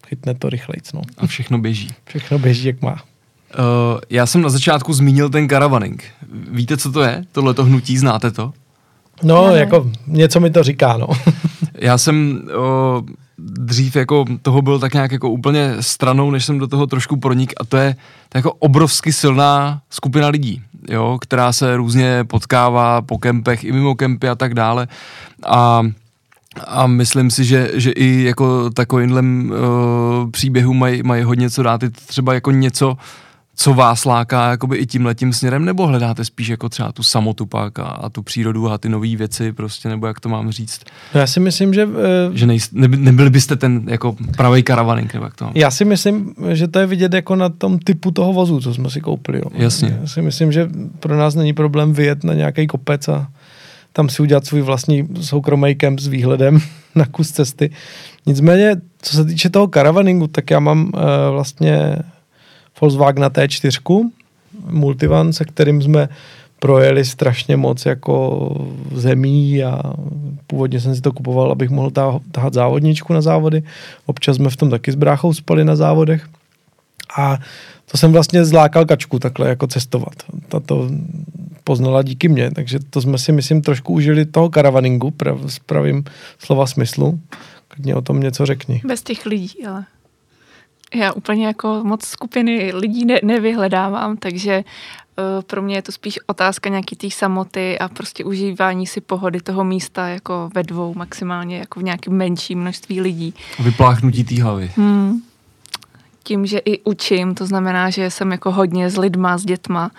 chytne 0.08 0.34
to 0.36 0.49
rychlejc. 0.49 0.93
No. 0.93 1.01
A 1.17 1.27
všechno 1.27 1.58
běží. 1.58 1.89
Všechno 2.05 2.39
běží, 2.39 2.67
jak 2.67 2.82
má. 2.82 2.91
Uh, 2.93 3.99
já 4.10 4.25
jsem 4.25 4.41
na 4.41 4.49
začátku 4.49 4.93
zmínil 4.93 5.29
ten 5.29 5.49
caravaning. 5.49 6.03
Víte, 6.51 6.77
co 6.77 6.91
to 6.91 7.01
je? 7.01 7.23
Tohleto 7.32 7.63
hnutí, 7.65 7.97
znáte 7.97 8.32
to? 8.32 8.53
No, 9.23 9.45
Ano. 9.45 9.55
jako 9.55 9.91
něco 10.08 10.39
mi 10.39 10.49
to 10.49 10.63
říká, 10.63 10.97
no. 10.97 11.08
Já 11.82 11.97
jsem 11.97 12.41
uh, 12.57 13.05
dřív 13.44 13.96
jako 13.96 14.26
toho 14.42 14.62
byl 14.62 14.80
tak 14.80 14.94
nějak 14.94 15.12
jako 15.12 15.30
úplně 15.30 15.76
stranou, 15.80 16.32
než 16.32 16.46
jsem 16.46 16.60
do 16.60 16.68
toho 16.68 16.88
trošku 16.88 17.18
pronik 17.18 17.54
a 17.60 17.66
to 17.66 17.78
je, 17.78 17.96
to 18.30 18.38
jako 18.38 18.54
obrovsky 18.54 19.14
silná 19.14 19.82
skupina 19.90 20.28
lidí, 20.28 20.62
jo, 20.90 21.18
která 21.22 21.54
se 21.54 21.78
různě 21.78 22.24
potkává 22.24 23.02
po 23.02 23.18
kempech 23.18 23.64
i 23.64 23.72
mimo 23.72 23.96
kempy 23.96 24.30
a 24.30 24.36
tak 24.36 24.54
dále 24.54 24.88
a 25.48 25.84
a 26.68 26.88
myslím 26.88 27.32
si, 27.32 27.46
že, 27.46 27.72
že 27.74 27.92
i 27.92 28.24
jako 28.24 28.70
takovýmhle 28.70 29.22
uh, 29.22 30.32
příběhu 30.32 30.74
mají, 30.74 31.04
mají 31.04 31.24
hodně 31.24 31.50
co 31.50 31.64
dát. 31.64 31.84
Je 31.84 31.90
třeba 31.90 32.34
jako 32.34 32.52
něco, 32.52 32.98
co 33.62 33.74
vás 33.74 34.05
láká 34.05 34.49
jakoby 34.49 34.78
i 34.78 34.86
tím 34.86 35.05
letím 35.05 35.34
směrem, 35.34 35.66
nebo 35.66 35.88
hledáte 35.88 36.26
spíš 36.26 36.47
jako 36.47 36.70
třeba 36.70 36.91
tu 36.91 37.03
samotu 37.03 37.45
pak 37.45 37.80
a, 37.80 37.84
a 37.84 38.10
tu 38.10 38.24
přírodu 38.24 38.72
a 38.72 38.78
ty 38.78 38.89
nové 38.89 39.16
věci 39.16 39.53
prostě, 39.53 39.89
nebo 39.89 40.07
jak 40.07 40.20
to 40.20 40.30
mám 40.30 40.51
říct? 40.51 40.82
No 41.14 41.20
já 41.20 41.28
si 41.28 41.39
myslím, 41.39 41.74
že... 41.74 41.86
Uh, 41.86 41.93
že 42.34 42.45
nejst, 42.45 42.74
neby, 42.74 42.97
nebyli 42.97 43.30
byste 43.30 43.55
ten 43.55 43.84
jako 43.88 44.16
pravý 44.38 44.64
karavaning, 44.64 45.14
nebo 45.14 45.26
jak 45.26 45.36
to 45.36 45.45
mám? 45.45 45.53
Já 45.55 45.72
si 45.72 45.86
myslím, 45.86 46.34
že 46.51 46.68
to 46.68 46.80
je 46.80 46.86
vidět 46.86 47.14
jako 47.14 47.36
na 47.36 47.49
tom 47.49 47.80
typu 47.80 48.12
toho 48.12 48.34
vozu, 48.34 48.62
co 48.62 48.74
jsme 48.74 48.89
si 48.89 49.01
koupili. 49.01 49.39
Jo. 49.39 49.45
Jasně. 49.53 49.97
Já 50.01 50.07
si 50.07 50.22
myslím, 50.22 50.51
že 50.51 50.70
pro 50.99 51.18
nás 51.18 51.36
není 51.36 51.53
problém 51.53 51.93
vyjet 51.93 52.24
na 52.24 52.34
nějaký 52.34 52.68
kopec 52.68 53.07
a 53.07 53.28
tam 53.93 54.10
si 54.10 54.22
udělat 54.22 54.45
svůj 54.45 54.62
vlastní 54.62 55.07
soukromý 55.22 55.76
kemp 55.76 55.99
s 55.99 56.07
výhledem 56.07 56.60
na 56.95 57.05
kus 57.05 57.32
cesty. 57.32 57.72
Nicméně, 58.26 58.76
co 59.01 59.16
se 59.16 59.26
týče 59.26 59.49
toho 59.49 59.68
karavaningu, 59.68 60.28
tak 60.28 60.51
já 60.51 60.60
mám 60.60 60.91
uh, 60.93 61.01
vlastně 61.32 61.95
Volkswagen 62.82 63.23
T4, 63.23 64.09
multivan, 64.69 65.34
se 65.34 65.45
kterým 65.45 65.82
jsme 65.82 66.09
projeli 66.59 67.05
strašně 67.05 67.57
moc 67.57 67.86
jako 67.86 68.49
zemí 68.95 69.63
a 69.63 69.93
původně 70.47 70.80
jsem 70.80 70.95
si 70.95 71.01
to 71.01 71.11
kupoval, 71.11 71.51
abych 71.51 71.69
mohl 71.69 71.91
tahat 72.32 72.53
závodničku 72.53 73.13
na 73.13 73.21
závody. 73.21 73.63
Občas 74.05 74.36
jsme 74.36 74.49
v 74.49 74.55
tom 74.55 74.69
taky 74.69 74.91
s 74.91 74.95
bráchou 74.95 75.34
spali 75.34 75.65
na 75.65 75.75
závodech. 75.75 76.27
A 77.17 77.38
to 77.91 77.97
jsem 77.97 78.11
vlastně 78.11 78.45
zlákal 78.45 78.86
kačku 78.86 79.19
takhle 79.19 79.49
jako 79.49 79.67
cestovat. 79.67 80.13
Tato 80.47 80.89
poznala 81.63 82.01
díky 82.01 82.27
mně, 82.27 82.51
takže 82.51 82.80
to 82.89 83.01
jsme 83.01 83.17
si, 83.17 83.32
myslím, 83.32 83.61
trošku 83.61 83.93
užili 83.93 84.25
toho 84.25 84.49
karavaningu 84.49 85.11
prav, 85.11 85.39
s 85.47 85.59
pravým 85.59 86.03
slova 86.39 86.67
smyslu. 86.67 87.19
Klidně 87.67 87.95
o 87.95 88.01
tom 88.01 88.19
něco 88.19 88.45
řekni. 88.45 88.82
Bez 88.86 89.01
těch 89.01 89.25
lidí, 89.25 89.65
ale 89.65 89.86
já 90.96 91.14
úplně 91.14 91.48
jako 91.48 91.82
moc 91.84 92.06
skupiny 92.06 92.72
lidí 92.74 93.06
ne, 93.06 93.20
nevyhledávám, 93.24 94.18
takže 94.18 94.64
uh, 95.18 95.42
pro 95.42 95.62
mě 95.62 95.76
je 95.76 95.82
to 95.82 95.92
spíš 95.92 96.20
otázka 96.28 96.70
nějaký 96.70 96.96
té 96.96 97.10
samoty 97.10 97.80
a 97.80 97.88
prostě 97.88 98.24
užívání 98.24 98.88
si 98.88 99.02
pohody 99.02 99.42
toho 99.42 99.64
místa 99.64 100.08
jako 100.08 100.50
ve 100.56 100.64
dvou 100.64 100.94
maximálně, 100.94 101.58
jako 101.58 101.80
v 101.80 101.84
nějakém 101.84 102.14
menším 102.14 102.60
množství 102.60 103.02
lidí. 103.02 103.34
Vypláchnutí 103.60 104.24
té 104.24 104.44
hlavy. 104.44 104.72
Hmm 104.76 105.22
tím, 106.24 106.45
že 106.45 106.57
i 106.57 106.84
učím, 106.84 107.36
to 107.36 107.45
znamená, 107.45 107.89
že 107.89 108.11
jsem 108.11 108.32
jako 108.32 108.51
hodně 108.51 108.89
s 108.89 108.97
lidma, 108.97 109.38
s 109.38 109.45
dětma, 109.45 109.91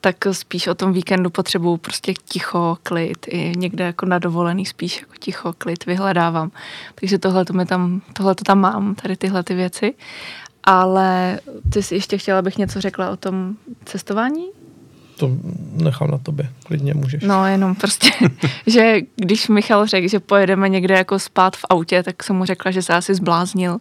tak 0.00 0.16
spíš 0.32 0.66
o 0.66 0.74
tom 0.74 0.92
víkendu 0.92 1.30
potřebuju 1.30 1.76
prostě 1.76 2.14
ticho, 2.14 2.78
klid, 2.82 3.26
i 3.28 3.52
někde 3.56 3.84
jako 3.84 4.06
na 4.06 4.18
dovolený 4.18 4.66
spíš 4.66 5.00
jako 5.00 5.12
ticho, 5.18 5.52
klid 5.58 5.86
vyhledávám. 5.86 6.50
Takže 6.94 7.18
tohle 7.18 7.44
to 7.44 7.64
tam, 7.64 8.00
tohle 8.12 8.34
to 8.34 8.44
tam 8.44 8.60
mám, 8.60 8.94
tady 8.94 9.16
tyhle 9.16 9.42
ty 9.42 9.54
věci. 9.54 9.94
Ale 10.64 11.40
ty 11.72 11.82
jsi 11.82 11.94
ještě 11.94 12.18
chtěla, 12.18 12.38
abych 12.38 12.58
něco 12.58 12.80
řekla 12.80 13.10
o 13.10 13.16
tom 13.16 13.54
cestování? 13.84 14.63
To 15.16 15.30
nechám 15.72 16.10
na 16.10 16.18
tobě, 16.18 16.50
klidně 16.64 16.94
můžeš. 16.94 17.22
No 17.22 17.46
jenom 17.46 17.74
prostě, 17.74 18.10
že 18.66 19.00
když 19.16 19.48
Michal 19.48 19.86
řekl, 19.86 20.08
že 20.08 20.20
pojedeme 20.20 20.68
někde 20.68 20.94
jako 20.94 21.18
spát 21.18 21.56
v 21.56 21.64
autě, 21.70 22.02
tak 22.02 22.22
jsem 22.22 22.36
mu 22.36 22.44
řekla, 22.44 22.70
že 22.70 22.82
se 22.82 22.94
asi 22.94 23.14
zbláznil, 23.14 23.78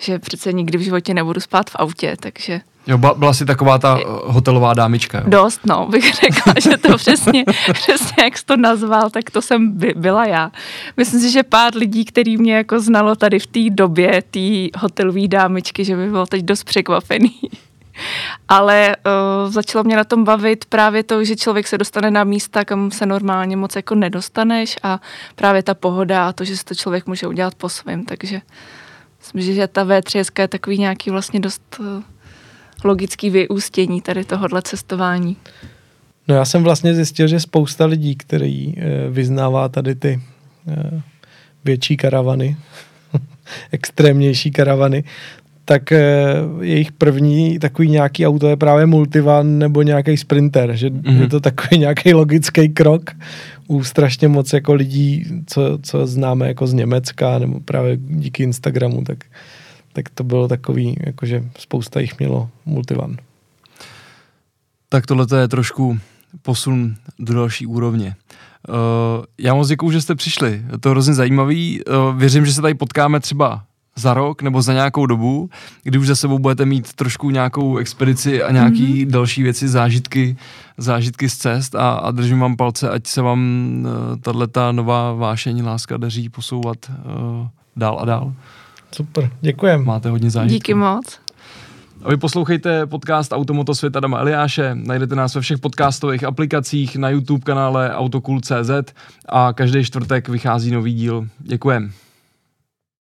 že 0.00 0.18
přece 0.18 0.52
nikdy 0.52 0.78
v 0.78 0.80
životě 0.80 1.14
nebudu 1.14 1.40
spát 1.40 1.70
v 1.70 1.76
autě, 1.78 2.16
takže... 2.20 2.60
Jo, 2.86 2.98
byla 2.98 3.32
jsi 3.32 3.46
taková 3.46 3.78
ta 3.78 3.98
eh, 4.00 4.04
hotelová 4.24 4.74
dámička, 4.74 5.18
jo? 5.18 5.24
Dost, 5.28 5.60
no, 5.66 5.86
bych 5.90 6.14
řekla, 6.14 6.54
že 6.62 6.76
to 6.76 6.96
přesně, 6.96 7.44
přesně 7.72 8.24
jak 8.24 8.38
jsi 8.38 8.44
to 8.44 8.56
nazval, 8.56 9.10
tak 9.10 9.30
to 9.30 9.42
jsem 9.42 9.72
by, 9.72 9.94
byla 9.96 10.24
já. 10.24 10.50
Myslím 10.96 11.20
si, 11.20 11.30
že 11.30 11.42
pár 11.42 11.76
lidí, 11.76 12.04
který 12.04 12.36
mě 12.36 12.54
jako 12.54 12.80
znalo 12.80 13.14
tady 13.16 13.38
v 13.38 13.46
té 13.46 13.70
době, 13.70 14.22
té 14.30 14.78
hotelové 14.78 15.28
dámičky, 15.28 15.84
že 15.84 15.96
by 15.96 16.10
bylo 16.10 16.26
teď 16.26 16.42
dost 16.42 16.64
překvapený. 16.64 17.34
Ale 18.48 18.96
uh, 18.96 19.52
začalo 19.52 19.84
mě 19.84 19.96
na 19.96 20.04
tom 20.04 20.24
bavit 20.24 20.64
právě 20.64 21.02
to, 21.02 21.24
že 21.24 21.36
člověk 21.36 21.66
se 21.66 21.78
dostane 21.78 22.10
na 22.10 22.24
místa, 22.24 22.64
kam 22.64 22.90
se 22.90 23.06
normálně 23.06 23.56
moc 23.56 23.76
jako 23.76 23.94
nedostaneš 23.94 24.76
a 24.82 25.00
právě 25.34 25.62
ta 25.62 25.74
pohoda 25.74 26.28
a 26.28 26.32
to, 26.32 26.44
že 26.44 26.56
si 26.56 26.64
to 26.64 26.74
člověk 26.74 27.06
může 27.06 27.26
udělat 27.26 27.54
po 27.54 27.68
svém, 27.68 28.04
takže 28.04 28.40
myslím, 29.34 29.54
že 29.54 29.68
ta 29.68 29.84
V3 29.84 30.40
je 30.40 30.48
takový 30.48 30.78
nějaký 30.78 31.10
vlastně 31.10 31.40
dost 31.40 31.76
uh, 31.80 31.86
logický 32.84 33.30
vyústění 33.30 34.00
tady 34.00 34.24
tohohle 34.24 34.62
cestování. 34.62 35.36
No 36.28 36.34
já 36.34 36.44
jsem 36.44 36.62
vlastně 36.62 36.94
zjistil, 36.94 37.28
že 37.28 37.40
spousta 37.40 37.86
lidí, 37.86 38.16
který 38.16 38.66
uh, 38.66 38.82
vyznává 39.10 39.68
tady 39.68 39.94
ty 39.94 40.20
uh, 40.64 41.00
větší 41.64 41.96
karavany, 41.96 42.56
extrémnější 43.70 44.50
karavany, 44.50 45.04
tak 45.64 45.92
eh, 45.92 46.34
jejich 46.60 46.92
první 46.92 47.58
takový 47.58 47.90
nějaký 47.90 48.26
auto 48.26 48.48
je 48.48 48.56
právě 48.56 48.86
multivan 48.86 49.58
nebo 49.58 49.82
nějaký 49.82 50.16
sprinter, 50.16 50.76
že 50.76 50.90
mm-hmm. 50.90 51.20
je 51.20 51.28
to 51.28 51.40
takový 51.40 51.78
nějaký 51.78 52.14
logický 52.14 52.68
krok 52.68 53.10
u 53.66 53.84
strašně 53.84 54.28
moc 54.28 54.52
jako 54.52 54.74
lidí, 54.74 55.24
co, 55.46 55.78
co 55.82 56.06
známe 56.06 56.48
jako 56.48 56.66
z 56.66 56.72
Německa 56.72 57.38
nebo 57.38 57.60
právě 57.60 57.96
díky 57.96 58.42
Instagramu, 58.42 59.04
tak, 59.04 59.24
tak 59.92 60.08
to 60.08 60.24
bylo 60.24 60.48
takový, 60.48 60.96
jakože 61.06 61.44
spousta 61.58 62.00
jich 62.00 62.18
mělo 62.18 62.48
multivan. 62.66 63.16
Tak 64.88 65.06
tohle 65.06 65.26
je 65.40 65.48
trošku 65.48 65.98
posun 66.42 66.94
do 67.18 67.34
další 67.34 67.66
úrovně. 67.66 68.14
Uh, 68.68 68.74
já 69.38 69.54
moc 69.54 69.68
děkuju, 69.68 69.92
že 69.92 70.00
jste 70.00 70.14
přišli. 70.14 70.62
Je 70.72 70.78
to 70.78 70.90
hrozně 70.90 71.14
zajímavý. 71.14 71.80
Uh, 71.84 72.18
věřím, 72.18 72.46
že 72.46 72.52
se 72.52 72.62
tady 72.62 72.74
potkáme 72.74 73.20
třeba 73.20 73.64
za 73.96 74.14
rok 74.14 74.42
nebo 74.42 74.62
za 74.62 74.72
nějakou 74.72 75.06
dobu, 75.06 75.50
kdy 75.82 75.98
už 75.98 76.06
za 76.06 76.16
sebou 76.16 76.38
budete 76.38 76.66
mít 76.66 76.92
trošku 76.92 77.30
nějakou 77.30 77.76
expedici 77.76 78.42
a 78.42 78.52
nějaký 78.52 79.06
mm-hmm. 79.06 79.10
další 79.10 79.42
věci, 79.42 79.68
zážitky, 79.68 80.36
zážitky 80.78 81.28
z 81.28 81.36
cest 81.36 81.74
a, 81.74 81.90
a 81.90 82.10
držím 82.10 82.40
vám 82.40 82.56
palce, 82.56 82.90
ať 82.90 83.06
se 83.06 83.22
vám 83.22 83.40
uh, 83.84 84.46
tato 84.46 84.72
nová 84.72 85.12
vášení 85.12 85.62
láska 85.62 85.96
daří 85.96 86.28
posouvat 86.28 86.76
uh, 86.88 87.46
dál 87.76 87.98
a 88.00 88.04
dál. 88.04 88.32
Super, 88.92 89.30
děkujem. 89.40 89.84
Máte 89.84 90.10
hodně 90.10 90.30
zážitků. 90.30 90.54
Díky 90.54 90.74
moc. 90.74 91.18
A 92.02 92.10
vy 92.10 92.16
poslouchejte 92.16 92.86
podcast 92.86 93.32
Automoto 93.32 93.74
světa 93.74 94.00
Dama 94.00 94.18
Eliáše, 94.18 94.70
najdete 94.74 95.14
nás 95.14 95.34
ve 95.34 95.40
všech 95.40 95.58
podcastových 95.58 96.24
aplikacích, 96.24 96.96
na 96.96 97.08
YouTube 97.08 97.44
kanále 97.44 97.94
Autokul.cz 97.94 98.70
a 99.28 99.52
každý 99.52 99.84
čtvrtek 99.84 100.28
vychází 100.28 100.70
nový 100.70 100.94
díl. 100.94 101.28
Děkujem. 101.38 101.92